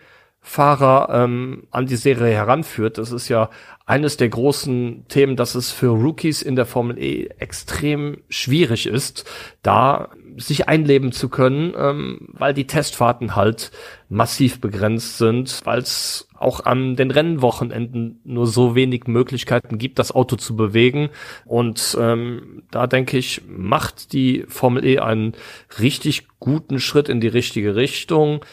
Fahrer 0.49 1.09
ähm, 1.11 1.65
an 1.73 1.87
die 1.87 1.97
Serie 1.97 2.33
heranführt. 2.33 2.99
Das 2.99 3.11
ist 3.11 3.29
ja 3.29 3.51
eines 3.85 4.17
der 4.17 4.29
großen 4.29 5.07
Themen, 5.09 5.35
dass 5.35 5.57
es 5.57 5.73
für 5.73 5.89
Rookies 5.89 6.41
in 6.41 6.55
der 6.55 6.67
Formel 6.67 6.99
E 7.03 7.27
extrem 7.39 8.19
schwierig 8.29 8.87
ist, 8.87 9.29
da 9.63 10.11
sich 10.37 10.69
einleben 10.69 11.11
zu 11.11 11.29
können, 11.29 11.75
ähm, 11.77 12.29
weil 12.33 12.55
die 12.55 12.69
Testfahrten 12.69 13.35
halt 13.35 13.73
massiv 14.09 14.61
begrenzt 14.61 15.19
sind, 15.19 15.63
weil 15.65 15.81
es 15.81 16.29
auch 16.39 16.65
an 16.65 16.95
den 16.95 17.11
Rennwochenenden 17.11 18.21
nur 18.23 18.47
so 18.47 18.77
wenig 18.77 19.09
Möglichkeiten 19.09 19.79
gibt, 19.79 19.99
das 19.99 20.13
Auto 20.13 20.37
zu 20.37 20.55
bewegen. 20.55 21.09
Und 21.45 21.99
ähm, 22.01 22.63
da 22.71 22.87
denke 22.87 23.19
ich, 23.19 23.43
macht 23.49 24.13
die 24.13 24.45
Formel 24.47 24.85
E 24.85 25.01
einen 25.01 25.33
richtig 25.81 26.29
guten 26.39 26.79
Schritt 26.79 27.09
in 27.09 27.21
die 27.21 27.29
richtige 27.29 27.75
Richtung. 27.75 28.45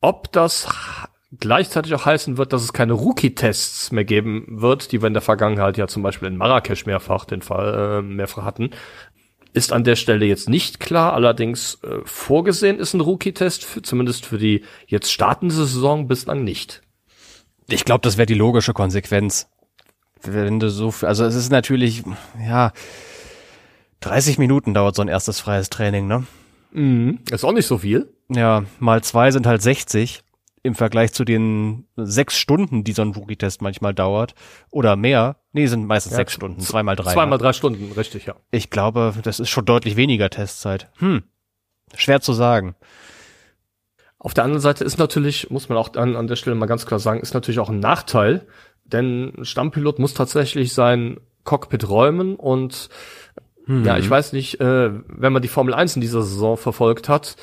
Ob 0.00 0.30
das 0.32 0.68
gleichzeitig 1.40 1.94
auch 1.94 2.06
heißen 2.06 2.36
wird, 2.36 2.52
dass 2.52 2.62
es 2.62 2.72
keine 2.72 2.92
Rookie-Tests 2.92 3.92
mehr 3.92 4.04
geben 4.04 4.44
wird, 4.48 4.92
die 4.92 5.02
wir 5.02 5.06
in 5.06 5.14
der 5.14 5.22
Vergangenheit 5.22 5.76
ja 5.76 5.86
zum 5.88 6.02
Beispiel 6.02 6.28
in 6.28 6.36
Marrakesch 6.36 6.86
mehrfach 6.86 7.24
den 7.24 7.42
Fall 7.42 7.98
äh, 7.98 8.02
mehrfach 8.02 8.44
hatten, 8.44 8.70
ist 9.52 9.72
an 9.72 9.84
der 9.84 9.96
Stelle 9.96 10.26
jetzt 10.26 10.48
nicht 10.48 10.80
klar. 10.80 11.14
Allerdings 11.14 11.78
äh, 11.82 12.00
vorgesehen 12.04 12.78
ist 12.78 12.94
ein 12.94 13.00
Rookie-Test, 13.00 13.64
für, 13.64 13.82
zumindest 13.82 14.26
für 14.26 14.38
die 14.38 14.64
jetzt 14.86 15.12
startende 15.12 15.54
Saison 15.54 16.08
bislang 16.08 16.44
nicht. 16.44 16.82
Ich 17.68 17.84
glaube, 17.84 18.02
das 18.02 18.16
wäre 18.16 18.26
die 18.26 18.34
logische 18.34 18.74
Konsequenz. 18.74 19.48
Wenn 20.22 20.60
du 20.60 20.70
so, 20.70 20.92
also 21.02 21.24
es 21.24 21.34
ist 21.34 21.50
natürlich, 21.50 22.04
ja, 22.40 22.72
30 24.00 24.38
Minuten 24.38 24.74
dauert 24.74 24.94
so 24.94 25.02
ein 25.02 25.08
erstes 25.08 25.40
freies 25.40 25.70
Training, 25.70 26.06
ne? 26.06 26.26
Mhm. 26.72 27.20
Ist 27.30 27.44
auch 27.44 27.52
nicht 27.52 27.66
so 27.66 27.78
viel. 27.78 28.12
Ja, 28.28 28.64
mal 28.78 29.02
zwei 29.02 29.30
sind 29.30 29.46
halt 29.46 29.62
60 29.62 30.22
im 30.66 30.74
Vergleich 30.74 31.12
zu 31.12 31.24
den 31.24 31.86
sechs 31.96 32.36
Stunden, 32.36 32.84
die 32.84 32.92
so 32.92 33.02
ein 33.02 33.12
Rookie-Test 33.12 33.62
manchmal 33.62 33.94
dauert, 33.94 34.34
oder 34.70 34.96
mehr, 34.96 35.36
nee, 35.52 35.66
sind 35.66 35.86
meistens 35.86 36.12
ja, 36.12 36.16
sechs 36.18 36.32
Stunden, 36.32 36.60
zweimal 36.60 36.96
drei. 36.96 37.12
Zweimal 37.12 37.38
drei 37.38 37.52
Stunden, 37.52 37.92
richtig, 37.92 38.26
ja. 38.26 38.34
Ich 38.50 38.70
glaube, 38.70 39.14
das 39.22 39.40
ist 39.40 39.48
schon 39.48 39.64
deutlich 39.64 39.96
weniger 39.96 40.28
Testzeit. 40.28 40.90
Hm, 40.98 41.22
schwer 41.94 42.20
zu 42.20 42.32
sagen. 42.32 42.74
Auf 44.18 44.34
der 44.34 44.44
anderen 44.44 44.60
Seite 44.60 44.84
ist 44.84 44.98
natürlich, 44.98 45.50
muss 45.50 45.68
man 45.68 45.78
auch 45.78 45.94
an, 45.94 46.16
an 46.16 46.26
der 46.26 46.36
Stelle 46.36 46.56
mal 46.56 46.66
ganz 46.66 46.86
klar 46.86 47.00
sagen, 47.00 47.20
ist 47.20 47.34
natürlich 47.34 47.60
auch 47.60 47.70
ein 47.70 47.80
Nachteil, 47.80 48.46
denn 48.84 49.32
ein 49.38 49.44
Stammpilot 49.44 49.98
muss 49.98 50.14
tatsächlich 50.14 50.74
sein 50.74 51.20
Cockpit 51.44 51.88
räumen 51.88 52.36
und 52.36 52.88
hm. 53.66 53.84
ja, 53.84 53.98
ich 53.98 54.08
weiß 54.08 54.32
nicht, 54.32 54.60
äh, 54.60 54.90
wenn 55.06 55.32
man 55.32 55.42
die 55.42 55.48
Formel 55.48 55.74
1 55.74 55.96
in 55.96 56.00
dieser 56.00 56.22
Saison 56.22 56.56
verfolgt 56.56 57.08
hat, 57.08 57.36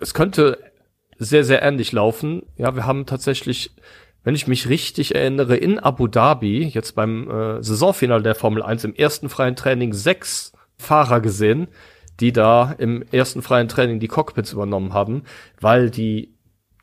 es 0.00 0.14
könnte 0.14 0.58
sehr, 1.18 1.44
sehr 1.44 1.62
ähnlich 1.62 1.92
laufen. 1.92 2.42
Ja, 2.56 2.74
wir 2.74 2.86
haben 2.86 3.06
tatsächlich, 3.06 3.72
wenn 4.24 4.34
ich 4.34 4.46
mich 4.46 4.68
richtig 4.68 5.14
erinnere, 5.14 5.56
in 5.56 5.78
Abu 5.78 6.06
Dhabi, 6.06 6.64
jetzt 6.64 6.94
beim 6.94 7.30
äh, 7.30 7.62
Saisonfinale 7.62 8.22
der 8.22 8.34
Formel 8.34 8.62
1 8.62 8.84
im 8.84 8.94
ersten 8.94 9.28
freien 9.28 9.56
Training 9.56 9.92
sechs 9.92 10.52
Fahrer 10.76 11.20
gesehen, 11.20 11.68
die 12.20 12.32
da 12.32 12.74
im 12.78 13.02
ersten 13.10 13.42
freien 13.42 13.68
Training 13.68 14.00
die 14.00 14.08
Cockpits 14.08 14.52
übernommen 14.52 14.92
haben, 14.92 15.22
weil 15.60 15.90
die 15.90 16.34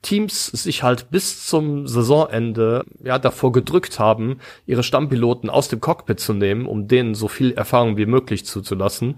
Teams 0.02 0.46
sich 0.46 0.84
halt 0.84 1.10
bis 1.10 1.48
zum 1.48 1.88
Saisonende 1.88 2.86
ja 3.04 3.18
davor 3.18 3.52
gedrückt 3.52 4.00
haben, 4.00 4.40
ihre 4.68 4.84
Stammpiloten 4.84 5.50
aus 5.50 5.68
dem 5.68 5.82
Cockpit 5.82 6.20
zu 6.20 6.34
nehmen, 6.34 6.68
um 6.68 6.88
denen 6.88 7.16
so 7.16 7.28
viel 7.28 7.54
Erfahrung 7.54 7.98
wie 7.98 8.06
möglich 8.06 8.46
zuzulassen. 8.46 9.16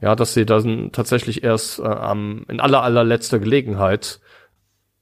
Ja, 0.00 0.14
dass 0.14 0.34
sie 0.34 0.46
dann 0.46 0.92
tatsächlich 0.92 1.42
erst 1.42 1.80
äh, 1.80 1.82
am, 1.82 2.44
in 2.48 2.60
aller 2.60 2.84
allerletzter 2.84 3.40
Gelegenheit 3.40 4.20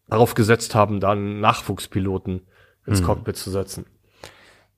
darauf 0.08 0.34
gesetzt 0.34 0.74
haben, 0.74 1.00
dann 1.00 1.40
Nachwuchspiloten 1.40 2.42
ins 2.86 3.00
mhm. 3.00 3.04
Cockpit 3.04 3.36
zu 3.36 3.50
setzen. 3.50 3.86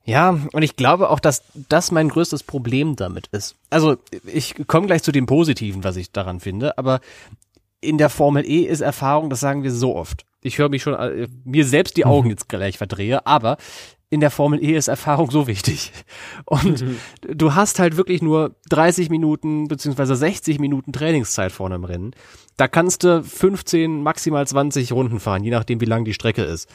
Ja, 0.04 0.38
und 0.52 0.62
ich 0.62 0.76
glaube 0.76 1.10
auch, 1.10 1.20
dass 1.20 1.42
das 1.68 1.92
mein 1.92 2.08
größtes 2.08 2.42
Problem 2.42 2.96
damit 2.96 3.26
ist. 3.26 3.56
Also 3.68 3.98
ich 4.24 4.54
komme 4.66 4.86
gleich 4.86 5.02
zu 5.02 5.12
dem 5.12 5.26
Positiven, 5.26 5.84
was 5.84 5.96
ich 5.96 6.12
daran 6.12 6.40
finde, 6.40 6.78
aber 6.78 7.00
in 7.82 7.98
der 7.98 8.08
Formel 8.08 8.44
E 8.48 8.62
ist 8.62 8.80
Erfahrung, 8.80 9.28
das 9.28 9.40
sagen 9.40 9.62
wir 9.62 9.70
so 9.70 9.94
oft. 9.94 10.24
Ich 10.40 10.56
höre 10.56 10.70
mich 10.70 10.82
schon, 10.82 10.94
äh, 10.94 11.28
mir 11.44 11.66
selbst 11.66 11.96
die 11.98 12.06
Augen 12.06 12.30
jetzt 12.30 12.48
gleich 12.48 12.78
verdrehe, 12.78 13.26
aber 13.26 13.58
in 14.10 14.20
der 14.20 14.30
Formel 14.30 14.62
E 14.62 14.74
ist 14.74 14.88
Erfahrung 14.88 15.30
so 15.30 15.46
wichtig. 15.46 15.92
Und 16.46 16.82
mhm. 16.82 16.96
du 17.34 17.54
hast 17.54 17.78
halt 17.78 17.96
wirklich 17.96 18.22
nur 18.22 18.56
30 18.70 19.10
Minuten 19.10 19.68
beziehungsweise 19.68 20.16
60 20.16 20.58
Minuten 20.58 20.92
Trainingszeit 20.92 21.52
vorne 21.52 21.74
im 21.74 21.84
Rennen. 21.84 22.12
Da 22.56 22.68
kannst 22.68 23.04
du 23.04 23.22
15, 23.22 24.02
maximal 24.02 24.46
20 24.46 24.92
Runden 24.92 25.20
fahren, 25.20 25.44
je 25.44 25.50
nachdem, 25.50 25.80
wie 25.80 25.86
lang 25.86 26.04
die 26.04 26.14
Strecke 26.14 26.42
ist. 26.42 26.68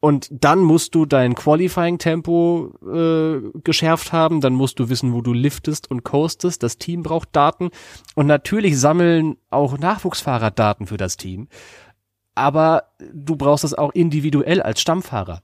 Und 0.00 0.28
dann 0.30 0.60
musst 0.60 0.94
du 0.94 1.06
dein 1.06 1.34
Qualifying-Tempo 1.34 2.74
äh, 2.86 3.60
geschärft 3.64 4.12
haben, 4.12 4.40
dann 4.40 4.52
musst 4.52 4.78
du 4.78 4.88
wissen, 4.88 5.14
wo 5.14 5.22
du 5.22 5.32
liftest 5.32 5.90
und 5.90 6.04
coastest. 6.04 6.62
Das 6.62 6.78
Team 6.78 7.02
braucht 7.02 7.30
Daten 7.32 7.70
und 8.14 8.26
natürlich 8.26 8.78
sammeln 8.78 9.36
auch 9.50 9.78
Nachwuchsfahrer 9.78 10.50
Daten 10.50 10.86
für 10.86 10.98
das 10.98 11.16
Team. 11.16 11.48
Aber 12.34 12.84
du 13.12 13.36
brauchst 13.36 13.64
es 13.64 13.72
auch 13.72 13.92
individuell 13.94 14.60
als 14.60 14.80
Stammfahrer. 14.80 15.42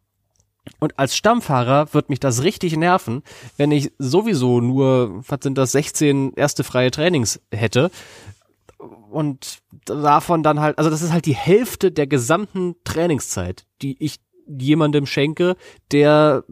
Und 0.78 0.98
als 0.98 1.16
Stammfahrer 1.16 1.92
wird 1.92 2.08
mich 2.08 2.20
das 2.20 2.42
richtig 2.42 2.76
nerven, 2.76 3.22
wenn 3.56 3.72
ich 3.72 3.92
sowieso 3.98 4.60
nur, 4.60 5.22
was 5.26 5.40
sind 5.42 5.58
das, 5.58 5.72
16 5.72 6.34
erste 6.34 6.64
freie 6.64 6.90
Trainings 6.90 7.40
hätte. 7.50 7.90
Und 9.10 9.58
davon 9.84 10.42
dann 10.42 10.60
halt, 10.60 10.78
also 10.78 10.90
das 10.90 11.02
ist 11.02 11.12
halt 11.12 11.26
die 11.26 11.34
Hälfte 11.34 11.92
der 11.92 12.06
gesamten 12.06 12.76
Trainingszeit, 12.84 13.66
die 13.82 13.96
ich 14.02 14.20
jemandem 14.46 15.06
schenke, 15.06 15.56
der 15.90 16.44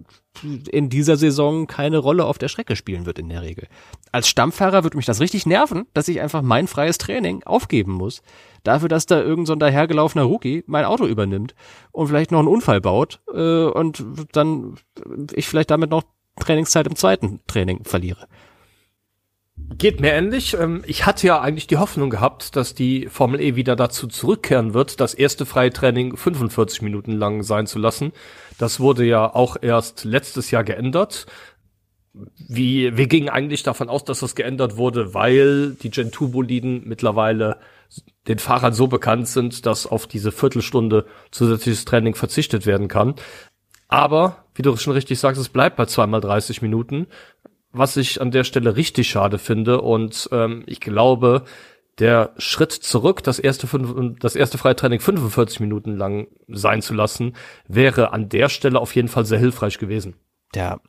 in 0.70 0.88
dieser 0.88 1.16
Saison 1.16 1.66
keine 1.66 1.98
Rolle 1.98 2.24
auf 2.24 2.38
der 2.38 2.48
Strecke 2.48 2.76
spielen 2.76 3.04
wird 3.04 3.18
in 3.18 3.28
der 3.28 3.42
Regel. 3.42 3.66
Als 4.12 4.28
Stammfahrer 4.28 4.84
würde 4.84 4.96
mich 4.96 5.06
das 5.06 5.20
richtig 5.20 5.44
nerven, 5.44 5.86
dass 5.92 6.08
ich 6.08 6.20
einfach 6.20 6.42
mein 6.42 6.66
freies 6.66 6.98
Training 6.98 7.42
aufgeben 7.44 7.92
muss, 7.92 8.22
dafür, 8.62 8.88
dass 8.88 9.06
da 9.06 9.20
irgend 9.20 9.46
so 9.46 9.54
dahergelaufener 9.54 10.24
Rookie 10.24 10.64
mein 10.66 10.84
Auto 10.84 11.06
übernimmt 11.06 11.54
und 11.92 12.06
vielleicht 12.06 12.30
noch 12.30 12.38
einen 12.38 12.48
Unfall 12.48 12.80
baut 12.80 13.20
äh, 13.32 13.64
und 13.64 14.04
dann 14.32 14.76
ich 15.32 15.48
vielleicht 15.48 15.70
damit 15.70 15.90
noch 15.90 16.04
Trainingszeit 16.38 16.86
im 16.86 16.96
zweiten 16.96 17.40
Training 17.46 17.84
verliere. 17.84 18.26
Geht 19.76 20.00
mir 20.00 20.12
ähnlich. 20.12 20.54
Ähm, 20.54 20.82
ich 20.86 21.06
hatte 21.06 21.26
ja 21.26 21.40
eigentlich 21.40 21.66
die 21.66 21.78
Hoffnung 21.78 22.10
gehabt, 22.10 22.56
dass 22.56 22.74
die 22.74 23.06
Formel 23.06 23.40
E 23.40 23.54
wieder 23.56 23.76
dazu 23.76 24.08
zurückkehren 24.08 24.74
wird, 24.74 25.00
das 25.00 25.14
erste 25.14 25.46
freie 25.46 25.72
Training 25.72 26.16
45 26.16 26.82
Minuten 26.82 27.12
lang 27.12 27.42
sein 27.42 27.66
zu 27.66 27.78
lassen. 27.78 28.12
Das 28.58 28.80
wurde 28.80 29.04
ja 29.04 29.32
auch 29.32 29.56
erst 29.60 30.04
letztes 30.04 30.50
Jahr 30.50 30.64
geändert. 30.64 31.26
Wie, 32.12 32.96
wir 32.96 33.06
gingen 33.06 33.28
eigentlich 33.28 33.62
davon 33.62 33.88
aus, 33.88 34.04
dass 34.04 34.20
das 34.20 34.34
geändert 34.34 34.76
wurde, 34.76 35.14
weil 35.14 35.74
die 35.74 35.90
Gen 35.90 36.12
2 36.12 36.26
Boliden 36.26 36.82
mittlerweile 36.84 37.58
den 38.26 38.38
Fahrern 38.38 38.72
so 38.72 38.88
bekannt 38.88 39.28
sind, 39.28 39.64
dass 39.66 39.86
auf 39.86 40.06
diese 40.06 40.32
Viertelstunde 40.32 41.06
zusätzliches 41.30 41.84
Training 41.84 42.14
verzichtet 42.16 42.66
werden 42.66 42.88
kann. 42.88 43.14
Aber, 43.88 44.44
wie 44.54 44.62
du 44.62 44.76
schon 44.76 44.92
richtig 44.92 45.18
sagst, 45.18 45.40
es 45.40 45.48
bleibt 45.48 45.76
bei 45.76 45.86
zweimal 45.86 46.20
30 46.20 46.62
Minuten 46.62 47.06
was 47.72 47.96
ich 47.96 48.20
an 48.20 48.30
der 48.30 48.44
Stelle 48.44 48.76
richtig 48.76 49.08
schade 49.08 49.38
finde. 49.38 49.80
Und 49.80 50.28
ähm, 50.32 50.62
ich 50.66 50.80
glaube, 50.80 51.44
der 51.98 52.32
Schritt 52.38 52.72
zurück, 52.72 53.22
das 53.22 53.38
erste, 53.38 53.68
das 54.20 54.34
erste 54.34 54.58
Freitraining 54.58 55.00
45 55.00 55.60
Minuten 55.60 55.96
lang 55.96 56.28
sein 56.48 56.82
zu 56.82 56.94
lassen, 56.94 57.34
wäre 57.68 58.12
an 58.12 58.28
der 58.28 58.48
Stelle 58.48 58.80
auf 58.80 58.94
jeden 58.94 59.08
Fall 59.08 59.26
sehr 59.26 59.38
hilfreich 59.38 59.78
gewesen. 59.78 60.14
Ja. 60.54 60.80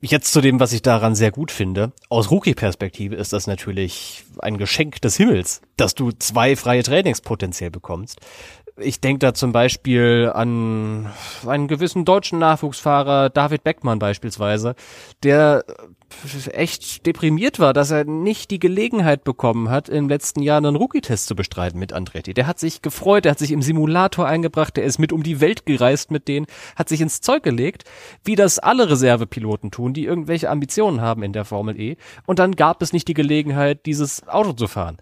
Jetzt 0.00 0.32
zu 0.32 0.40
dem, 0.40 0.58
was 0.58 0.72
ich 0.72 0.82
daran 0.82 1.14
sehr 1.14 1.30
gut 1.30 1.52
finde. 1.52 1.92
Aus 2.08 2.30
Rookie-Perspektive 2.30 3.14
ist 3.14 3.32
das 3.32 3.46
natürlich 3.46 4.24
ein 4.38 4.58
Geschenk 4.58 5.00
des 5.00 5.16
Himmels, 5.16 5.60
dass 5.76 5.94
du 5.94 6.10
zwei 6.10 6.56
freie 6.56 6.82
Trainings 6.82 7.20
potenziell 7.20 7.70
bekommst. 7.70 8.20
Ich 8.78 9.00
denke 9.00 9.20
da 9.20 9.32
zum 9.32 9.52
Beispiel 9.52 10.30
an 10.34 11.10
einen 11.46 11.66
gewissen 11.66 12.04
deutschen 12.04 12.38
Nachwuchsfahrer, 12.38 13.30
David 13.30 13.64
Beckmann 13.64 13.98
beispielsweise, 13.98 14.74
der 15.22 15.64
echt 16.52 17.06
deprimiert 17.06 17.58
war, 17.58 17.72
dass 17.72 17.90
er 17.90 18.04
nicht 18.04 18.50
die 18.50 18.58
Gelegenheit 18.58 19.24
bekommen 19.24 19.70
hat, 19.70 19.88
im 19.88 20.08
letzten 20.08 20.42
Jahr 20.42 20.58
einen 20.58 20.76
Rookie-Test 20.76 21.26
zu 21.26 21.34
bestreiten 21.34 21.78
mit 21.78 21.94
Andretti. 21.94 22.34
Der 22.34 22.46
hat 22.46 22.58
sich 22.58 22.82
gefreut, 22.82 23.24
der 23.24 23.32
hat 23.32 23.38
sich 23.38 23.50
im 23.50 23.62
Simulator 23.62 24.26
eingebracht, 24.26 24.76
der 24.76 24.84
ist 24.84 24.98
mit 24.98 25.12
um 25.12 25.22
die 25.22 25.40
Welt 25.40 25.64
gereist 25.64 26.10
mit 26.10 26.28
denen, 26.28 26.46
hat 26.76 26.90
sich 26.90 27.00
ins 27.00 27.22
Zeug 27.22 27.42
gelegt, 27.42 27.84
wie 28.24 28.36
das 28.36 28.58
alle 28.58 28.90
Reservepiloten 28.90 29.70
tun, 29.70 29.94
die 29.94 30.04
irgendwelche 30.04 30.50
Ambitionen 30.50 31.00
haben 31.00 31.22
in 31.22 31.32
der 31.32 31.46
Formel 31.46 31.80
E. 31.80 31.96
Und 32.26 32.38
dann 32.38 32.52
gab 32.56 32.82
es 32.82 32.92
nicht 32.92 33.08
die 33.08 33.14
Gelegenheit, 33.14 33.86
dieses 33.86 34.28
Auto 34.28 34.52
zu 34.52 34.68
fahren 34.68 34.98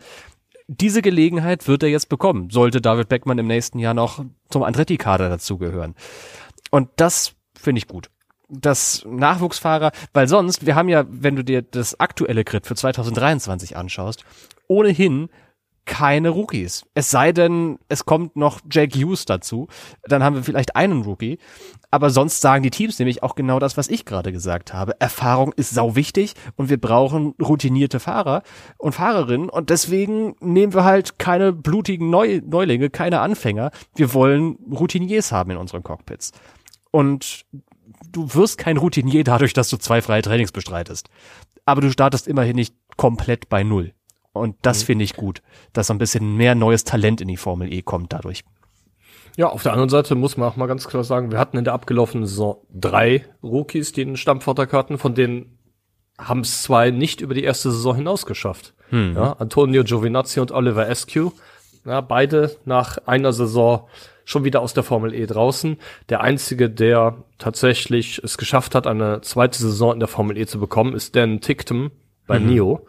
diese 0.66 1.02
Gelegenheit 1.02 1.68
wird 1.68 1.82
er 1.82 1.88
jetzt 1.90 2.08
bekommen, 2.08 2.50
sollte 2.50 2.80
David 2.80 3.08
Beckmann 3.08 3.38
im 3.38 3.46
nächsten 3.46 3.78
Jahr 3.78 3.94
noch 3.94 4.24
zum 4.48 4.62
Andretti-Kader 4.62 5.28
dazugehören. 5.28 5.94
Und 6.70 6.88
das 6.96 7.34
finde 7.54 7.78
ich 7.78 7.88
gut. 7.88 8.10
Das 8.48 9.04
Nachwuchsfahrer, 9.08 9.92
weil 10.12 10.28
sonst, 10.28 10.66
wir 10.66 10.74
haben 10.74 10.88
ja, 10.88 11.04
wenn 11.08 11.36
du 11.36 11.44
dir 11.44 11.62
das 11.62 11.98
aktuelle 11.98 12.44
Grid 12.44 12.66
für 12.66 12.74
2023 12.74 13.76
anschaust, 13.76 14.24
ohnehin 14.68 15.28
keine 15.86 16.30
Rookies. 16.30 16.86
Es 16.94 17.10
sei 17.10 17.32
denn, 17.32 17.78
es 17.88 18.04
kommt 18.04 18.36
noch 18.36 18.60
Jake 18.70 18.98
Hughes 18.98 19.24
dazu, 19.26 19.68
dann 20.04 20.22
haben 20.22 20.36
wir 20.36 20.42
vielleicht 20.42 20.76
einen 20.76 21.02
Rookie. 21.02 21.38
Aber 21.90 22.10
sonst 22.10 22.40
sagen 22.40 22.62
die 22.62 22.70
Teams 22.70 22.98
nämlich 22.98 23.22
auch 23.22 23.34
genau 23.34 23.58
das, 23.58 23.76
was 23.76 23.88
ich 23.88 24.04
gerade 24.04 24.32
gesagt 24.32 24.72
habe. 24.72 25.00
Erfahrung 25.00 25.52
ist 25.52 25.70
sau 25.70 25.94
wichtig 25.94 26.34
und 26.56 26.68
wir 26.68 26.80
brauchen 26.80 27.34
routinierte 27.40 28.00
Fahrer 28.00 28.42
und 28.78 28.94
Fahrerinnen 28.94 29.48
und 29.48 29.70
deswegen 29.70 30.34
nehmen 30.40 30.74
wir 30.74 30.84
halt 30.84 31.18
keine 31.18 31.52
blutigen 31.52 32.10
Neu 32.10 32.40
Neulinge, 32.44 32.90
keine 32.90 33.20
Anfänger. 33.20 33.70
Wir 33.94 34.12
wollen 34.14 34.58
Routiniers 34.70 35.32
haben 35.32 35.50
in 35.50 35.56
unseren 35.56 35.82
Cockpits. 35.82 36.32
Und 36.90 37.44
du 38.10 38.34
wirst 38.34 38.58
kein 38.58 38.76
Routinier 38.76 39.24
dadurch, 39.24 39.52
dass 39.52 39.68
du 39.68 39.76
zwei 39.76 40.00
freie 40.02 40.22
Trainings 40.22 40.52
bestreitest. 40.52 41.08
Aber 41.66 41.80
du 41.80 41.90
startest 41.90 42.28
immerhin 42.28 42.56
nicht 42.56 42.74
komplett 42.96 43.48
bei 43.48 43.62
Null. 43.62 43.94
Und 44.34 44.56
das 44.62 44.82
mhm. 44.82 44.86
finde 44.86 45.04
ich 45.04 45.14
gut, 45.14 45.42
dass 45.72 45.90
ein 45.90 45.98
bisschen 45.98 46.36
mehr 46.36 46.54
neues 46.54 46.84
Talent 46.84 47.20
in 47.20 47.28
die 47.28 47.36
Formel 47.36 47.72
E 47.72 47.82
kommt 47.82 48.12
dadurch. 48.12 48.44
Ja, 49.36 49.48
auf 49.48 49.62
der 49.62 49.72
anderen 49.72 49.88
Seite 49.88 50.14
muss 50.14 50.36
man 50.36 50.48
auch 50.48 50.56
mal 50.56 50.66
ganz 50.66 50.86
klar 50.86 51.04
sagen, 51.04 51.30
wir 51.30 51.38
hatten 51.38 51.56
in 51.56 51.64
der 51.64 51.72
abgelaufenen 51.72 52.26
Saison 52.26 52.58
drei 52.72 53.24
Rookies, 53.42 53.92
die 53.92 54.02
einen 54.02 54.16
Stammvertrag 54.16 54.72
hatten, 54.72 54.98
von 54.98 55.14
denen 55.14 55.58
haben 56.18 56.40
es 56.40 56.62
zwei 56.62 56.90
nicht 56.90 57.20
über 57.20 57.34
die 57.34 57.42
erste 57.42 57.70
Saison 57.70 57.96
hinaus 57.96 58.26
geschafft. 58.26 58.74
Mhm. 58.90 59.14
Ja, 59.16 59.32
Antonio 59.34 59.82
Giovinazzi 59.82 60.40
und 60.40 60.52
Oliver 60.52 60.88
Eskew, 60.88 61.30
ja, 61.84 62.00
beide 62.00 62.56
nach 62.64 62.98
einer 63.06 63.32
Saison 63.32 63.88
schon 64.24 64.44
wieder 64.44 64.60
aus 64.62 64.74
der 64.74 64.84
Formel 64.84 65.14
E 65.14 65.26
draußen. 65.26 65.78
Der 66.08 66.20
einzige, 66.20 66.70
der 66.70 67.16
tatsächlich 67.38 68.20
es 68.22 68.38
geschafft 68.38 68.74
hat, 68.74 68.86
eine 68.86 69.20
zweite 69.20 69.58
Saison 69.58 69.92
in 69.92 70.00
der 70.00 70.08
Formel 70.08 70.38
E 70.38 70.46
zu 70.46 70.58
bekommen, 70.58 70.94
ist 70.94 71.14
Dan 71.14 71.40
Tictum 71.40 71.90
bei 72.26 72.38
mhm. 72.38 72.46
NIO 72.46 72.86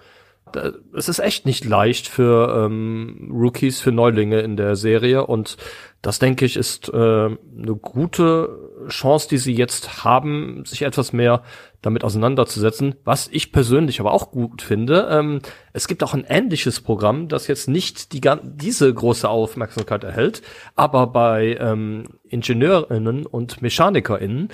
es 0.94 1.10
ist 1.10 1.20
echt 1.20 1.46
nicht 1.46 1.66
leicht 1.66 2.08
für 2.08 2.66
ähm, 2.66 3.30
Rookies, 3.34 3.80
für 3.82 3.92
Neulinge 3.92 4.40
in 4.40 4.58
der 4.58 4.76
Serie 4.76 5.26
und 5.26 5.58
das 6.02 6.20
denke 6.20 6.46
ich 6.46 6.56
ist 6.56 6.90
äh, 6.90 6.96
eine 6.96 7.76
gute 7.82 8.60
Chance, 8.90 9.28
die 9.28 9.40
sie 9.40 9.54
jetzt 9.54 10.04
haben, 10.04 10.64
sich 10.66 10.84
etwas 10.84 11.14
mehr 11.14 11.42
damit 11.82 12.04
auseinanderzusetzen. 12.04 12.96
Was 13.04 13.28
ich 13.28 13.52
persönlich 13.52 14.00
aber 14.00 14.12
auch 14.12 14.30
gut 14.30 14.62
finde, 14.62 15.08
ähm, 15.10 15.40
es 15.74 15.88
gibt 15.88 16.04
auch 16.04 16.14
ein 16.14 16.26
ähnliches 16.28 16.82
Programm, 16.82 17.28
das 17.28 17.48
jetzt 17.48 17.68
nicht 17.68 18.14
die, 18.14 18.22
diese 18.44 18.94
große 18.94 19.28
Aufmerksamkeit 19.28 20.04
erhält, 20.04 20.44
aber 20.76 21.08
bei 21.08 21.58
ähm, 21.60 22.20
Ingenieurinnen 22.30 23.26
und 23.26 23.64
Mechanikerinnen 23.64 24.50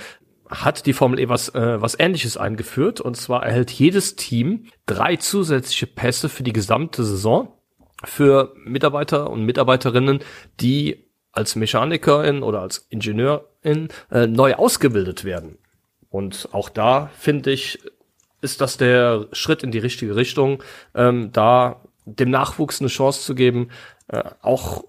hat 0.51 0.85
die 0.85 0.93
Formel 0.93 1.19
E 1.19 1.29
was, 1.29 1.49
äh, 1.49 1.81
was 1.81 1.97
ähnliches 1.97 2.37
eingeführt. 2.37 3.01
Und 3.01 3.15
zwar 3.15 3.43
erhält 3.43 3.71
jedes 3.71 4.15
Team 4.15 4.67
drei 4.85 5.15
zusätzliche 5.15 5.87
Pässe 5.87 6.29
für 6.29 6.43
die 6.43 6.53
gesamte 6.53 7.03
Saison 7.03 7.57
für 8.03 8.53
Mitarbeiter 8.65 9.29
und 9.29 9.45
Mitarbeiterinnen, 9.45 10.19
die 10.59 11.05
als 11.31 11.55
Mechanikerin 11.55 12.43
oder 12.43 12.61
als 12.61 12.85
Ingenieurin 12.89 13.87
äh, 14.11 14.27
neu 14.27 14.55
ausgebildet 14.55 15.23
werden. 15.23 15.57
Und 16.09 16.49
auch 16.51 16.69
da 16.69 17.09
finde 17.17 17.51
ich, 17.51 17.79
ist 18.41 18.59
das 18.59 18.77
der 18.77 19.27
Schritt 19.31 19.63
in 19.63 19.71
die 19.71 19.79
richtige 19.79 20.15
Richtung, 20.15 20.61
ähm, 20.93 21.31
da 21.31 21.81
dem 22.05 22.31
Nachwuchs 22.31 22.81
eine 22.81 22.89
Chance 22.89 23.21
zu 23.21 23.35
geben, 23.35 23.69
äh, 24.07 24.23
auch 24.41 24.83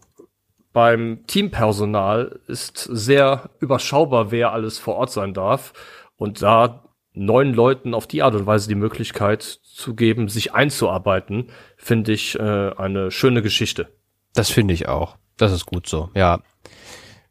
beim 0.72 1.24
Teampersonal 1.26 2.40
ist 2.46 2.78
sehr 2.78 3.50
überschaubar, 3.60 4.30
wer 4.30 4.52
alles 4.52 4.78
vor 4.78 4.96
Ort 4.96 5.10
sein 5.10 5.34
darf. 5.34 5.72
Und 6.16 6.42
da 6.42 6.84
neun 7.14 7.52
Leuten 7.52 7.94
auf 7.94 8.06
die 8.06 8.22
Art 8.22 8.34
und 8.34 8.46
Weise 8.46 8.68
die 8.68 8.74
Möglichkeit 8.74 9.42
zu 9.42 9.94
geben, 9.94 10.28
sich 10.28 10.54
einzuarbeiten, 10.54 11.50
finde 11.76 12.12
ich 12.12 12.38
äh, 12.38 12.70
eine 12.76 13.10
schöne 13.10 13.42
Geschichte. 13.42 13.88
Das 14.34 14.50
finde 14.50 14.74
ich 14.74 14.88
auch. 14.88 15.16
Das 15.36 15.52
ist 15.52 15.66
gut 15.66 15.86
so, 15.86 16.10
ja. 16.14 16.40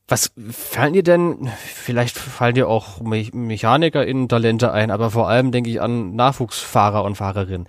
Was 0.07 0.33
fallen 0.49 0.93
dir 0.93 1.03
denn, 1.03 1.49
vielleicht 1.57 2.17
fallen 2.17 2.55
dir 2.55 2.67
auch 2.67 2.99
Me 2.99 3.21
in 3.31 4.27
Talente 4.27 4.71
ein, 4.73 4.91
aber 4.91 5.09
vor 5.09 5.29
allem 5.29 5.51
denke 5.53 5.69
ich 5.69 5.81
an 5.81 6.15
Nachwuchsfahrer 6.15 7.05
und 7.05 7.15
Fahrerinnen. 7.15 7.65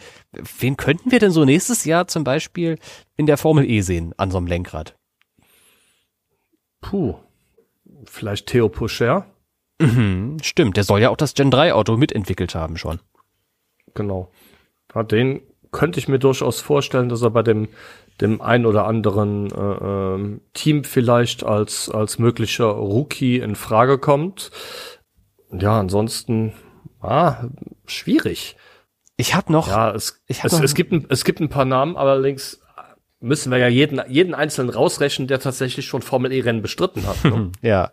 Wen 0.59 0.77
könnten 0.77 1.13
wir 1.13 1.21
denn 1.21 1.31
so 1.31 1.45
nächstes 1.45 1.85
Jahr 1.85 2.09
zum 2.09 2.25
Beispiel 2.25 2.79
in 3.17 3.27
der 3.27 3.37
Formel 3.37 3.65
E 3.65 3.81
sehen 3.83 4.13
an 4.17 4.33
so 4.33 4.39
einem 4.39 4.49
Lenkrad? 4.49 4.97
Puh, 6.83 7.15
vielleicht 8.05 8.49
Theo 8.49 8.69
Puscher? 8.69 9.27
Mhm, 9.81 10.37
stimmt, 10.43 10.77
der 10.77 10.85
soll 10.85 11.01
ja 11.01 11.09
auch 11.09 11.17
das 11.17 11.33
Gen 11.33 11.51
3 11.51 11.73
Auto 11.73 11.97
mitentwickelt 11.97 12.55
haben 12.55 12.77
schon. 12.77 13.01
Genau. 13.95 14.31
Ja, 14.95 15.03
den 15.03 15.41
könnte 15.71 15.99
ich 15.99 16.09
mir 16.09 16.19
durchaus 16.19 16.61
vorstellen, 16.61 17.09
dass 17.09 17.23
er 17.23 17.31
bei 17.31 17.43
dem 17.43 17.69
dem 18.21 18.41
ein 18.43 18.67
oder 18.67 18.87
anderen 18.87 19.51
äh, 19.51 20.15
äh, 20.15 20.41
Team 20.53 20.85
vielleicht 20.85 21.45
als 21.45 21.89
als 21.89 22.19
möglicher 22.19 22.67
Rookie 22.67 23.39
in 23.39 23.57
Frage 23.57 23.99
kommt. 23.99 24.51
Ja, 25.51 25.81
ansonsten 25.81 26.53
ah, 27.01 27.49
schwierig. 27.87 28.57
Ich 29.17 29.35
habe 29.35 29.53
noch. 29.53 29.69
Ja, 29.69 29.93
es, 29.93 30.21
hab 30.31 30.47
es, 30.47 30.61
es 30.61 30.75
gibt 30.75 30.93
ein, 30.93 31.07
es 31.09 31.25
gibt 31.25 31.41
ein 31.41 31.49
paar 31.49 31.65
Namen, 31.65 31.97
allerdings 31.97 32.62
müssen 33.23 33.51
wir 33.51 33.59
ja 33.59 33.69
jeden 33.69 34.01
jeden 34.09 34.35
einzelnen 34.35 34.71
rausrechnen, 34.71 35.29
der 35.29 35.41
tatsächlich 35.41 35.87
schon 35.87 36.03
Formel 36.03 36.33
E 36.33 36.41
Rennen 36.41 36.63
bestritten 36.63 37.07
hat. 37.07 37.25
Ne? 37.25 37.53
ja. 37.63 37.93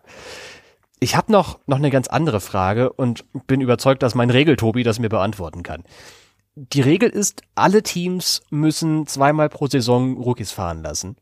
Ich 0.99 1.15
habe 1.15 1.31
noch 1.31 1.59
noch 1.65 1.77
eine 1.77 1.91
ganz 1.91 2.07
andere 2.07 2.41
Frage 2.41 2.91
und 2.91 3.23
bin 3.47 3.61
überzeugt, 3.61 4.03
dass 4.03 4.15
mein 4.15 4.29
Regeltobi 4.29 4.83
das 4.83 4.99
mir 4.99 5.09
beantworten 5.09 5.63
kann 5.63 5.83
die 6.59 6.81
Regel 6.81 7.09
ist, 7.09 7.41
alle 7.55 7.83
Teams 7.83 8.41
müssen 8.49 9.07
zweimal 9.07 9.49
pro 9.49 9.67
Saison 9.67 10.17
Rookies 10.17 10.51
fahren 10.51 10.83
lassen. 10.83 11.15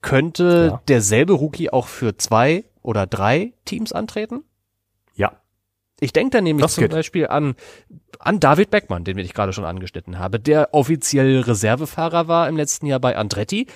Könnte 0.00 0.68
ja. 0.72 0.82
derselbe 0.86 1.32
Rookie 1.32 1.70
auch 1.70 1.88
für 1.88 2.16
zwei 2.16 2.64
oder 2.82 3.06
drei 3.06 3.52
Teams 3.64 3.92
antreten? 3.92 4.44
Ich 6.00 6.12
denke 6.12 6.36
da 6.36 6.40
nämlich 6.40 6.64
das 6.64 6.74
zum 6.74 6.82
geht. 6.82 6.92
Beispiel 6.92 7.26
an, 7.26 7.54
an 8.18 8.40
David 8.40 8.70
Beckmann, 8.70 9.04
den 9.04 9.18
ich 9.18 9.34
gerade 9.34 9.52
schon 9.52 9.64
angeschnitten 9.64 10.18
habe, 10.18 10.38
der 10.38 10.72
offiziell 10.72 11.40
Reservefahrer 11.40 12.28
war 12.28 12.48
im 12.48 12.56
letzten 12.56 12.86
Jahr 12.86 13.00
bei 13.00 13.16
Andretti, 13.16 13.66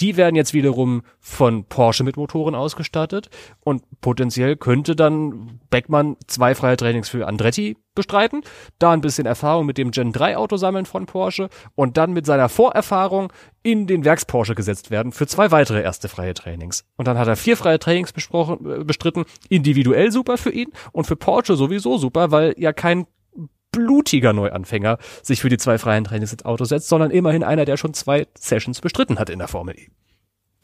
die 0.00 0.16
werden 0.16 0.36
jetzt 0.36 0.54
wiederum 0.54 1.02
von 1.20 1.64
Porsche 1.64 2.04
mit 2.04 2.16
Motoren 2.16 2.54
ausgestattet 2.54 3.30
und 3.60 3.82
potenziell 4.00 4.56
könnte 4.56 4.96
dann 4.96 5.60
Beckmann 5.70 6.16
zwei 6.26 6.54
freie 6.54 6.76
Trainings 6.76 7.08
für 7.08 7.26
Andretti 7.26 7.76
bestreiten, 7.94 8.42
da 8.78 8.92
ein 8.92 9.00
bisschen 9.00 9.26
Erfahrung 9.26 9.66
mit 9.66 9.76
dem 9.76 9.90
Gen 9.90 10.12
3 10.12 10.36
Auto 10.36 10.56
sammeln 10.56 10.86
von 10.86 11.06
Porsche 11.06 11.50
und 11.74 11.96
dann 11.96 12.12
mit 12.12 12.24
seiner 12.24 12.48
Vorerfahrung 12.48 13.32
in 13.62 13.86
den 13.86 14.04
Werks 14.04 14.24
Porsche 14.24 14.54
gesetzt 14.54 14.90
werden 14.90 15.12
für 15.12 15.26
zwei 15.26 15.50
weitere 15.50 15.82
erste 15.82 16.08
freie 16.08 16.34
Trainings. 16.34 16.84
Und 16.96 17.08
dann 17.08 17.18
hat 17.18 17.28
er 17.28 17.36
vier 17.36 17.56
freie 17.56 17.78
Trainings 17.78 18.12
besprochen, 18.12 18.58
äh, 18.64 18.84
bestritten, 18.84 19.24
individuell 19.48 20.12
super 20.12 20.38
für 20.38 20.50
ihn 20.50 20.72
und 20.92 21.06
für 21.06 21.16
Porsche 21.16 21.56
sowieso 21.56 21.98
super, 21.98 22.30
weil 22.30 22.54
ja 22.56 22.72
kein 22.72 23.06
blutiger 23.72 24.32
Neuanfänger 24.32 24.98
sich 25.22 25.40
für 25.40 25.48
die 25.48 25.58
zwei 25.58 25.78
freien 25.78 26.04
Trainings 26.04 26.32
ins 26.32 26.44
Auto 26.44 26.64
setzt, 26.64 26.88
sondern 26.88 27.10
immerhin 27.10 27.44
einer, 27.44 27.64
der 27.64 27.76
schon 27.76 27.94
zwei 27.94 28.26
Sessions 28.38 28.80
bestritten 28.80 29.18
hat 29.18 29.30
in 29.30 29.38
der 29.38 29.48
Formel 29.48 29.76
E. 29.78 29.88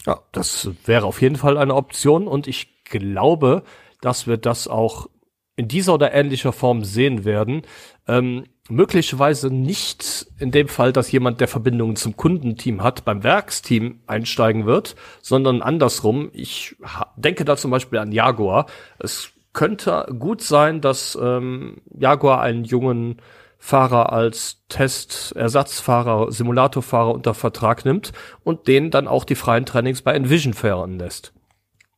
Ja, 0.06 0.20
das 0.32 0.70
wäre 0.84 1.06
auf 1.06 1.20
jeden 1.20 1.36
Fall 1.36 1.58
eine 1.58 1.74
Option 1.74 2.28
und 2.28 2.46
ich 2.46 2.84
glaube, 2.84 3.64
dass 4.00 4.26
wir 4.26 4.36
das 4.36 4.68
auch 4.68 5.08
in 5.56 5.68
dieser 5.68 5.94
oder 5.94 6.12
ähnlicher 6.12 6.52
Form 6.52 6.84
sehen 6.84 7.24
werden. 7.24 7.62
Ähm, 8.06 8.44
möglicherweise 8.68 9.50
nicht 9.50 10.26
in 10.38 10.50
dem 10.50 10.68
Fall, 10.68 10.92
dass 10.92 11.10
jemand, 11.10 11.40
der 11.40 11.48
Verbindungen 11.48 11.96
zum 11.96 12.16
Kundenteam 12.16 12.82
hat, 12.82 13.04
beim 13.04 13.24
Werksteam 13.24 14.00
einsteigen 14.06 14.66
wird, 14.66 14.96
sondern 15.22 15.62
andersrum. 15.62 16.30
Ich 16.32 16.76
denke 17.16 17.44
da 17.44 17.56
zum 17.56 17.70
Beispiel 17.70 17.98
an 17.98 18.12
Jaguar. 18.12 18.66
Es 18.98 19.32
könnte 19.56 20.06
gut 20.18 20.42
sein, 20.42 20.80
dass 20.80 21.18
ähm, 21.20 21.78
Jaguar 21.98 22.42
einen 22.42 22.64
jungen 22.64 23.16
Fahrer 23.58 24.12
als 24.12 24.62
Test-Ersatzfahrer, 24.68 26.30
Simulatorfahrer 26.30 27.12
unter 27.12 27.34
Vertrag 27.34 27.84
nimmt 27.84 28.12
und 28.44 28.68
den 28.68 28.90
dann 28.90 29.08
auch 29.08 29.24
die 29.24 29.34
freien 29.34 29.64
Trainings 29.64 30.02
bei 30.02 30.12
Envision 30.12 30.52
fahren 30.52 30.98
lässt. 30.98 31.32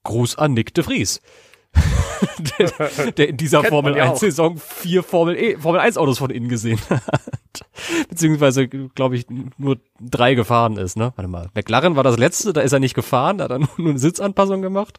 Gruß 0.04 0.38
an 0.38 0.54
Nick 0.54 0.72
de 0.72 0.84
Vries. 0.84 1.20
der, 2.58 3.10
der, 3.10 3.28
in 3.28 3.36
dieser 3.36 3.60
Kennt 3.62 3.70
Formel 3.70 4.00
1 4.00 4.20
Saison 4.20 4.56
vier 4.56 5.02
Formel, 5.02 5.36
e, 5.36 5.58
Formel 5.58 5.80
1 5.80 5.98
Autos 5.98 6.18
von 6.18 6.30
innen 6.30 6.48
gesehen 6.48 6.80
hat. 6.88 7.66
Beziehungsweise, 8.08 8.68
glaube 8.68 9.16
ich, 9.16 9.26
nur 9.58 9.78
drei 10.00 10.34
gefahren 10.34 10.76
ist, 10.76 10.96
ne? 10.96 11.12
Warte 11.16 11.28
mal. 11.28 11.50
McLaren 11.54 11.96
war 11.96 12.04
das 12.04 12.18
letzte, 12.18 12.52
da 12.52 12.60
ist 12.60 12.72
er 12.72 12.78
nicht 12.78 12.94
gefahren, 12.94 13.38
da 13.38 13.44
hat 13.44 13.50
er 13.50 13.58
nur 13.58 13.68
eine 13.78 13.98
Sitzanpassung 13.98 14.62
gemacht. 14.62 14.98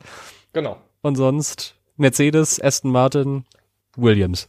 Genau. 0.52 0.78
Und 1.02 1.16
sonst 1.16 1.79
Mercedes, 2.00 2.62
Aston 2.62 2.92
Martin, 2.92 3.46
Williams. 3.96 4.48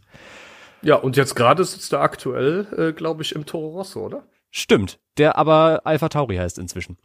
Ja, 0.82 0.96
und 0.96 1.16
jetzt 1.16 1.34
gerade 1.34 1.64
sitzt 1.64 1.92
er 1.92 2.00
aktuell, 2.00 2.66
äh, 2.76 2.92
glaube 2.92 3.22
ich, 3.22 3.34
im 3.34 3.44
Toro 3.44 3.68
Rosso, 3.70 4.00
oder? 4.00 4.22
Stimmt, 4.50 4.98
der 5.18 5.36
aber 5.36 5.82
Alpha 5.84 6.08
Tauri 6.08 6.36
heißt 6.36 6.58
inzwischen. 6.58 6.96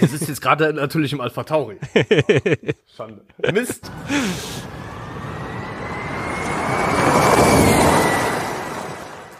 Er 0.00 0.06
sitzt 0.06 0.28
jetzt 0.28 0.40
gerade 0.40 0.72
natürlich 0.72 1.12
im 1.12 1.20
Alpha 1.20 1.42
Tauri. 1.42 1.78
Schande. 2.96 3.24
Mist. 3.52 3.90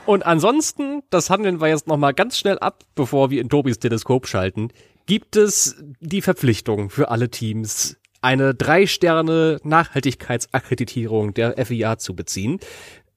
Und 0.05 0.27
ansonsten, 0.27 1.03
das 1.11 1.31
handeln 1.31 1.61
wir 1.61 1.69
jetzt 1.69 1.87
nochmal 1.87 2.13
ganz 2.13 2.37
schnell 2.37 2.59
ab, 2.59 2.83
bevor 2.95 3.31
wir 3.31 3.41
in 3.41 3.49
Tobis 3.49 3.79
Teleskop 3.79 4.27
schalten, 4.27 4.71
gibt 5.07 5.37
es 5.37 5.77
die 6.01 6.23
Verpflichtung 6.23 6.91
für 6.91 7.11
alle 7.11 7.31
Teams, 7.31 7.97
eine 8.23 8.55
drei 8.55 8.87
Sterne 8.87 9.59
Nachhaltigkeitsakkreditierung 9.65 11.35
der 11.35 11.55
FIA 11.67 11.99
zu 11.99 12.15
beziehen. 12.15 12.61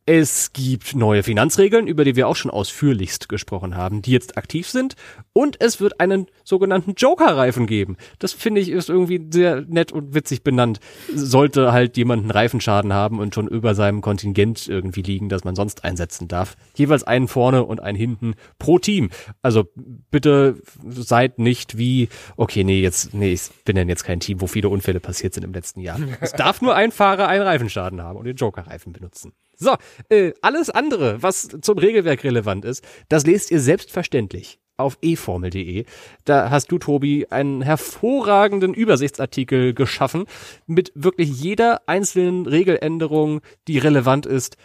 Es 0.08 0.54
gibt 0.54 0.96
neue 0.96 1.24
Finanzregeln, 1.24 1.88
über 1.88 2.06
die 2.06 2.16
wir 2.16 2.28
auch 2.28 2.36
schon 2.36 2.52
ausführlichst 2.52 3.28
gesprochen 3.28 3.76
haben, 3.76 4.04
die 4.04 4.12
jetzt 4.12 4.38
aktiv 4.38 4.70
sind. 4.70 4.94
Und 5.34 5.60
es 5.60 5.82
wird 5.82 6.00
einen 6.00 6.28
sogenannten 6.44 6.94
Joker-Reifen 6.94 7.66
geben. 7.66 7.98
Das 8.20 8.32
finde 8.32 8.62
ich 8.62 8.70
ist 8.70 8.90
irgendwie 8.90 9.20
sehr 9.32 9.62
nett 9.62 9.92
und 9.92 10.14
witzig 10.14 10.44
benannt. 10.44 10.80
Sollte 11.12 11.72
halt 11.72 11.98
jemand 11.98 12.22
einen 12.22 12.30
Reifenschaden 12.30 12.94
haben 12.94 13.18
und 13.18 13.34
schon 13.34 13.48
über 13.48 13.74
seinem 13.74 14.02
Kontingent 14.02 14.68
irgendwie 14.68 15.02
liegen, 15.02 15.28
das 15.28 15.44
man 15.44 15.56
sonst 15.56 15.84
einsetzen 15.84 16.28
darf. 16.28 16.56
Jeweils 16.76 17.04
einen 17.04 17.28
vorne 17.28 17.64
und 17.64 17.80
einen 17.80 17.98
hinten 17.98 18.36
pro 18.60 18.78
Team. 18.78 19.10
Also 19.42 19.72
bitte 20.12 20.62
seid 20.88 21.40
nicht 21.40 21.80
wie, 21.80 22.10
okay, 22.38 22.64
nee, 22.64 22.80
jetzt, 22.80 23.16
nee, 23.16 23.34
ich 23.34 23.50
bin 23.66 23.76
denn 23.76 23.90
jetzt 23.90 24.04
kein 24.04 24.20
Team, 24.20 24.40
wo 24.40 24.46
viele 24.46 24.70
Unfälle 24.70 25.00
passiert 25.00 25.34
sind 25.34 25.44
im 25.44 25.54
letzten 25.54 25.80
Jahr. 25.80 26.00
Es 26.22 26.34
darf 26.34 26.62
nur 26.62 26.76
ein 26.76 26.92
Fahrer 26.92 27.28
einen 27.28 27.42
Reifenschaden 27.42 28.04
haben 28.04 28.20
und 28.20 28.26
den 28.26 28.36
Joker-Reifen 28.36 28.94
benutzen. 28.94 29.34
So, 29.58 29.76
äh, 30.10 30.34
alles 30.42 30.70
andere, 30.70 31.22
was 31.22 31.48
zum 31.62 31.78
Regelwerk 31.78 32.24
relevant 32.24 32.66
ist, 32.66 32.84
das 33.10 33.26
lest 33.26 33.52
ihr 33.52 33.60
selbstverständlich 33.60 34.60
auf 34.78 34.98
eformel.de. 35.02 35.86
Da 36.26 36.50
hast 36.50 36.72
du, 36.72 36.78
Tobi, 36.78 37.28
einen 37.30 37.62
hervorragenden 37.62 38.74
Übersichtsartikel 38.74 39.74
geschaffen 39.74 40.26
mit 40.68 40.92
wirklich 40.96 41.30
jeder 41.30 41.88
einzelnen 41.88 42.46
Regeländerung, 42.46 43.42
die 43.68 43.78
relevant 43.78 44.26
ist. 44.26 44.58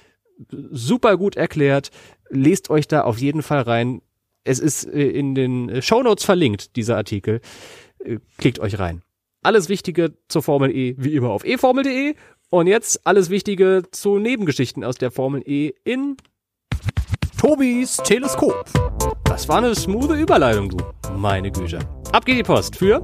Super 0.50 1.16
gut 1.16 1.36
erklärt. 1.36 1.90
Lest 2.28 2.70
euch 2.70 2.88
da 2.88 3.02
auf 3.02 3.18
jeden 3.18 3.42
Fall 3.42 3.62
rein. 3.62 4.02
Es 4.42 4.58
ist 4.58 4.84
äh, 4.84 5.08
in 5.08 5.34
den 5.34 5.82
Shownotes 5.82 6.24
verlinkt, 6.24 6.76
dieser 6.76 6.96
Artikel. 6.96 7.40
Äh, 7.98 8.18
klickt 8.38 8.58
euch 8.58 8.78
rein. 8.78 9.02
Alles 9.42 9.68
Wichtige 9.68 10.14
zur 10.28 10.42
Formel 10.42 10.74
E 10.74 10.94
wie 10.98 11.14
immer 11.14 11.30
auf 11.30 11.44
eformel.de 11.44 12.14
und 12.50 12.66
jetzt 12.66 13.06
alles 13.06 13.30
Wichtige 13.30 13.82
zu 13.90 14.18
Nebengeschichten 14.18 14.84
aus 14.84 14.96
der 14.96 15.10
Formel 15.10 15.42
E 15.46 15.72
in 15.84 16.16
Tobis 17.38 17.96
Teleskop. 17.98 18.64
Das 19.24 19.48
war 19.48 19.58
eine 19.58 19.74
smoothe 19.74 20.14
Überleitung, 20.14 20.68
du. 20.68 20.76
Meine 21.16 21.50
Güte. 21.50 21.78
Ab 22.12 22.24
geht 22.24 22.38
die 22.38 22.42
Post 22.42 22.76
für 22.76 23.02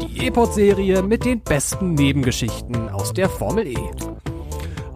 die 0.00 0.26
E-Pod-Serie 0.26 1.02
mit 1.02 1.24
den 1.24 1.40
besten 1.40 1.94
Nebengeschichten 1.94 2.88
aus 2.88 3.12
der 3.12 3.28
Formel 3.28 3.66
E. 3.66 3.76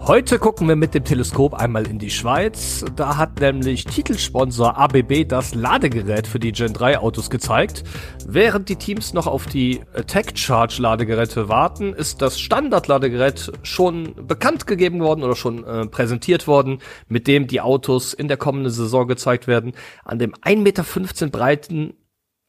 Heute 0.07 0.38
gucken 0.38 0.66
wir 0.66 0.76
mit 0.76 0.94
dem 0.94 1.05
Teleskop 1.05 1.53
einmal 1.53 1.86
in 1.86 1.98
die 1.98 2.09
Schweiz. 2.09 2.82
Da 2.96 3.18
hat 3.18 3.38
nämlich 3.38 3.84
Titelsponsor 3.84 4.78
ABB 4.78 5.28
das 5.28 5.55
Ladegerät 5.55 6.26
für 6.26 6.40
die 6.40 6.53
Gen 6.53 6.72
3 6.72 6.98
Autos 6.98 7.28
gezeigt. 7.28 7.84
Während 8.26 8.70
die 8.70 8.76
Teams 8.76 9.12
noch 9.12 9.26
auf 9.26 9.46
die 9.46 9.82
Attack 9.92 10.38
Charge 10.38 10.80
Ladegeräte 10.80 11.51
warten, 11.51 11.92
ist 11.92 12.22
das 12.22 12.40
Standard-Ladegerät 12.40 13.53
schon 13.62 14.14
bekannt 14.26 14.66
gegeben 14.66 15.01
worden 15.01 15.22
oder 15.22 15.36
schon 15.36 15.64
äh, 15.64 15.86
präsentiert 15.86 16.46
worden, 16.46 16.78
mit 17.09 17.26
dem 17.26 17.46
die 17.46 17.61
Autos 17.61 18.14
in 18.14 18.26
der 18.26 18.38
kommenden 18.38 18.72
Saison 18.72 19.07
gezeigt 19.07 19.46
werden. 19.46 19.74
An 20.05 20.18
dem 20.18 20.32
1,15 20.32 20.57
Meter 20.61 21.26
breiten 21.28 21.94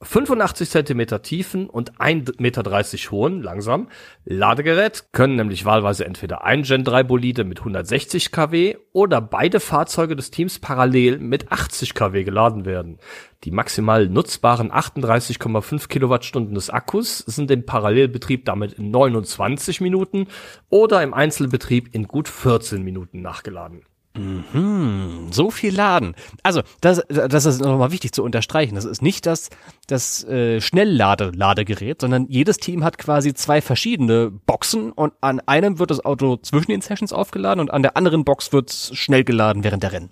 85 0.03 0.69
Zentimeter 0.69 1.21
tiefen 1.21 1.69
und 1.69 1.99
1,30 1.99 2.41
Meter 2.41 3.11
hohen, 3.11 3.43
langsam, 3.43 3.87
Ladegerät 4.25 5.05
können 5.11 5.35
nämlich 5.35 5.63
wahlweise 5.65 6.05
entweder 6.05 6.43
ein 6.43 6.63
Gen 6.63 6.83
3 6.83 7.03
Bolide 7.03 7.43
mit 7.43 7.59
160 7.59 8.31
kW 8.31 8.77
oder 8.93 9.21
beide 9.21 9.59
Fahrzeuge 9.59 10.15
des 10.15 10.31
Teams 10.31 10.57
parallel 10.57 11.19
mit 11.19 11.51
80 11.51 11.93
kW 11.93 12.23
geladen 12.23 12.65
werden. 12.65 12.97
Die 13.43 13.51
maximal 13.51 14.07
nutzbaren 14.07 14.71
38,5 14.71 15.87
Kilowattstunden 15.87 16.55
des 16.55 16.71
Akkus 16.71 17.19
sind 17.19 17.51
im 17.51 17.65
Parallelbetrieb 17.65 18.45
damit 18.45 18.73
in 18.73 18.89
29 18.89 19.81
Minuten 19.81 20.27
oder 20.69 21.03
im 21.03 21.13
Einzelbetrieb 21.13 21.93
in 21.93 22.07
gut 22.07 22.27
14 22.27 22.83
Minuten 22.83 23.21
nachgeladen. 23.21 23.83
Mhm, 24.13 25.29
so 25.31 25.51
viel 25.51 25.73
Laden. 25.73 26.15
Also, 26.43 26.61
das, 26.81 27.01
das 27.07 27.45
ist 27.45 27.61
nochmal 27.61 27.91
wichtig 27.91 28.11
zu 28.11 28.23
unterstreichen. 28.23 28.75
Das 28.75 28.83
ist 28.83 29.01
nicht 29.01 29.25
das, 29.25 29.49
das 29.87 30.23
äh, 30.25 30.59
Schnelllade-Ladegerät, 30.59 32.01
sondern 32.01 32.27
jedes 32.27 32.57
Team 32.57 32.83
hat 32.83 32.97
quasi 32.97 33.33
zwei 33.33 33.61
verschiedene 33.61 34.29
Boxen 34.29 34.91
und 34.91 35.13
an 35.21 35.39
einem 35.41 35.79
wird 35.79 35.91
das 35.91 36.03
Auto 36.03 36.35
zwischen 36.37 36.71
den 36.71 36.81
Sessions 36.81 37.13
aufgeladen 37.13 37.61
und 37.61 37.71
an 37.71 37.83
der 37.83 37.95
anderen 37.95 38.25
Box 38.25 38.51
wird 38.51 38.71
schnell 38.71 39.23
geladen 39.23 39.63
während 39.63 39.83
der 39.83 39.93
Rennen. 39.93 40.11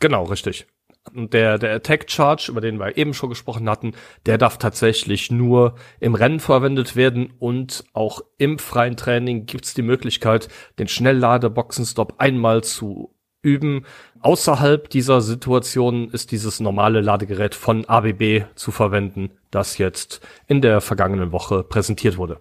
Genau, 0.00 0.24
richtig. 0.24 0.66
Und 1.14 1.34
der, 1.34 1.58
der 1.58 1.74
Attack 1.74 2.10
Charge, 2.10 2.46
über 2.48 2.60
den 2.60 2.78
wir 2.78 2.96
eben 2.96 3.12
schon 3.12 3.28
gesprochen 3.28 3.68
hatten, 3.68 3.92
der 4.24 4.38
darf 4.38 4.58
tatsächlich 4.58 5.30
nur 5.30 5.74
im 5.98 6.14
Rennen 6.14 6.40
verwendet 6.40 6.94
werden 6.94 7.32
und 7.38 7.84
auch 7.92 8.22
im 8.38 8.58
freien 8.58 8.96
Training 8.96 9.46
gibt's 9.46 9.74
die 9.74 9.82
Möglichkeit, 9.82 10.48
den 10.78 10.88
Schnelllade-Boxenstopp 10.88 12.14
einmal 12.18 12.62
zu 12.62 13.14
üben. 13.42 13.84
Außerhalb 14.20 14.88
dieser 14.88 15.20
Situation 15.20 16.08
ist 16.08 16.30
dieses 16.30 16.60
normale 16.60 17.00
Ladegerät 17.00 17.56
von 17.56 17.84
ABB 17.84 18.44
zu 18.54 18.70
verwenden, 18.70 19.32
das 19.50 19.78
jetzt 19.78 20.20
in 20.46 20.62
der 20.62 20.80
vergangenen 20.80 21.32
Woche 21.32 21.64
präsentiert 21.64 22.16
wurde. 22.16 22.40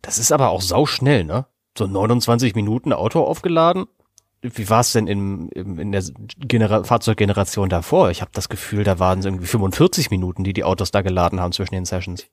Das 0.00 0.18
ist 0.18 0.30
aber 0.30 0.50
auch 0.50 0.62
sau 0.62 0.86
schnell, 0.86 1.24
ne? 1.24 1.46
So 1.76 1.86
29 1.86 2.54
Minuten 2.54 2.92
Auto 2.92 3.22
aufgeladen 3.22 3.86
wie 4.42 4.70
war 4.70 4.80
es 4.80 4.92
denn 4.92 5.06
in, 5.06 5.48
in 5.50 5.92
der 5.92 6.02
Genera 6.38 6.84
Fahrzeuggeneration 6.84 7.68
davor? 7.68 8.10
Ich 8.10 8.20
habe 8.20 8.30
das 8.34 8.48
Gefühl, 8.48 8.84
da 8.84 8.98
waren 8.98 9.18
es 9.18 9.24
irgendwie 9.24 9.46
45 9.46 10.10
Minuten, 10.10 10.44
die 10.44 10.52
die 10.52 10.64
Autos 10.64 10.90
da 10.90 11.02
geladen 11.02 11.40
haben 11.40 11.52
zwischen 11.52 11.74
den 11.74 11.84
Sessions. 11.84 12.26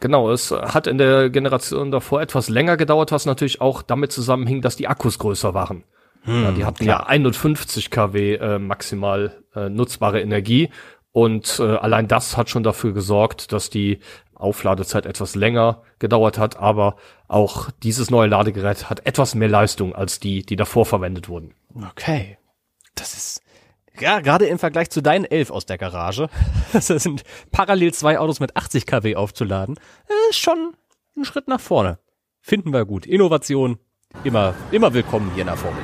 Genau, 0.00 0.30
es 0.32 0.50
hat 0.50 0.88
in 0.88 0.98
der 0.98 1.30
Generation 1.30 1.92
davor 1.92 2.20
etwas 2.20 2.48
länger 2.48 2.76
gedauert, 2.76 3.12
was 3.12 3.24
natürlich 3.24 3.60
auch 3.60 3.82
damit 3.82 4.10
zusammenhing, 4.10 4.60
dass 4.60 4.74
die 4.74 4.88
Akkus 4.88 5.18
größer 5.18 5.54
waren. 5.54 5.84
Hm, 6.22 6.42
ja, 6.42 6.50
die 6.52 6.64
hatten 6.64 6.84
klar. 6.84 7.00
ja 7.02 7.06
51 7.06 7.90
kW 7.90 8.34
äh, 8.34 8.58
maximal 8.58 9.42
äh, 9.54 9.68
nutzbare 9.68 10.20
Energie 10.20 10.70
und 11.12 11.60
äh, 11.60 11.76
allein 11.76 12.08
das 12.08 12.36
hat 12.38 12.48
schon 12.48 12.62
dafür 12.62 12.92
gesorgt, 12.92 13.52
dass 13.52 13.68
die 13.68 13.98
Aufladezeit 14.42 15.06
etwas 15.06 15.34
länger 15.34 15.82
gedauert 15.98 16.38
hat, 16.38 16.56
aber 16.56 16.96
auch 17.28 17.70
dieses 17.82 18.10
neue 18.10 18.28
Ladegerät 18.28 18.90
hat 18.90 19.06
etwas 19.06 19.34
mehr 19.34 19.48
Leistung 19.48 19.94
als 19.94 20.20
die, 20.20 20.44
die 20.44 20.56
davor 20.56 20.84
verwendet 20.84 21.28
wurden. 21.28 21.54
Okay. 21.90 22.38
Das 22.94 23.14
ist, 23.14 23.42
ja, 23.98 24.20
gerade 24.20 24.46
im 24.46 24.58
Vergleich 24.58 24.90
zu 24.90 25.00
deinen 25.00 25.24
elf 25.24 25.50
aus 25.50 25.66
der 25.66 25.78
Garage, 25.78 26.28
das 26.72 26.88
sind 26.88 27.22
parallel 27.50 27.94
zwei 27.94 28.18
Autos 28.18 28.40
mit 28.40 28.56
80 28.56 28.86
kW 28.86 29.16
aufzuladen, 29.16 29.78
ist 30.30 30.38
schon 30.38 30.74
ein 31.16 31.24
Schritt 31.24 31.48
nach 31.48 31.60
vorne. 31.60 31.98
Finden 32.40 32.72
wir 32.72 32.84
gut. 32.84 33.06
Innovation, 33.06 33.78
immer, 34.24 34.54
immer 34.72 34.92
willkommen 34.92 35.30
hier 35.32 35.42
in 35.42 35.46
der 35.46 35.56
Formel 35.56 35.82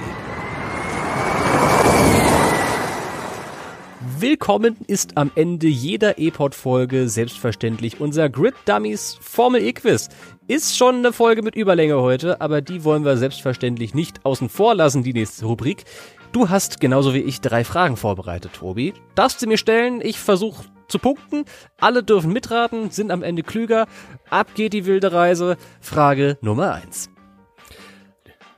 Willkommen 4.17 4.77
ist 4.87 5.19
am 5.19 5.31
Ende 5.35 5.67
jeder 5.67 6.19
E-Pod-Folge 6.19 7.09
selbstverständlich 7.11 8.01
unser 8.01 8.31
Grid 8.31 8.55
Dummies 8.65 9.19
Formel 9.21 9.63
E-Quiz. 9.63 10.09
Ist 10.47 10.79
schon 10.79 10.97
eine 10.97 11.13
Folge 11.13 11.43
mit 11.43 11.57
Überlänge 11.57 12.01
heute, 12.01 12.41
aber 12.41 12.63
die 12.63 12.85
wollen 12.85 13.05
wir 13.05 13.19
selbstverständlich 13.19 13.95
nicht 13.95 14.25
außen 14.25 14.49
vor 14.49 14.75
lassen, 14.75 15.03
die 15.03 15.13
nächste 15.13 15.45
Rubrik. 15.45 15.85
Du 16.33 16.49
hast 16.49 16.81
genauso 16.81 17.13
wie 17.13 17.21
ich 17.21 17.43
drei 17.43 17.65
Fragen 17.65 17.99
vorbereitet, 17.99 18.53
Tobi. 18.55 18.95
Darfst 19.15 19.43
du 19.43 19.47
mir 19.47 19.59
stellen? 19.59 20.01
Ich 20.01 20.19
versuche 20.19 20.65
zu 20.89 20.99
punkten. 20.99 21.45
Alle 21.79 22.03
dürfen 22.03 22.33
mitraten, 22.33 22.91
sind 22.91 23.11
am 23.11 23.23
Ende 23.23 23.43
klüger. 23.43 23.87
Ab 24.31 24.55
geht 24.55 24.73
die 24.73 24.87
wilde 24.87 25.13
Reise. 25.13 25.59
Frage 25.81 26.39
Nummer 26.41 26.73
eins. 26.73 27.11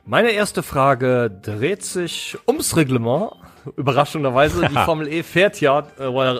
Meine 0.05 0.31
erste 0.31 0.63
Frage 0.63 1.29
dreht 1.43 1.83
sich 1.83 2.37
ums 2.47 2.75
Reglement 2.75 3.33
Überraschenderweise, 3.77 4.67
die 4.67 4.73
Formel 4.73 5.07
E 5.07 5.23
fährt 5.23 5.61
ja, 5.61 5.79
äh, 5.79 5.83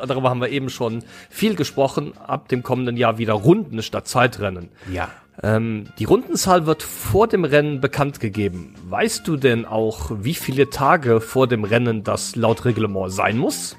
darüber 0.07 0.29
haben 0.29 0.41
wir 0.41 0.49
eben 0.49 0.69
schon 0.69 1.03
viel 1.29 1.55
gesprochen, 1.55 2.13
ab 2.17 2.47
dem 2.47 2.63
kommenden 2.63 2.97
Jahr 2.97 3.17
wieder 3.17 3.33
Runden 3.33 3.81
statt 3.83 4.07
Zeitrennen. 4.07 4.69
Ja. 4.91 5.09
Ähm, 5.43 5.85
die 5.97 6.03
Rundenzahl 6.05 6.65
wird 6.65 6.83
vor 6.83 7.27
dem 7.27 7.45
Rennen 7.45 7.81
bekannt 7.81 8.19
gegeben. 8.19 8.75
Weißt 8.89 9.27
du 9.27 9.37
denn 9.37 9.65
auch, 9.65 10.11
wie 10.13 10.33
viele 10.33 10.69
Tage 10.69 11.21
vor 11.21 11.47
dem 11.47 11.63
Rennen 11.63 12.03
das 12.03 12.35
laut 12.35 12.65
Reglement 12.65 13.11
sein 13.11 13.37
muss? 13.37 13.77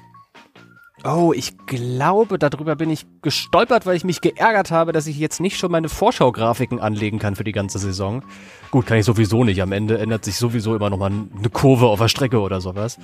Oh, 1.05 1.33
ich 1.35 1.57
glaube, 1.65 2.39
darüber 2.39 2.77
bin 2.77 2.89
ich 2.89 3.05
gestolpert, 3.21 3.85
weil 3.85 3.97
ich 3.97 4.05
mich 4.05 4.21
geärgert 4.21 4.71
habe, 4.71 4.93
dass 4.93 5.05
ich 5.05 5.17
jetzt 5.17 5.41
nicht 5.41 5.57
schon 5.57 5.69
meine 5.69 5.89
Vorschaugrafiken 5.89 6.79
anlegen 6.79 7.19
kann 7.19 7.35
für 7.35 7.43
die 7.43 7.51
ganze 7.51 7.77
Saison. 7.77 8.23
Gut, 8.71 8.85
kann 8.85 8.97
ich 8.97 9.05
sowieso 9.05 9.43
nicht. 9.43 9.61
Am 9.61 9.73
Ende 9.73 9.97
ändert 9.97 10.23
sich 10.23 10.37
sowieso 10.37 10.73
immer 10.75 10.89
noch 10.89 10.97
mal 10.97 11.11
eine 11.11 11.49
Kurve 11.51 11.87
auf 11.87 11.99
der 11.99 12.07
Strecke 12.07 12.39
oder 12.39 12.61
sowas. 12.61 12.97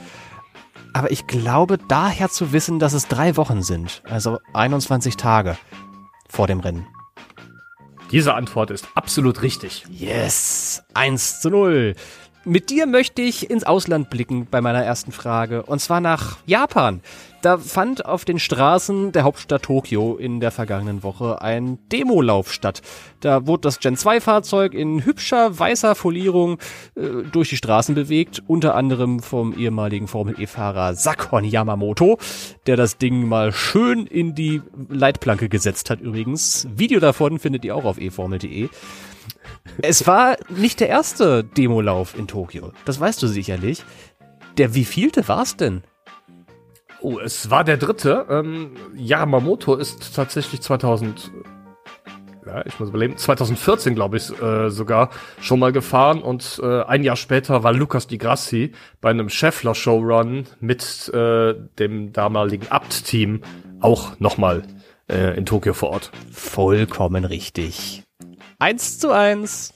Aber 0.94 1.12
ich 1.12 1.28
glaube, 1.28 1.78
daher 1.78 2.30
zu 2.30 2.54
wissen, 2.54 2.80
dass 2.80 2.94
es 2.94 3.10
drei 3.10 3.36
Wochen 3.36 3.64
sind. 3.64 4.02
Also 4.06 4.40
21 4.54 5.18
Tage 5.18 5.58
vor 6.30 6.48
dem 6.48 6.62
Rennen. 6.62 6.88
Diese 8.12 8.34
Antwort 8.34 8.72
ist 8.72 8.88
absolut 8.96 9.42
richtig. 9.42 9.86
Yes! 9.92 10.84
1 10.94 11.42
zu 11.42 11.50
0. 11.50 11.96
Mit 12.46 12.70
dir 12.70 12.88
möchte 12.88 13.22
ich 13.22 13.50
ins 13.50 13.66
Ausland 13.66 14.10
blicken 14.10 14.48
bei 14.50 14.62
meiner 14.62 14.84
ersten 14.84 15.12
Frage. 15.12 15.64
Und 15.64 15.80
zwar 15.80 16.00
nach 16.00 16.38
Japan. 16.46 17.02
Da 17.42 17.58
fand 17.58 18.06
auf 18.06 18.26
den 18.26 18.38
Straßen 18.38 19.14
der 19.14 19.24
Hauptstadt 19.24 19.64
Tokio 19.64 20.18
in 20.18 20.42
der 20.42 20.52
vergangenen 20.52 21.04
Woche 21.04 21.42
ein 21.42 21.80
Demolauf 21.90 22.52
statt. 22.52 22.82
Da 23.22 23.48
wurde 23.48 23.62
das 23.62 23.80
Gen 23.80 23.96
2 23.96 24.20
Fahrzeug 24.20 24.74
in 24.74 25.06
hübscher 25.06 25.58
weißer 25.58 25.96
Folierung 25.96 26.58
äh, 26.96 27.24
durch 27.32 27.50
die 27.50 27.58
Straßen 27.58 27.96
bewegt, 27.96 28.44
unter 28.48 28.76
anderem 28.76 29.22
vom 29.22 29.58
ehemaligen 29.58 30.10
Formel 30.10 30.36
E-Fahrer 30.38 30.96
Sakon 30.96 31.46
Yamamoto, 31.46 32.18
der 32.68 32.76
das 32.76 32.98
Ding 32.98 33.28
mal 33.28 33.54
schön 33.54 34.06
in 34.06 34.36
die 34.36 34.62
Leitplanke 34.90 35.48
gesetzt 35.48 35.90
hat 35.90 36.02
übrigens. 36.02 36.68
Video 36.76 37.00
davon 37.00 37.40
findet 37.40 37.64
ihr 37.64 37.76
auch 37.76 37.86
auf 37.86 38.00
eformel.de. 38.00 38.68
Es 39.82 40.06
war 40.08 40.36
nicht 40.50 40.82
der 40.82 40.90
erste 40.90 41.46
Demolauf 41.46 42.18
in 42.18 42.28
Tokio. 42.28 42.74
Das 42.84 43.00
weißt 43.00 43.24
du 43.24 43.28
sicherlich. 43.28 43.86
Der 44.58 44.76
wievielte 44.76 45.28
war's 45.30 45.56
denn? 45.56 45.84
Oh, 47.02 47.20
es 47.20 47.50
war 47.50 47.64
der 47.64 47.78
dritte. 47.78 48.26
Ähm, 48.30 48.72
Yamamoto 48.96 49.76
ist 49.76 50.16
tatsächlich 50.16 50.62
2000, 50.62 51.32
ja, 52.46 52.66
ich 52.66 52.80
muss 52.80 52.90
überleben, 52.90 53.16
2014 53.16 53.96
glaube 53.96 54.18
ich 54.18 54.42
äh, 54.42 54.70
sogar 54.70 55.10
schon 55.40 55.60
mal 55.60 55.72
gefahren 55.72 56.22
und 56.22 56.60
äh, 56.62 56.84
ein 56.84 57.04
Jahr 57.04 57.16
später 57.16 57.64
war 57.64 57.72
Lukas 57.72 58.08
Di 58.08 58.18
Grassi 58.18 58.74
bei 59.00 59.10
einem 59.12 59.30
Scheffler 59.30 59.76
Showrun 59.76 60.46
mit 60.60 61.10
äh, 61.14 61.56
dem 61.78 62.12
damaligen 62.12 62.68
Abt-Team 62.70 63.42
auch 63.80 64.20
nochmal 64.20 64.64
äh, 65.10 65.38
in 65.38 65.46
Tokio 65.46 65.74
vor 65.74 65.92
Ort. 65.92 66.12
Vollkommen 66.32 67.24
richtig. 67.24 68.04
Eins 68.60 69.00
zu 69.00 69.12
eins. 69.12 69.74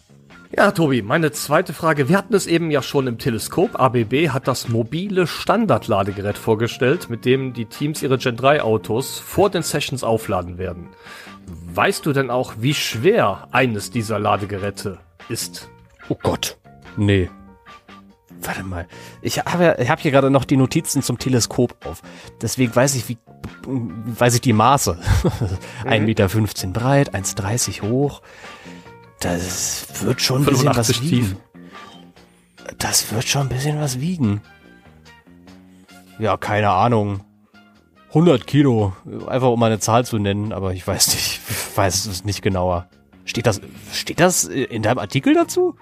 Ja, 0.55 0.69
Tobi, 0.69 1.01
meine 1.01 1.31
zweite 1.31 1.73
Frage. 1.73 2.09
Wir 2.09 2.17
hatten 2.17 2.35
es 2.35 2.45
eben 2.45 2.69
ja 2.69 2.83
schon 2.83 3.07
im 3.07 3.17
Teleskop. 3.17 3.79
ABB 3.79 4.29
hat 4.29 4.47
das 4.47 4.69
mobile 4.69 5.25
Standardladegerät 5.25 6.37
vorgestellt, 6.37 7.09
mit 7.09 7.25
dem 7.25 7.53
die 7.53 7.65
Teams 7.65 8.03
ihre 8.03 8.19
Gen 8.19 8.37
3 8.37 8.61
Autos 8.61 9.17
vor 9.17 9.49
den 9.49 9.63
Sessions 9.63 10.03
aufladen 10.03 10.59
werden. 10.59 10.89
Weißt 11.73 12.05
du 12.05 12.13
denn 12.13 12.29
auch, 12.29 12.53
wie 12.59 12.75
schwer 12.75 13.47
eines 13.51 13.89
dieser 13.89 14.19
Ladegeräte 14.19 14.99
ist? 15.27 15.69
Oh 16.07 16.17
Gott. 16.21 16.57
Nee. 16.97 17.31
Warte 18.41 18.63
mal. 18.63 18.87
Ich 19.23 19.39
habe 19.39 19.75
ich 19.79 19.89
hab 19.89 20.01
hier 20.01 20.11
gerade 20.11 20.29
noch 20.29 20.45
die 20.45 20.57
Notizen 20.57 21.01
zum 21.01 21.17
Teleskop 21.17 21.75
auf. 21.83 22.03
Deswegen 22.43 22.75
weiß 22.75 22.93
ich, 22.93 23.09
wie, 23.09 23.17
weiß 23.65 24.35
ich 24.35 24.41
die 24.41 24.53
Maße. 24.53 24.99
Mhm. 25.83 25.89
1,15 25.89 25.99
Meter 26.01 26.27
breit, 26.69 27.13
1,30 27.13 27.81
hoch. 27.81 28.21
Das 29.23 29.87
wird 30.03 30.21
schon 30.21 30.41
ein 30.41 30.45
bisschen 30.45 30.75
was 30.75 31.01
wiegen. 31.01 31.37
Das 32.77 33.13
wird 33.13 33.23
schon 33.23 33.43
ein 33.43 33.49
bisschen 33.49 33.79
was 33.79 34.01
wiegen. 34.01 34.41
Ja, 36.19 36.35
keine 36.35 36.71
Ahnung. 36.71 37.21
100 38.09 38.45
Kilo. 38.45 38.93
Einfach 39.27 39.47
um 39.47 39.63
eine 39.63 39.79
Zahl 39.79 40.05
zu 40.05 40.19
nennen, 40.19 40.51
aber 40.51 40.73
ich 40.73 40.85
weiß 40.85 41.07
nicht, 41.13 41.39
ich 41.49 41.77
weiß 41.77 42.05
es 42.05 42.25
nicht 42.25 42.41
genauer. 42.41 42.89
Steht 43.23 43.45
das, 43.45 43.61
steht 43.93 44.19
das 44.19 44.43
in 44.43 44.81
deinem 44.81 44.99
Artikel 44.99 45.33
dazu? 45.33 45.77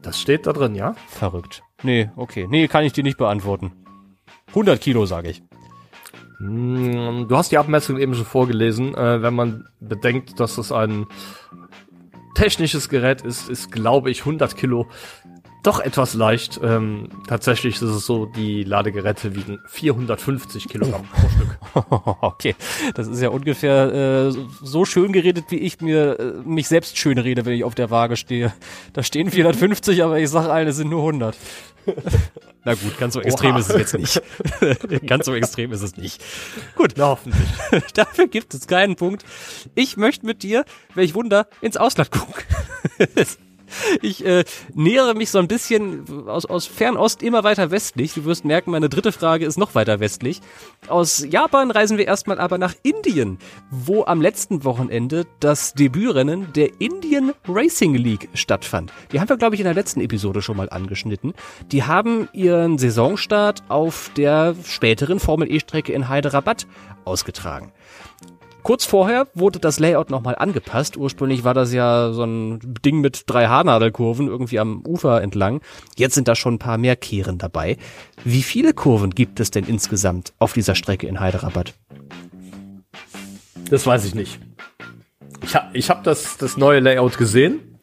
Das 0.00 0.18
steht 0.18 0.46
da 0.46 0.54
drin, 0.54 0.74
ja. 0.74 0.94
Verrückt. 1.08 1.62
Nee, 1.82 2.10
okay. 2.16 2.46
Nee, 2.48 2.68
kann 2.68 2.84
ich 2.84 2.94
dir 2.94 3.04
nicht 3.04 3.18
beantworten. 3.18 3.72
100 4.48 4.80
Kilo, 4.80 5.04
sage 5.04 5.28
ich. 5.28 5.42
Hm, 6.38 7.28
du 7.28 7.36
hast 7.36 7.52
die 7.52 7.58
Abmessung 7.58 7.98
eben 7.98 8.14
schon 8.14 8.24
vorgelesen. 8.24 8.94
Äh, 8.94 9.20
wenn 9.20 9.34
man 9.34 9.68
bedenkt, 9.78 10.40
dass 10.40 10.56
es 10.56 10.72
ein 10.72 11.06
technisches 12.34 12.88
Gerät 12.88 13.22
ist, 13.22 13.48
ist, 13.48 13.70
glaube 13.70 14.10
ich, 14.10 14.20
100 14.20 14.56
Kilo 14.56 14.88
doch 15.62 15.80
etwas 15.80 16.14
leicht. 16.14 16.60
Ähm, 16.62 17.08
tatsächlich 17.26 17.76
ist 17.76 17.82
es 17.82 18.06
so, 18.06 18.26
die 18.26 18.64
Ladegeräte 18.64 19.34
wiegen 19.34 19.60
450 19.66 20.68
Kilogramm 20.68 21.06
pro 21.08 21.28
Stück. 21.28 21.58
Okay, 22.20 22.54
das 22.94 23.08
ist 23.08 23.20
ja 23.20 23.30
ungefähr 23.30 23.92
äh, 23.92 24.32
so 24.62 24.84
schön 24.84 25.12
geredet, 25.12 25.46
wie 25.48 25.56
ich 25.56 25.80
mir 25.80 26.18
äh, 26.18 26.24
mich 26.44 26.68
selbst 26.68 26.98
schön 26.98 27.18
rede, 27.18 27.44
wenn 27.46 27.54
ich 27.54 27.64
auf 27.64 27.74
der 27.74 27.90
Waage 27.90 28.16
stehe. 28.16 28.52
Da 28.92 29.02
stehen 29.02 29.30
450, 29.30 30.02
aber 30.02 30.18
ich 30.18 30.28
sage 30.28 30.50
allen, 30.50 30.68
es 30.68 30.76
sind 30.76 30.90
nur 30.90 31.00
100. 31.00 31.36
Na 32.64 32.74
gut, 32.74 32.98
ganz 32.98 33.14
so 33.14 33.20
extrem 33.20 33.52
Oha. 33.52 33.58
ist 33.58 33.70
es 33.70 33.76
jetzt 33.76 33.94
nicht. 33.94 34.22
ganz 35.06 35.26
so 35.26 35.34
extrem 35.34 35.72
ist 35.72 35.82
es 35.82 35.96
nicht. 35.96 36.22
Gut. 36.76 36.94
Na, 36.96 37.06
hoffentlich. 37.06 37.48
Dafür 37.94 38.28
gibt 38.28 38.54
es 38.54 38.66
keinen 38.66 38.96
Punkt. 38.96 39.24
Ich 39.74 39.96
möchte 39.96 40.26
mit 40.26 40.42
dir, 40.42 40.64
welch 40.94 41.14
Wunder, 41.14 41.48
ins 41.60 41.76
Ausland 41.76 42.10
gucken. 42.10 42.34
Ich 44.00 44.24
äh, 44.24 44.44
nähere 44.74 45.14
mich 45.14 45.30
so 45.30 45.38
ein 45.38 45.48
bisschen 45.48 46.28
aus, 46.28 46.46
aus 46.46 46.66
Fernost 46.66 47.22
immer 47.22 47.44
weiter 47.44 47.70
westlich. 47.70 48.14
Du 48.14 48.24
wirst 48.24 48.44
merken, 48.44 48.70
meine 48.70 48.88
dritte 48.88 49.12
Frage 49.12 49.46
ist 49.46 49.58
noch 49.58 49.74
weiter 49.74 50.00
westlich. 50.00 50.40
Aus 50.88 51.24
Japan 51.28 51.70
reisen 51.70 51.98
wir 51.98 52.06
erstmal 52.06 52.38
aber 52.38 52.58
nach 52.58 52.74
Indien, 52.82 53.38
wo 53.70 54.04
am 54.04 54.20
letzten 54.20 54.64
Wochenende 54.64 55.26
das 55.40 55.74
Debütrennen 55.74 56.52
der 56.52 56.80
Indian 56.80 57.32
Racing 57.46 57.94
League 57.94 58.28
stattfand. 58.34 58.92
Die 59.12 59.20
haben 59.20 59.28
wir, 59.28 59.36
glaube 59.36 59.54
ich, 59.54 59.60
in 59.60 59.66
der 59.66 59.74
letzten 59.74 60.00
Episode 60.00 60.42
schon 60.42 60.56
mal 60.56 60.70
angeschnitten. 60.70 61.34
Die 61.70 61.84
haben 61.84 62.28
ihren 62.32 62.78
Saisonstart 62.78 63.62
auf 63.68 64.10
der 64.16 64.54
späteren 64.64 65.20
Formel 65.20 65.50
E-Strecke 65.50 65.92
in 65.92 66.08
Hyderabad 66.08 66.66
ausgetragen. 67.04 67.72
Kurz 68.62 68.84
vorher 68.84 69.26
wurde 69.34 69.58
das 69.58 69.80
Layout 69.80 70.10
nochmal 70.10 70.36
angepasst. 70.36 70.96
Ursprünglich 70.96 71.42
war 71.42 71.54
das 71.54 71.72
ja 71.72 72.12
so 72.12 72.22
ein 72.22 72.60
Ding 72.84 73.00
mit 73.00 73.24
drei 73.26 73.48
Haarnadelkurven 73.48 74.28
irgendwie 74.28 74.60
am 74.60 74.86
Ufer 74.86 75.20
entlang. 75.20 75.60
Jetzt 75.96 76.14
sind 76.14 76.28
da 76.28 76.36
schon 76.36 76.54
ein 76.54 76.58
paar 76.58 76.78
mehr 76.78 76.94
Kehren 76.94 77.38
dabei. 77.38 77.76
Wie 78.24 78.42
viele 78.42 78.72
Kurven 78.72 79.10
gibt 79.10 79.40
es 79.40 79.50
denn 79.50 79.64
insgesamt 79.64 80.32
auf 80.38 80.52
dieser 80.52 80.76
Strecke 80.76 81.08
in 81.08 81.20
Hyderabad? 81.20 81.74
Das 83.68 83.86
weiß 83.86 84.04
ich 84.04 84.14
nicht. 84.14 84.38
Ich 85.42 85.56
habe 85.56 85.76
ich 85.76 85.90
hab 85.90 86.04
das, 86.04 86.36
das 86.36 86.56
neue 86.56 86.78
Layout 86.78 87.18
gesehen. 87.18 87.80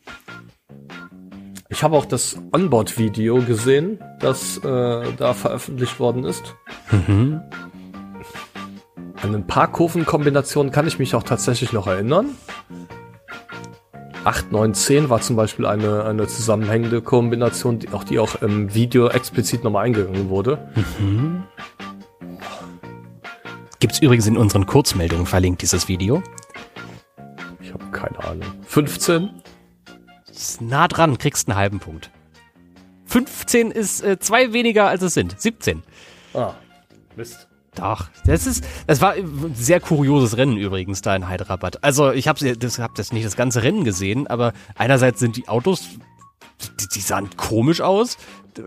Ich 1.67 1.83
habe 1.83 1.95
auch 1.97 2.05
das 2.05 2.37
Onboard-Video 2.51 3.41
gesehen, 3.41 3.99
das 4.19 4.57
äh, 4.59 5.13
da 5.17 5.33
veröffentlicht 5.33 5.99
worden 5.99 6.23
ist. 6.23 6.55
Mhm. 6.89 7.41
An 9.21 9.35
ein 9.35 9.45
paar 9.45 9.69
Kurvenkombinationen 9.69 10.71
kann 10.71 10.87
ich 10.87 10.97
mich 10.97 11.13
auch 11.13 11.23
tatsächlich 11.23 11.73
noch 11.73 11.87
erinnern. 11.87 12.37
8, 14.23 14.51
9, 14.51 14.73
10 14.73 15.09
war 15.09 15.21
zum 15.21 15.35
Beispiel 15.35 15.65
eine, 15.65 16.05
eine 16.05 16.27
zusammenhängende 16.27 17.01
Kombination, 17.01 17.79
die 17.79 17.89
auch, 17.89 18.03
die 18.03 18.19
auch 18.19 18.41
im 18.41 18.73
Video 18.73 19.09
explizit 19.09 19.63
nochmal 19.63 19.85
eingegangen 19.85 20.29
wurde. 20.29 20.69
Mhm. 20.99 21.43
Gibt's 23.79 23.99
übrigens 23.99 24.27
in 24.27 24.37
unseren 24.37 24.65
Kurzmeldungen 24.65 25.25
verlinkt, 25.25 25.61
dieses 25.61 25.87
Video. 25.87 26.21
Ich 27.61 27.73
habe 27.73 27.85
keine 27.91 28.19
Ahnung. 28.23 28.47
15? 28.67 29.29
Ist 30.29 30.61
nah 30.61 30.87
dran, 30.87 31.17
kriegst 31.17 31.49
einen 31.49 31.57
halben 31.57 31.79
Punkt. 31.79 32.09
15 33.05 33.71
ist 33.71 34.01
äh, 34.01 34.19
zwei 34.19 34.53
weniger, 34.53 34.87
als 34.87 35.01
es 35.01 35.13
sind. 35.13 35.39
17. 35.39 35.83
Ah, 36.33 36.53
Mist. 37.15 37.48
Doch, 37.75 38.09
das 38.25 38.47
ist, 38.47 38.65
das 38.87 39.01
war 39.01 39.13
ein 39.13 39.53
sehr 39.53 39.79
kurioses 39.79 40.37
Rennen 40.37 40.57
übrigens 40.57 41.01
da 41.01 41.15
in 41.15 41.29
Hyderabad. 41.29 41.83
Also 41.83 42.11
ich 42.11 42.27
habe 42.27 42.55
das, 42.55 42.79
hab 42.79 42.95
das 42.95 43.13
nicht 43.13 43.25
das 43.25 43.35
ganze 43.35 43.63
Rennen 43.63 43.83
gesehen, 43.83 44.27
aber 44.27 44.53
einerseits 44.75 45.19
sind 45.19 45.37
die 45.37 45.47
Autos, 45.47 45.99
die, 46.79 46.87
die 46.87 47.01
sahen 47.01 47.29
komisch 47.37 47.81
aus 47.81 48.17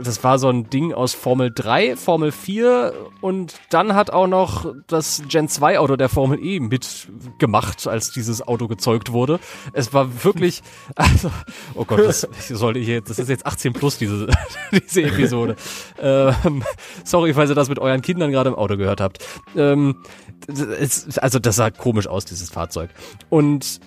das 0.00 0.22
war 0.24 0.38
so 0.38 0.48
ein 0.48 0.70
Ding 0.70 0.92
aus 0.92 1.14
Formel 1.14 1.50
3, 1.54 1.96
Formel 1.96 2.32
4 2.32 2.94
und 3.20 3.54
dann 3.70 3.94
hat 3.94 4.10
auch 4.10 4.26
noch 4.26 4.74
das 4.86 5.22
Gen 5.28 5.48
2 5.48 5.78
Auto 5.78 5.96
der 5.96 6.08
Formel 6.08 6.38
E 6.42 6.60
mitgemacht, 6.60 7.86
als 7.86 8.10
dieses 8.10 8.46
Auto 8.46 8.68
gezeugt 8.68 9.12
wurde. 9.12 9.40
Es 9.72 9.92
war 9.92 10.24
wirklich, 10.24 10.62
also, 10.94 11.30
oh 11.74 11.84
Gott, 11.84 12.00
das, 12.00 12.28
sollte 12.48 12.78
ich 12.78 12.88
jetzt, 12.88 13.10
das 13.10 13.18
ist 13.18 13.28
jetzt 13.28 13.46
18 13.46 13.72
plus, 13.72 13.98
diese, 13.98 14.28
diese 14.72 15.02
Episode. 15.02 15.56
Ähm, 16.00 16.62
sorry, 17.04 17.34
falls 17.34 17.50
ihr 17.50 17.56
das 17.56 17.68
mit 17.68 17.78
euren 17.78 18.02
Kindern 18.02 18.30
gerade 18.30 18.50
im 18.50 18.56
Auto 18.56 18.76
gehört 18.76 19.00
habt. 19.00 19.24
Ähm, 19.56 19.96
es, 20.46 21.18
also 21.18 21.38
das 21.38 21.56
sah 21.56 21.70
komisch 21.70 22.06
aus, 22.06 22.24
dieses 22.24 22.50
Fahrzeug. 22.50 22.90
Und 23.28 23.80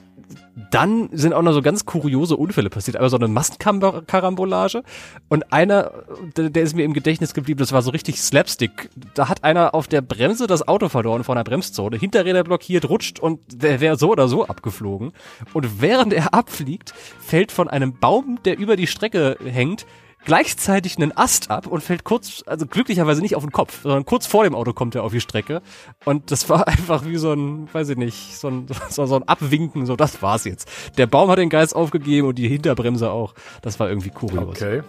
dann 0.71 1.09
sind 1.11 1.33
auch 1.33 1.41
noch 1.41 1.53
so 1.53 1.61
ganz 1.61 1.85
kuriose 1.85 2.35
Unfälle 2.37 2.69
passiert. 2.69 2.97
Aber 2.97 3.09
so 3.09 3.17
eine 3.17 3.27
Massenkarambolage. 3.27 4.83
Und 5.29 5.51
einer, 5.51 5.91
der 6.35 6.63
ist 6.63 6.75
mir 6.75 6.83
im 6.83 6.93
Gedächtnis 6.93 7.33
geblieben, 7.33 7.59
das 7.59 7.71
war 7.71 7.81
so 7.81 7.91
richtig 7.91 8.21
Slapstick. 8.21 8.89
Da 9.13 9.29
hat 9.29 9.43
einer 9.43 9.75
auf 9.75 9.87
der 9.87 10.01
Bremse 10.01 10.47
das 10.47 10.67
Auto 10.67 10.89
verloren 10.89 11.23
vor 11.23 11.35
einer 11.35 11.43
Bremszone, 11.43 11.97
Hinterräder 11.97 12.43
blockiert, 12.43 12.89
rutscht 12.89 13.19
und 13.19 13.39
der 13.53 13.79
wäre 13.81 13.97
so 13.97 14.11
oder 14.11 14.27
so 14.27 14.45
abgeflogen. 14.47 15.11
Und 15.53 15.81
während 15.81 16.13
er 16.13 16.33
abfliegt, 16.33 16.93
fällt 17.19 17.51
von 17.51 17.67
einem 17.67 17.97
Baum, 17.99 18.39
der 18.45 18.57
über 18.57 18.75
die 18.75 18.87
Strecke 18.87 19.37
hängt, 19.43 19.85
gleichzeitig 20.25 20.97
einen 20.97 21.15
Ast 21.15 21.49
ab 21.49 21.67
und 21.67 21.81
fällt 21.81 22.03
kurz, 22.03 22.43
also 22.45 22.65
glücklicherweise 22.65 23.21
nicht 23.21 23.35
auf 23.35 23.43
den 23.43 23.51
Kopf, 23.51 23.81
sondern 23.83 24.05
kurz 24.05 24.25
vor 24.25 24.43
dem 24.43 24.55
Auto 24.55 24.73
kommt 24.73 24.95
er 24.95 25.03
auf 25.03 25.11
die 25.11 25.21
Strecke. 25.21 25.61
Und 26.03 26.31
das 26.31 26.49
war 26.49 26.67
einfach 26.67 27.05
wie 27.05 27.17
so 27.17 27.31
ein, 27.33 27.69
weiß 27.71 27.89
ich 27.89 27.97
nicht, 27.97 28.37
so 28.37 28.49
ein, 28.49 28.67
so, 28.89 29.05
so 29.05 29.15
ein 29.15 29.23
Abwinken, 29.23 29.85
so 29.85 29.95
das 29.95 30.21
war's 30.21 30.45
jetzt. 30.45 30.69
Der 30.97 31.07
Baum 31.07 31.29
hat 31.29 31.37
den 31.37 31.49
Geist 31.49 31.75
aufgegeben 31.75 32.27
und 32.27 32.37
die 32.37 32.47
Hinterbremse 32.47 33.09
auch. 33.09 33.33
Das 33.61 33.79
war 33.79 33.87
irgendwie 33.87 34.09
kurios. 34.09 34.49
Okay. 34.49 34.83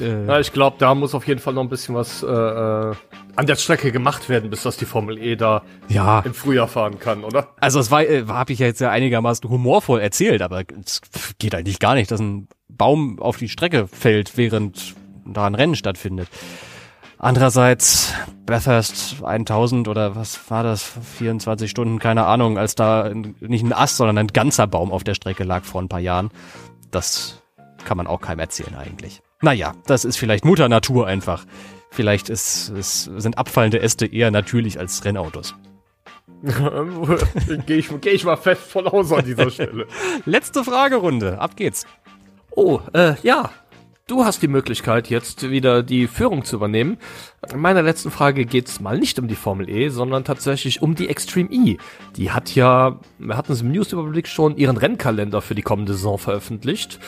Äh, 0.00 0.26
ja, 0.26 0.40
ich 0.40 0.52
glaube, 0.52 0.76
da 0.78 0.94
muss 0.94 1.14
auf 1.14 1.26
jeden 1.26 1.40
Fall 1.40 1.54
noch 1.54 1.62
ein 1.62 1.68
bisschen 1.68 1.94
was 1.94 2.22
äh, 2.22 2.26
äh, 2.26 2.94
an 3.36 3.46
der 3.46 3.56
Strecke 3.56 3.92
gemacht 3.92 4.28
werden, 4.28 4.50
bis 4.50 4.62
das 4.62 4.76
die 4.76 4.84
Formel 4.84 5.18
E 5.18 5.36
da 5.36 5.62
ja. 5.88 6.20
im 6.20 6.34
Frühjahr 6.34 6.68
fahren 6.68 6.98
kann, 6.98 7.24
oder? 7.24 7.48
Also 7.60 7.80
es 7.80 7.90
war, 7.90 8.02
äh, 8.02 8.24
habe 8.26 8.52
ich 8.52 8.58
ja 8.58 8.66
jetzt 8.66 8.80
ja 8.80 8.90
einigermaßen 8.90 9.48
humorvoll 9.48 10.00
erzählt, 10.00 10.42
aber 10.42 10.62
es 10.84 11.00
geht 11.38 11.54
eigentlich 11.54 11.78
gar 11.78 11.94
nicht, 11.94 12.10
dass 12.10 12.20
ein 12.20 12.48
Baum 12.68 13.20
auf 13.20 13.36
die 13.36 13.48
Strecke 13.48 13.86
fällt, 13.86 14.36
während 14.36 14.94
da 15.24 15.46
ein 15.46 15.54
Rennen 15.54 15.76
stattfindet. 15.76 16.28
Andererseits, 17.18 18.12
Bathurst 18.44 19.22
1000 19.24 19.88
oder 19.88 20.14
was 20.14 20.50
war 20.50 20.62
das, 20.62 20.82
24 20.82 21.70
Stunden, 21.70 21.98
keine 21.98 22.26
Ahnung, 22.26 22.58
als 22.58 22.74
da 22.74 23.10
nicht 23.14 23.64
ein 23.64 23.72
Ast, 23.72 23.96
sondern 23.96 24.18
ein 24.18 24.26
ganzer 24.26 24.66
Baum 24.66 24.92
auf 24.92 25.04
der 25.04 25.14
Strecke 25.14 25.44
lag 25.44 25.64
vor 25.64 25.80
ein 25.80 25.88
paar 25.88 26.00
Jahren. 26.00 26.30
Das 26.90 27.42
kann 27.86 27.96
man 27.96 28.06
auch 28.06 28.20
keinem 28.20 28.40
erzählen 28.40 28.74
eigentlich. 28.74 29.22
Naja, 29.42 29.74
das 29.86 30.04
ist 30.04 30.16
vielleicht 30.16 30.44
Mutter 30.44 30.68
Natur 30.68 31.06
einfach. 31.06 31.44
Vielleicht 31.90 32.28
ist, 32.28 32.70
ist, 32.70 33.04
sind 33.04 33.38
abfallende 33.38 33.80
Äste 33.80 34.06
eher 34.06 34.30
natürlich 34.30 34.78
als 34.78 35.04
Rennautos. 35.04 35.54
Gehe 37.66 37.78
ich, 37.78 37.88
geh 38.00 38.10
ich 38.10 38.24
mal 38.24 38.36
fest 38.36 38.62
von 38.62 38.86
aus 38.86 39.12
an 39.12 39.24
dieser 39.24 39.50
Stelle. 39.50 39.86
Letzte 40.26 40.64
Fragerunde, 40.64 41.38
ab 41.38 41.56
geht's. 41.56 41.86
Oh, 42.50 42.80
äh, 42.92 43.14
ja. 43.22 43.50
Du 44.06 44.26
hast 44.26 44.42
die 44.42 44.48
Möglichkeit, 44.48 45.08
jetzt 45.08 45.48
wieder 45.48 45.82
die 45.82 46.06
Führung 46.06 46.44
zu 46.44 46.56
übernehmen. 46.56 46.98
In 47.50 47.60
meiner 47.60 47.80
letzten 47.80 48.10
Frage 48.10 48.44
geht's 48.44 48.78
mal 48.78 48.98
nicht 48.98 49.18
um 49.18 49.28
die 49.28 49.34
Formel 49.34 49.66
E, 49.70 49.88
sondern 49.88 50.24
tatsächlich 50.24 50.82
um 50.82 50.94
die 50.94 51.08
Extreme 51.08 51.48
E. 51.50 51.78
Die 52.16 52.30
hat 52.30 52.54
ja, 52.54 53.00
wir 53.18 53.36
hatten 53.38 53.52
es 53.52 53.62
im 53.62 53.72
Newsüberblick 53.72 54.28
schon, 54.28 54.58
ihren 54.58 54.76
Rennkalender 54.76 55.40
für 55.40 55.54
die 55.54 55.62
kommende 55.62 55.94
Saison 55.94 56.18
veröffentlicht. 56.18 56.98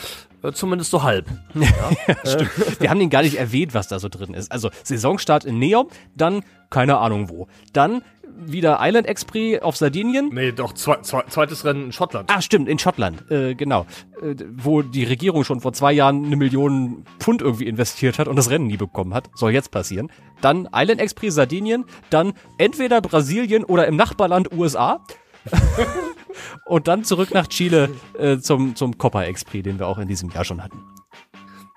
Äh, 0.43 0.51
zumindest 0.51 0.91
so 0.91 1.03
halb. 1.03 1.27
Ja, 1.55 2.15
stimmt. 2.25 2.79
Wir 2.79 2.89
haben 2.89 2.99
den 2.99 3.09
gar 3.09 3.21
nicht 3.23 3.37
erwähnt, 3.37 3.73
was 3.73 3.87
da 3.87 3.99
so 3.99 4.09
drin 4.09 4.33
ist. 4.33 4.51
Also 4.51 4.69
Saisonstart 4.83 5.45
in 5.45 5.59
Neom, 5.59 5.87
dann 6.15 6.43
keine 6.69 6.97
Ahnung 6.97 7.29
wo. 7.29 7.47
Dann 7.73 8.01
wieder 8.39 8.77
Island 8.81 9.07
Express 9.07 9.61
auf 9.61 9.77
Sardinien. 9.77 10.29
Nee, 10.31 10.51
doch, 10.51 10.73
zwe 10.73 11.01
zwe 11.01 11.23
zweites 11.27 11.65
Rennen 11.65 11.85
in 11.85 11.91
Schottland. 11.91 12.29
Ah, 12.31 12.41
stimmt, 12.41 12.69
in 12.69 12.77
Schottland, 12.77 13.29
äh, 13.31 13.55
genau. 13.55 13.85
Äh, 14.21 14.35
wo 14.55 14.81
die 14.81 15.03
Regierung 15.03 15.43
schon 15.43 15.59
vor 15.59 15.73
zwei 15.73 15.91
Jahren 15.91 16.25
eine 16.25 16.35
Million 16.35 17.03
Pfund 17.19 17.41
irgendwie 17.41 17.67
investiert 17.67 18.19
hat 18.19 18.27
und 18.27 18.35
das 18.35 18.49
Rennen 18.49 18.67
nie 18.67 18.77
bekommen 18.77 19.13
hat. 19.13 19.29
Soll 19.33 19.51
jetzt 19.51 19.71
passieren. 19.71 20.11
Dann 20.41 20.67
Island 20.73 21.01
Express 21.01 21.35
Sardinien, 21.35 21.85
dann 22.09 22.33
entweder 22.57 23.01
Brasilien 23.01 23.63
oder 23.63 23.87
im 23.87 23.95
Nachbarland 23.95 24.51
USA. 24.51 25.03
und 26.65 26.87
dann 26.87 27.03
zurück 27.03 27.33
nach 27.33 27.47
Chile 27.47 27.89
äh, 28.17 28.37
zum, 28.37 28.75
zum 28.75 28.97
Copa 28.97 29.23
Express, 29.23 29.63
den 29.63 29.79
wir 29.79 29.87
auch 29.87 29.97
in 29.97 30.07
diesem 30.07 30.29
Jahr 30.29 30.43
schon 30.43 30.63
hatten. 30.63 30.83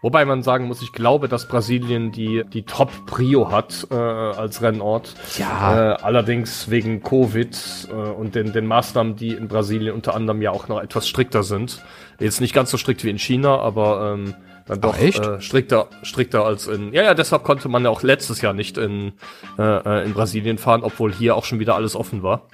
Wobei 0.03 0.25
man 0.25 0.43
sagen 0.43 0.67
muss, 0.67 0.81
ich 0.81 0.93
glaube, 0.93 1.29
dass 1.29 1.47
Brasilien 1.47 2.11
die, 2.11 2.43
die 2.51 2.63
Top-Prio 2.63 3.51
hat 3.51 3.87
äh, 3.91 3.95
als 3.95 4.63
Rennort. 4.63 5.15
Ja. 5.37 5.93
Äh, 5.93 5.97
allerdings 6.03 6.71
wegen 6.71 7.03
Covid 7.03 7.89
äh, 7.91 7.95
und 7.95 8.35
den, 8.35 8.53
den 8.53 8.67
Maßnahmen, 8.67 9.17
die 9.17 9.35
in 9.35 9.47
Brasilien 9.47 9.95
unter 9.95 10.15
anderem 10.15 10.41
ja 10.41 10.53
auch 10.53 10.69
noch 10.69 10.81
etwas 10.81 11.07
strikter 11.07 11.43
sind. 11.43 11.83
Jetzt 12.19 12.41
nicht 12.41 12.55
ganz 12.55 12.71
so 12.71 12.79
strikt 12.79 13.05
wie 13.05 13.11
in 13.11 13.19
China, 13.19 13.59
aber 13.59 14.15
ähm, 14.15 14.35
Dann 14.67 14.81
doch 14.81 14.99
äh, 14.99 15.41
strikter, 15.43 15.89
strikter 16.03 16.47
als 16.47 16.67
in. 16.67 16.95
Ja, 16.95 17.03
ja, 17.03 17.13
deshalb 17.13 17.45
konnte 17.45 17.69
man 17.69 17.85
ja 17.85 17.91
auch 17.91 18.03
letztes 18.03 18.41
Jahr 18.41 18.55
nicht 18.55 18.79
in, 18.79 19.13
äh, 19.59 19.63
äh, 19.63 20.07
in 20.07 20.15
Brasilien 20.15 20.57
fahren, 20.57 20.83
obwohl 20.83 21.13
hier 21.13 21.37
auch 21.37 21.45
schon 21.45 21.59
wieder 21.59 21.75
alles 21.75 21.95
offen 21.95 22.23
war. 22.23 22.49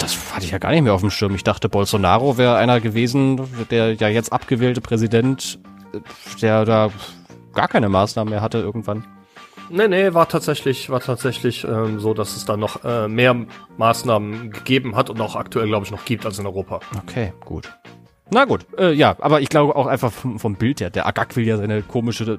Das 0.00 0.34
hatte 0.34 0.46
ich 0.46 0.50
ja 0.50 0.58
gar 0.58 0.70
nicht 0.70 0.82
mehr 0.82 0.94
auf 0.94 1.02
dem 1.02 1.10
Schirm. 1.10 1.34
Ich 1.34 1.44
dachte, 1.44 1.68
Bolsonaro 1.68 2.38
wäre 2.38 2.56
einer 2.56 2.80
gewesen, 2.80 3.40
der 3.70 3.94
ja 3.94 4.08
jetzt 4.08 4.32
abgewählte 4.32 4.80
Präsident, 4.80 5.60
der 6.40 6.64
da 6.64 6.90
gar 7.54 7.68
keine 7.68 7.88
Maßnahmen 7.88 8.30
mehr 8.30 8.40
hatte 8.40 8.58
irgendwann. 8.58 9.04
Nee, 9.68 9.86
nee, 9.86 10.14
war 10.14 10.28
tatsächlich, 10.28 10.90
war 10.90 11.00
tatsächlich 11.00 11.64
ähm, 11.64 12.00
so, 12.00 12.12
dass 12.12 12.34
es 12.34 12.44
da 12.44 12.56
noch 12.56 12.82
äh, 12.82 13.06
mehr 13.06 13.36
Maßnahmen 13.76 14.50
gegeben 14.50 14.96
hat 14.96 15.10
und 15.10 15.20
auch 15.20 15.36
aktuell, 15.36 15.68
glaube 15.68 15.84
ich, 15.84 15.92
noch 15.92 16.04
gibt 16.04 16.26
als 16.26 16.38
in 16.40 16.46
Europa. 16.46 16.80
Okay, 16.98 17.32
gut. 17.44 17.72
Na 18.30 18.46
gut, 18.46 18.66
äh, 18.78 18.92
ja, 18.92 19.16
aber 19.20 19.40
ich 19.42 19.48
glaube 19.48 19.76
auch 19.76 19.86
einfach 19.86 20.10
vom, 20.12 20.38
vom 20.38 20.56
Bild 20.56 20.80
her. 20.80 20.90
Der 20.90 21.06
Agak 21.06 21.36
will 21.36 21.46
ja 21.46 21.56
seine 21.56 21.82
komische 21.82 22.38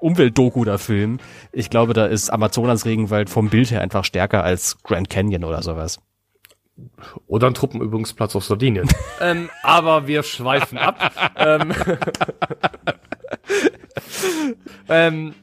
Umweltdoku 0.00 0.64
da 0.64 0.78
filmen. 0.78 1.20
Ich 1.52 1.70
glaube, 1.70 1.92
da 1.92 2.06
ist 2.06 2.30
Amazonas 2.30 2.86
Regenwald 2.86 3.30
vom 3.30 3.48
Bild 3.48 3.70
her 3.70 3.80
einfach 3.80 4.04
stärker 4.04 4.42
als 4.42 4.78
Grand 4.82 5.10
Canyon 5.10 5.44
oder 5.44 5.62
sowas. 5.62 6.00
Oder 7.26 7.48
ein 7.48 7.54
Truppenübungsplatz 7.54 8.36
auf 8.36 8.44
Sardinien. 8.44 8.88
ähm, 9.20 9.50
aber 9.62 10.06
wir 10.06 10.22
schweifen 10.22 10.78
ab. 10.78 11.12
ähm, 11.36 11.72
ähm, 14.88 15.34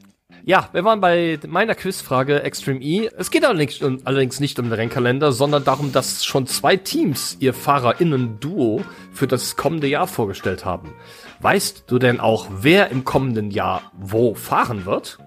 ja, 0.44 0.68
wir 0.72 0.84
waren 0.84 1.00
bei 1.00 1.38
meiner 1.46 1.74
Quizfrage 1.74 2.42
Extreme 2.42 2.80
E. 2.80 3.10
Es 3.16 3.30
geht 3.30 3.44
allerdings, 3.44 3.80
allerdings 4.04 4.40
nicht 4.40 4.58
um 4.58 4.66
den 4.66 4.72
Rennkalender, 4.72 5.32
sondern 5.32 5.64
darum, 5.64 5.92
dass 5.92 6.24
schon 6.24 6.46
zwei 6.46 6.76
Teams 6.76 7.36
ihr 7.40 7.52
FahrerInnen-Duo 7.52 8.84
für 9.12 9.26
das 9.26 9.56
kommende 9.56 9.86
Jahr 9.86 10.06
vorgestellt 10.06 10.64
haben. 10.64 10.94
Weißt 11.40 11.84
du 11.86 11.98
denn 11.98 12.20
auch, 12.20 12.46
wer 12.50 12.90
im 12.90 13.04
kommenden 13.04 13.50
Jahr 13.50 13.82
wo 13.92 14.34
fahren 14.34 14.86
wird? 14.86 15.18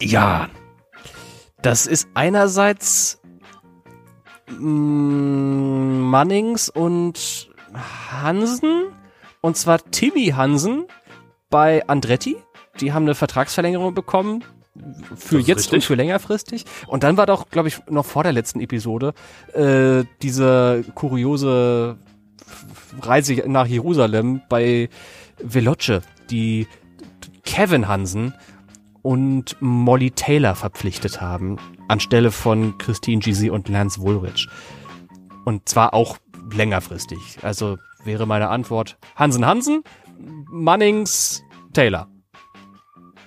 Ja, 0.00 0.48
das 1.62 1.86
ist 1.86 2.08
einerseits 2.14 3.20
Mannings 4.50 6.68
und 6.68 7.50
Hansen. 8.10 8.86
Und 9.40 9.56
zwar 9.56 9.78
Timmy 9.90 10.28
Hansen 10.28 10.86
bei 11.50 11.86
Andretti 11.86 12.36
die 12.80 12.92
haben 12.92 13.04
eine 13.04 13.14
Vertragsverlängerung 13.14 13.94
bekommen 13.94 14.44
für 15.16 15.38
jetzt 15.38 15.58
richtig. 15.58 15.72
und 15.72 15.84
für 15.84 15.94
längerfristig. 15.94 16.64
Und 16.86 17.02
dann 17.02 17.16
war 17.16 17.26
doch, 17.26 17.50
glaube 17.50 17.68
ich, 17.68 17.80
noch 17.88 18.06
vor 18.06 18.22
der 18.22 18.32
letzten 18.32 18.60
Episode 18.60 19.14
äh, 19.52 20.04
diese 20.22 20.84
kuriose 20.94 21.98
Reise 23.02 23.42
nach 23.46 23.66
Jerusalem 23.66 24.42
bei 24.48 24.88
Veloce, 25.38 26.00
die 26.30 26.66
Kevin 27.44 27.88
Hansen 27.88 28.34
und 29.02 29.56
Molly 29.60 30.10
Taylor 30.10 30.54
verpflichtet 30.54 31.20
haben, 31.20 31.58
anstelle 31.88 32.30
von 32.30 32.78
Christine 32.78 33.20
Gysi 33.20 33.50
und 33.50 33.68
Lance 33.68 34.00
Woolrich. 34.00 34.48
Und 35.44 35.68
zwar 35.68 35.94
auch 35.94 36.18
längerfristig. 36.52 37.38
Also 37.42 37.78
wäre 38.04 38.26
meine 38.26 38.48
Antwort 38.48 38.98
Hansen 39.16 39.46
Hansen, 39.46 39.82
Mannings 40.50 41.42
Taylor. 41.72 42.08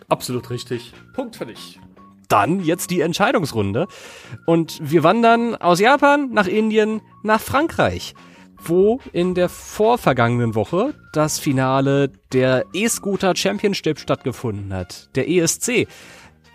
Absolut 0.08 0.50
richtig. 0.50 0.94
Punkt 1.14 1.36
für 1.36 1.46
dich. 1.46 1.80
Dann 2.28 2.64
jetzt 2.64 2.92
die 2.92 3.02
Entscheidungsrunde. 3.02 3.88
Und 4.46 4.80
wir 4.82 5.04
wandern 5.04 5.56
aus 5.56 5.80
Japan 5.80 6.32
nach 6.32 6.48
Indien 6.48 7.02
nach 7.24 7.42
Frankreich, 7.42 8.14
wo 8.58 9.00
in 9.12 9.36
der 9.36 9.50
vorvergangenen 9.50 10.56
Woche 10.56 10.94
das 11.14 11.40
Finale 11.40 12.10
der 12.32 12.66
E-Scooter 12.74 13.36
Championship 13.36 14.00
stattgefunden 14.00 14.74
hat, 14.74 15.10
der 15.16 15.30
ESC. 15.30 15.88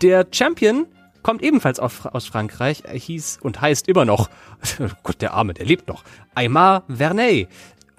Der 0.01 0.27
Champion 0.31 0.85
kommt 1.27 1.43
ebenfalls 1.43 1.77
aus 1.81 2.25
Frankreich, 2.25 2.83
er 2.85 2.97
hieß 2.97 3.39
und 3.41 3.59
heißt 3.59 3.89
immer 3.89 4.05
noch, 4.05 4.29
Gott, 5.03 5.21
der 5.21 5.33
Arme, 5.33 5.53
der 5.53 5.65
lebt 5.65 5.89
noch, 5.89 6.05
Aymar 6.35 6.83
Vernet. 6.87 7.49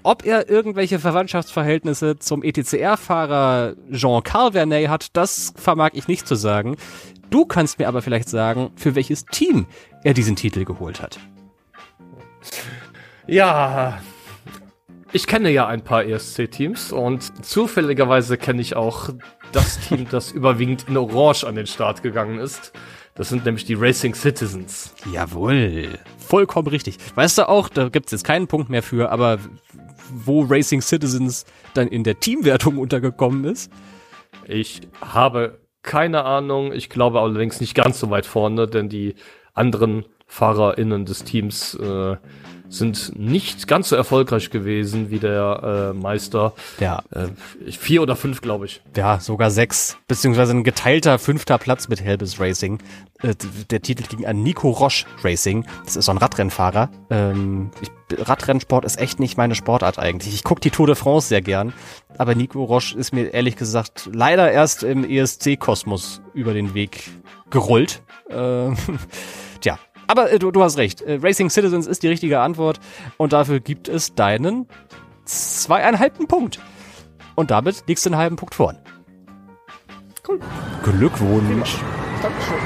Ob 0.03 0.25
er 0.25 0.49
irgendwelche 0.49 0.99
Verwandtschaftsverhältnisse 0.99 2.19
zum 2.19 2.43
ETCR-Fahrer 2.43 3.75
Jean-Carl 3.93 4.53
Vernet 4.53 4.89
hat, 4.89 5.15
das 5.15 5.53
vermag 5.57 5.91
ich 5.93 6.09
nicht 6.09 6.27
zu 6.27 6.37
sagen. 6.37 6.77
Du 7.29 7.45
kannst 7.45 7.79
mir 7.79 7.89
aber 7.89 8.01
vielleicht 8.01 8.31
sagen, 8.31 8.71
für 8.77 8.95
welches 8.95 9.27
Team 9.27 9.67
er 10.05 10.15
diesen 10.15 10.35
Titel 10.35 10.65
geholt 10.65 11.03
hat. 11.03 11.19
Ja, 13.27 14.01
ich 15.13 15.27
kenne 15.27 15.51
ja 15.51 15.67
ein 15.67 15.85
paar 15.85 16.07
ESC-Teams 16.07 16.93
und 16.93 17.45
zufälligerweise 17.45 18.39
kenne 18.39 18.63
ich 18.63 18.75
auch 18.75 19.11
das 19.53 19.81
Team, 19.81 20.07
das 20.11 20.33
überwiegend 20.33 20.87
in 20.89 20.97
Orange 20.97 21.45
an 21.45 21.57
den 21.57 21.67
Start 21.67 22.03
gegangen 22.03 22.39
ist. 22.39 22.73
Das 23.19 23.31
sind 23.31 23.45
nämlich 23.45 23.65
die 23.65 23.75
Racing 23.75 24.15
Citizens. 24.15 24.95
Jawohl. 25.13 25.89
Vollkommen 26.19 26.69
richtig. 26.69 26.99
Weißt 27.17 27.37
du 27.37 27.49
auch, 27.49 27.69
da 27.69 27.89
gibt 27.89 28.07
es 28.07 28.13
jetzt 28.13 28.25
keinen 28.25 28.47
Punkt 28.47 28.71
mehr 28.71 28.83
für, 28.83 29.11
aber 29.11 29.39
wo 30.11 30.43
Racing 30.43 30.81
Citizens 30.81 31.45
dann 31.75 31.89
in 31.89 32.05
der 32.05 32.21
Teamwertung 32.21 32.79
untergekommen 32.79 33.45
ist? 33.45 33.73
Ich 34.47 34.83
habe 35.01 35.59
keine 35.83 36.25
Ahnung. 36.25 36.73
Ich 36.73 36.91
glaube 36.91 37.21
allerdings 37.21 37.61
nicht 37.61 37.75
ganz 37.75 37.99
so 37.99 38.09
weit 38.09 38.25
vorne, 38.25 38.69
denn 38.69 38.89
die 38.89 39.17
anderen 39.53 40.05
FahrerInnen 40.29 41.05
des 41.05 41.25
Teams 41.25 41.75
äh, 41.75 42.17
sind 42.69 43.19
nicht 43.19 43.67
ganz 43.67 43.89
so 43.89 43.97
erfolgreich 43.97 44.51
gewesen 44.51 45.11
wie 45.11 45.19
der 45.19 45.93
äh, 45.95 45.99
Meister. 45.99 46.53
Ja. 46.81 47.03
Äh, 47.11 47.29
vier 47.71 48.03
oder 48.03 48.17
fünf, 48.17 48.41
glaube 48.41 48.67
ich. 48.67 48.83
Ja, 48.97 49.21
sogar 49.21 49.51
sechs. 49.51 49.97
Beziehungsweise 50.07 50.53
ein 50.53 50.65
geteilter 50.65 51.19
fünfter 51.19 51.59
Platz 51.59 51.89
mit 51.89 52.03
Helbis 52.03 52.39
Racing. 52.39 52.79
Äh, 53.23 53.35
der 53.71 53.83
Titel 53.83 54.05
ging 54.05 54.27
an 54.27 54.43
Nico 54.43 54.71
Roche 54.71 55.07
Racing. 55.23 55.67
Das 55.85 55.97
ist 55.97 56.05
so 56.05 56.13
ein 56.13 56.19
Radrennfahrer. 56.19 56.91
Ähm, 57.11 57.71
ich, 57.81 57.91
Radrennsport 58.19 58.85
ist 58.85 58.99
echt 58.99 59.21
nicht 59.21 59.37
meine 59.37 59.55
Sportart 59.55 59.99
eigentlich. 59.99 60.35
Ich 60.35 60.45
gucke 60.45 60.61
die 60.61 60.71
Tour 60.71 60.87
de 60.87 60.97
France 60.97 61.29
sehr 61.29 61.43
gern. 61.43 61.73
Aber 62.17 62.35
Nico 62.35 62.63
Roche 62.65 62.97
ist 62.99 63.13
mir 63.13 63.33
ehrlich 63.33 63.57
gesagt 63.57 64.09
leider 64.13 64.51
erst 64.51 64.83
im 64.83 65.05
ESC-Kosmos 65.05 66.21
über 66.35 66.53
den 66.53 66.75
Weg 66.75 67.11
gerollt. 67.51 68.03
Äh, 68.29 68.35
tja, 68.35 68.75
aber 70.09 70.33
äh, 70.33 70.39
du, 70.41 70.51
du 70.51 70.63
hast 70.63 70.77
recht. 70.79 71.03
Äh, 71.03 71.21
Racing 71.23 71.51
Citizens 71.51 71.87
ist 71.87 72.03
die 72.03 72.09
richtige 72.09 72.41
Antwort. 72.41 72.81
Und 73.17 73.33
dafür 73.33 73.61
gibt 73.61 73.89
es 73.89 74.15
deinen 74.15 74.67
zweieinhalben 75.25 76.27
Punkt. 76.27 76.59
Und 77.37 77.53
damit 77.53 77.85
liegst 77.87 78.05
du 78.05 78.11
einen 78.11 78.19
halben 78.19 78.37
Punkt 78.37 78.57
vorn. 78.57 78.79
Cool. 80.27 80.41
Glückwunsch. 80.83 81.77
Dankeschön. 82.21 82.57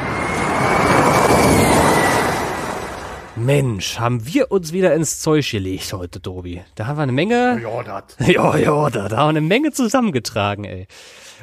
Mensch, 3.35 3.99
haben 3.99 4.27
wir 4.27 4.53
uns 4.53 4.73
wieder 4.73 4.95
ins 4.95 5.21
Zeug 5.21 5.51
gelegt 5.51 5.93
heute, 5.93 6.21
Tobi. 6.21 6.63
Da 6.75 6.87
haben 6.87 6.99
wir 6.99 7.03
eine 7.03 7.13
Menge. 7.13 7.61
Ja, 7.63 7.83
das. 7.83 8.17
Ja, 8.29 8.57
ja, 8.57 8.91
da, 8.91 9.09
da 9.09 9.17
haben 9.17 9.27
wir 9.27 9.31
eine 9.31 9.41
Menge 9.41 9.73
zusammengetragen, 9.73 10.65
ey. 10.65 10.87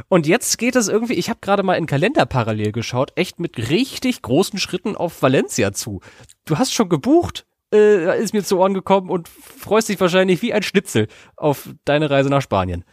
Und 0.08 0.28
jetzt 0.28 0.58
geht 0.58 0.76
es 0.76 0.88
irgendwie, 0.88 1.14
ich 1.14 1.30
habe 1.30 1.40
gerade 1.42 1.64
mal 1.64 1.76
in 1.76 1.86
Kalender 1.86 2.26
parallel 2.26 2.72
geschaut, 2.72 3.12
echt 3.16 3.40
mit 3.40 3.58
richtig 3.70 4.22
großen 4.22 4.60
Schritten 4.60 4.96
auf 4.96 5.22
Valencia 5.22 5.74
zu. 5.74 6.02
Du 6.46 6.58
hast 6.58 6.74
schon 6.74 6.90
gebucht, 6.90 7.46
äh, 7.74 8.22
ist 8.22 8.34
mir 8.34 8.44
zu 8.44 8.58
Ohren 8.58 8.74
gekommen 8.74 9.10
und 9.10 9.28
freust 9.28 9.90
dich 9.90 10.00
wahrscheinlich 10.00 10.42
wie 10.42 10.54
ein 10.54 10.64
Schnitzel 10.64 11.08
auf 11.36 11.70
deine 11.86 12.10
Reise 12.10 12.30
nach 12.30 12.42
Spanien. 12.42 12.84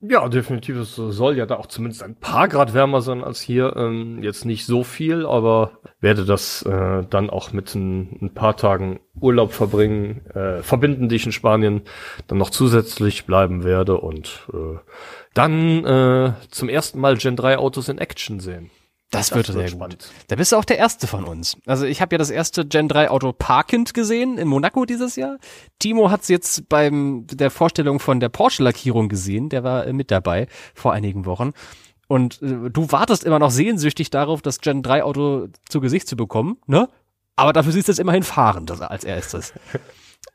Ja, 0.00 0.28
definitiv. 0.28 0.76
Es 0.76 0.94
soll 0.94 1.38
ja 1.38 1.46
da 1.46 1.56
auch 1.56 1.66
zumindest 1.66 2.02
ein 2.02 2.16
paar 2.16 2.48
Grad 2.48 2.74
wärmer 2.74 3.00
sein 3.00 3.24
als 3.24 3.40
hier. 3.40 3.74
Ähm, 3.76 4.22
jetzt 4.22 4.44
nicht 4.44 4.66
so 4.66 4.84
viel, 4.84 5.24
aber 5.24 5.78
werde 6.00 6.26
das 6.26 6.62
äh, 6.62 7.04
dann 7.08 7.30
auch 7.30 7.52
mit 7.52 7.74
ein, 7.74 8.18
ein, 8.20 8.34
paar 8.34 8.56
Tagen 8.58 9.00
Urlaub 9.18 9.52
verbringen, 9.52 10.26
äh, 10.34 10.62
verbinden, 10.62 11.08
die 11.08 11.16
ich 11.16 11.24
in 11.24 11.32
Spanien 11.32 11.82
dann 12.26 12.36
noch 12.36 12.50
zusätzlich 12.50 13.24
bleiben 13.24 13.64
werde 13.64 13.96
und 13.98 14.46
äh, 14.52 14.78
dann 15.32 15.84
äh, 15.86 16.32
zum 16.50 16.68
ersten 16.68 17.00
Mal 17.00 17.16
Gen 17.16 17.36
3 17.36 17.56
Autos 17.56 17.88
in 17.88 17.98
Action 17.98 18.38
sehen. 18.38 18.70
Das, 19.10 19.28
das 19.28 19.36
wird 19.36 19.46
sehr 19.46 19.68
spannend. 19.68 19.98
gut. 19.98 20.08
Da 20.28 20.36
bist 20.36 20.50
du 20.50 20.56
auch 20.56 20.64
der 20.64 20.78
Erste 20.78 21.06
von 21.06 21.24
uns. 21.24 21.56
Also 21.64 21.86
ich 21.86 22.00
habe 22.00 22.14
ja 22.14 22.18
das 22.18 22.30
erste 22.30 22.66
Gen 22.66 22.88
3 22.88 23.08
Auto 23.10 23.32
Parkend 23.32 23.94
gesehen 23.94 24.36
in 24.36 24.48
Monaco 24.48 24.84
dieses 24.84 25.14
Jahr. 25.14 25.38
Timo 25.78 26.10
hat 26.10 26.22
es 26.22 26.28
jetzt 26.28 26.68
beim 26.68 27.24
der 27.28 27.50
Vorstellung 27.50 28.00
von 28.00 28.18
der 28.18 28.28
Porsche-Lackierung 28.28 29.08
gesehen. 29.08 29.48
Der 29.48 29.62
war 29.62 29.86
äh, 29.86 29.92
mit 29.92 30.10
dabei 30.10 30.48
vor 30.74 30.92
einigen 30.92 31.24
Wochen. 31.24 31.52
Und 32.08 32.42
äh, 32.42 32.70
du 32.70 32.90
wartest 32.90 33.24
immer 33.24 33.38
noch 33.38 33.50
sehnsüchtig 33.50 34.10
darauf, 34.10 34.42
das 34.42 34.60
Gen 34.60 34.82
3 34.82 35.04
Auto 35.04 35.48
zu 35.68 35.80
Gesicht 35.80 36.08
zu 36.08 36.16
bekommen, 36.16 36.58
ne? 36.66 36.88
Aber 37.36 37.52
dafür 37.52 37.72
siehst 37.72 37.88
du 37.88 37.92
es 37.92 37.98
immerhin 37.98 38.22
fahren, 38.22 38.64
das 38.66 38.80
als 38.80 39.04
erstes. 39.04 39.52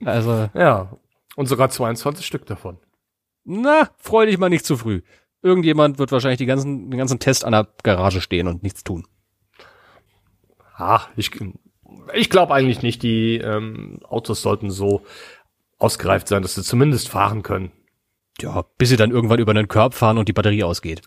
Also. 0.05 0.49
Ja. 0.53 0.91
Und 1.35 1.47
sogar 1.47 1.69
22 1.69 2.25
Stück 2.25 2.45
davon. 2.45 2.77
Na, 3.43 3.89
freu 3.97 4.25
dich 4.25 4.37
mal 4.37 4.49
nicht 4.49 4.65
zu 4.65 4.77
früh. 4.77 5.01
Irgendjemand 5.41 5.97
wird 5.97 6.11
wahrscheinlich 6.11 6.37
die 6.37 6.45
ganzen, 6.45 6.91
den 6.91 6.97
ganzen 6.97 7.19
Test 7.19 7.45
an 7.45 7.53
der 7.53 7.67
Garage 7.83 8.21
stehen 8.21 8.47
und 8.47 8.63
nichts 8.63 8.83
tun. 8.83 9.07
Ah, 10.75 11.01
ich, 11.15 11.31
ich 12.13 12.29
glaube 12.29 12.53
eigentlich 12.53 12.81
nicht, 12.81 13.03
die 13.03 13.37
ähm, 13.37 13.99
Autos 14.07 14.41
sollten 14.41 14.69
so 14.69 15.03
ausgereift 15.77 16.27
sein, 16.27 16.41
dass 16.41 16.55
sie 16.55 16.63
zumindest 16.63 17.09
fahren 17.09 17.43
können. 17.43 17.71
Ja, 18.39 18.65
bis 18.77 18.89
sie 18.89 18.97
dann 18.97 19.11
irgendwann 19.11 19.39
über 19.39 19.51
einen 19.51 19.67
Körb 19.67 19.93
fahren 19.93 20.17
und 20.17 20.27
die 20.27 20.33
Batterie 20.33 20.63
ausgeht. 20.63 21.01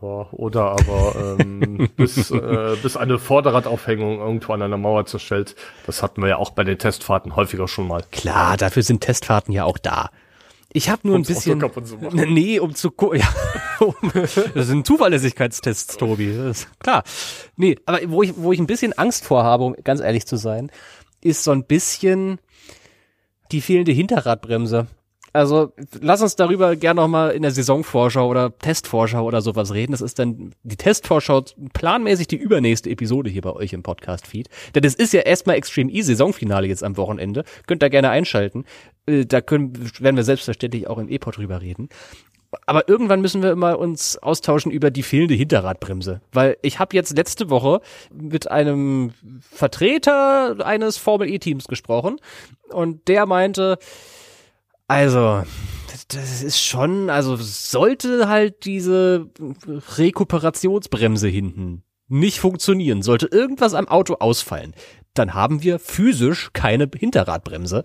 Ja, 0.00 0.28
oder 0.30 0.62
aber 0.70 1.36
ähm, 1.40 1.88
bis, 1.96 2.30
äh, 2.30 2.76
bis 2.82 2.96
eine 2.96 3.18
Vorderradaufhängung 3.18 4.20
irgendwo 4.20 4.52
an 4.52 4.62
einer 4.62 4.76
Mauer 4.76 5.06
zerstellt. 5.06 5.56
Das 5.86 6.02
hatten 6.02 6.22
wir 6.22 6.28
ja 6.28 6.36
auch 6.36 6.50
bei 6.50 6.64
den 6.64 6.78
Testfahrten 6.78 7.34
häufiger 7.34 7.66
schon 7.66 7.88
mal. 7.88 8.04
Klar, 8.12 8.56
dafür 8.56 8.82
sind 8.82 9.00
Testfahrten 9.00 9.52
ja 9.52 9.64
auch 9.64 9.78
da. 9.78 10.10
Ich 10.72 10.90
habe 10.90 11.06
nur 11.06 11.16
Um's 11.16 11.28
ein 11.28 11.34
bisschen. 11.34 11.60
Nee, 12.32 12.58
um 12.58 12.74
zu 12.74 12.90
gucken. 12.90 13.22
Ja, 13.80 13.94
das 14.54 14.66
sind 14.66 14.86
Zuverlässigkeitstests, 14.86 15.98
Tobi. 15.98 16.52
Klar. 16.80 17.04
Nee, 17.56 17.76
aber 17.86 18.00
wo 18.06 18.24
ich, 18.24 18.34
wo 18.36 18.52
ich 18.52 18.58
ein 18.58 18.66
bisschen 18.66 18.92
Angst 18.92 19.24
vor 19.24 19.44
habe, 19.44 19.64
um 19.64 19.76
ganz 19.84 20.00
ehrlich 20.00 20.26
zu 20.26 20.36
sein, 20.36 20.72
ist 21.20 21.44
so 21.44 21.52
ein 21.52 21.64
bisschen 21.64 22.40
die 23.52 23.60
fehlende 23.60 23.92
Hinterradbremse. 23.92 24.88
Also 25.32 25.72
lass 26.00 26.22
uns 26.22 26.36
darüber 26.36 26.76
gerne 26.76 27.00
nochmal 27.00 27.32
in 27.32 27.42
der 27.42 27.50
Saisonvorschau 27.50 28.28
oder 28.28 28.56
Testvorschau 28.58 29.24
oder 29.24 29.42
sowas 29.42 29.72
reden. 29.74 29.92
Das 29.92 30.00
ist 30.00 30.18
dann 30.18 30.54
die 30.62 30.76
Testvorschau 30.76 31.44
planmäßig 31.72 32.28
die 32.28 32.36
übernächste 32.36 32.90
Episode 32.90 33.30
hier 33.30 33.42
bei 33.42 33.52
euch 33.52 33.72
im 33.72 33.82
Podcast-Feed. 33.82 34.48
Denn 34.74 34.84
es 34.84 34.94
ist 34.94 35.12
ja 35.12 35.20
erstmal 35.20 35.56
Extreme 35.56 35.92
E 35.92 36.02
Saisonfinale 36.02 36.66
jetzt 36.66 36.82
am 36.82 36.96
Wochenende. 36.96 37.44
Könnt 37.66 37.82
ihr 37.82 37.90
gerne 37.90 38.10
einschalten. 38.10 38.64
Äh, 39.06 39.26
da 39.26 39.40
können, 39.40 39.72
werden 40.00 40.16
wir 40.16 40.24
selbstverständlich 40.24 40.86
auch 40.86 40.98
im 40.98 41.08
E-Pod 41.08 41.36
drüber 41.36 41.60
reden. 41.60 41.88
Aber 42.64 42.88
irgendwann 42.88 43.20
müssen 43.20 43.42
wir 43.42 43.50
immer 43.50 43.78
uns 43.78 44.16
austauschen 44.16 44.72
über 44.72 44.90
die 44.90 45.02
fehlende 45.02 45.34
Hinterradbremse. 45.34 46.22
Weil 46.32 46.56
ich 46.62 46.78
habe 46.78 46.96
jetzt 46.96 47.14
letzte 47.14 47.50
Woche 47.50 47.82
mit 48.10 48.50
einem 48.50 49.12
Vertreter 49.40 50.56
eines 50.64 50.96
Formel 50.96 51.28
E-Teams 51.28 51.66
gesprochen 51.66 52.16
und 52.70 53.06
der 53.08 53.26
meinte, 53.26 53.78
also, 54.88 55.42
das 56.08 56.42
ist 56.42 56.60
schon, 56.60 57.10
also 57.10 57.36
sollte 57.36 58.28
halt 58.28 58.64
diese 58.64 59.30
Rekuperationsbremse 59.96 61.28
hinten 61.28 61.84
nicht 62.08 62.40
funktionieren, 62.40 63.02
sollte 63.02 63.26
irgendwas 63.26 63.74
am 63.74 63.86
Auto 63.86 64.14
ausfallen, 64.14 64.74
dann 65.14 65.34
haben 65.34 65.62
wir 65.62 65.78
physisch 65.78 66.50
keine 66.54 66.88
Hinterradbremse 66.92 67.82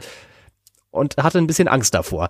und 0.91 1.17
hatte 1.17 1.39
ein 1.39 1.47
bisschen 1.47 1.67
Angst 1.67 1.93
davor. 1.93 2.29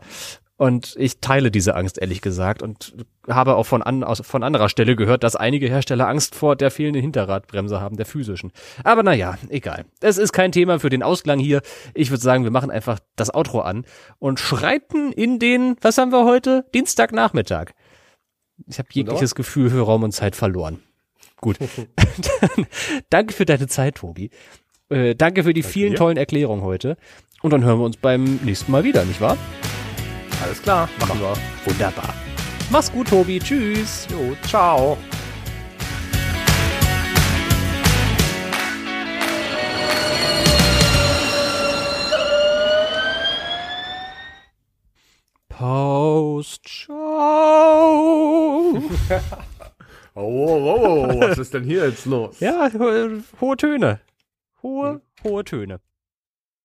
Und 0.63 0.95
ich 0.97 1.19
teile 1.19 1.51
diese 1.51 1.75
Angst, 1.75 1.97
ehrlich 1.97 2.21
gesagt, 2.21 2.61
und 2.61 2.95
habe 3.27 3.57
auch 3.57 3.65
von, 3.65 3.83
an, 3.83 4.01
aus, 4.01 4.21
von 4.25 4.43
anderer 4.43 4.69
Stelle 4.69 4.95
gehört, 4.95 5.25
dass 5.25 5.35
einige 5.35 5.67
Hersteller 5.67 6.07
Angst 6.07 6.35
vor 6.35 6.55
der 6.55 6.71
fehlenden 6.71 7.01
Hinterradbremse 7.01 7.81
haben, 7.81 7.97
der 7.97 8.05
physischen. 8.05 8.53
Aber 8.85 9.03
naja, 9.03 9.37
egal. 9.49 9.83
Es 9.99 10.17
ist 10.17 10.31
kein 10.31 10.53
Thema 10.53 10.79
für 10.79 10.89
den 10.89 11.03
Ausklang 11.03 11.37
hier. 11.37 11.61
Ich 11.93 12.11
würde 12.11 12.23
sagen, 12.23 12.45
wir 12.45 12.51
machen 12.51 12.71
einfach 12.71 12.99
das 13.17 13.35
Outro 13.35 13.59
an 13.59 13.83
und 14.19 14.39
schreiten 14.39 15.11
in 15.11 15.37
den, 15.37 15.75
was 15.81 15.97
haben 15.97 16.13
wir 16.13 16.23
heute? 16.23 16.63
Dienstagnachmittag. 16.73 17.71
Ich 18.65 18.79
habe 18.79 18.87
jegliches 18.93 19.35
Gefühl 19.35 19.69
für 19.69 19.81
Raum 19.81 20.03
und 20.03 20.13
Zeit 20.13 20.33
verloren. 20.33 20.79
Gut. 21.41 21.57
danke 23.09 23.33
für 23.33 23.43
deine 23.43 23.67
Zeit, 23.67 23.95
Tobi. 23.95 24.29
Äh, 24.87 25.15
danke 25.15 25.43
für 25.43 25.53
die 25.53 25.59
danke 25.59 25.73
vielen 25.73 25.91
dir. 25.91 25.97
tollen 25.97 26.15
Erklärungen 26.15 26.63
heute. 26.63 26.95
Und 27.41 27.51
dann 27.51 27.65
hören 27.65 27.79
wir 27.79 27.85
uns 27.85 27.97
beim 27.97 28.39
nächsten 28.45 28.71
Mal 28.71 28.85
wieder, 28.85 29.03
nicht 29.03 29.19
wahr? 29.19 29.37
Alles 30.43 30.61
klar, 30.61 30.89
machen 30.99 31.21
wir. 31.21 31.33
Wunderbar. 31.63 32.13
Mach's 32.69 32.91
gut, 32.91 33.07
Tobi. 33.07 33.39
Tschüss. 33.39 34.07
Jo, 34.11 34.35
ciao. 34.45 34.97
Post, 45.47 46.67
ciao. 46.67 46.93
oh, 50.13 50.21
oh, 50.21 51.07
oh, 51.09 51.21
was 51.21 51.37
ist 51.37 51.53
denn 51.53 51.63
hier 51.63 51.87
jetzt 51.87 52.05
los? 52.05 52.41
Ja, 52.41 52.69
hohe 53.39 53.55
Töne. 53.55 54.01
Hohe, 54.61 54.89
hm. 54.89 55.01
hohe 55.23 55.43
Töne. 55.45 55.79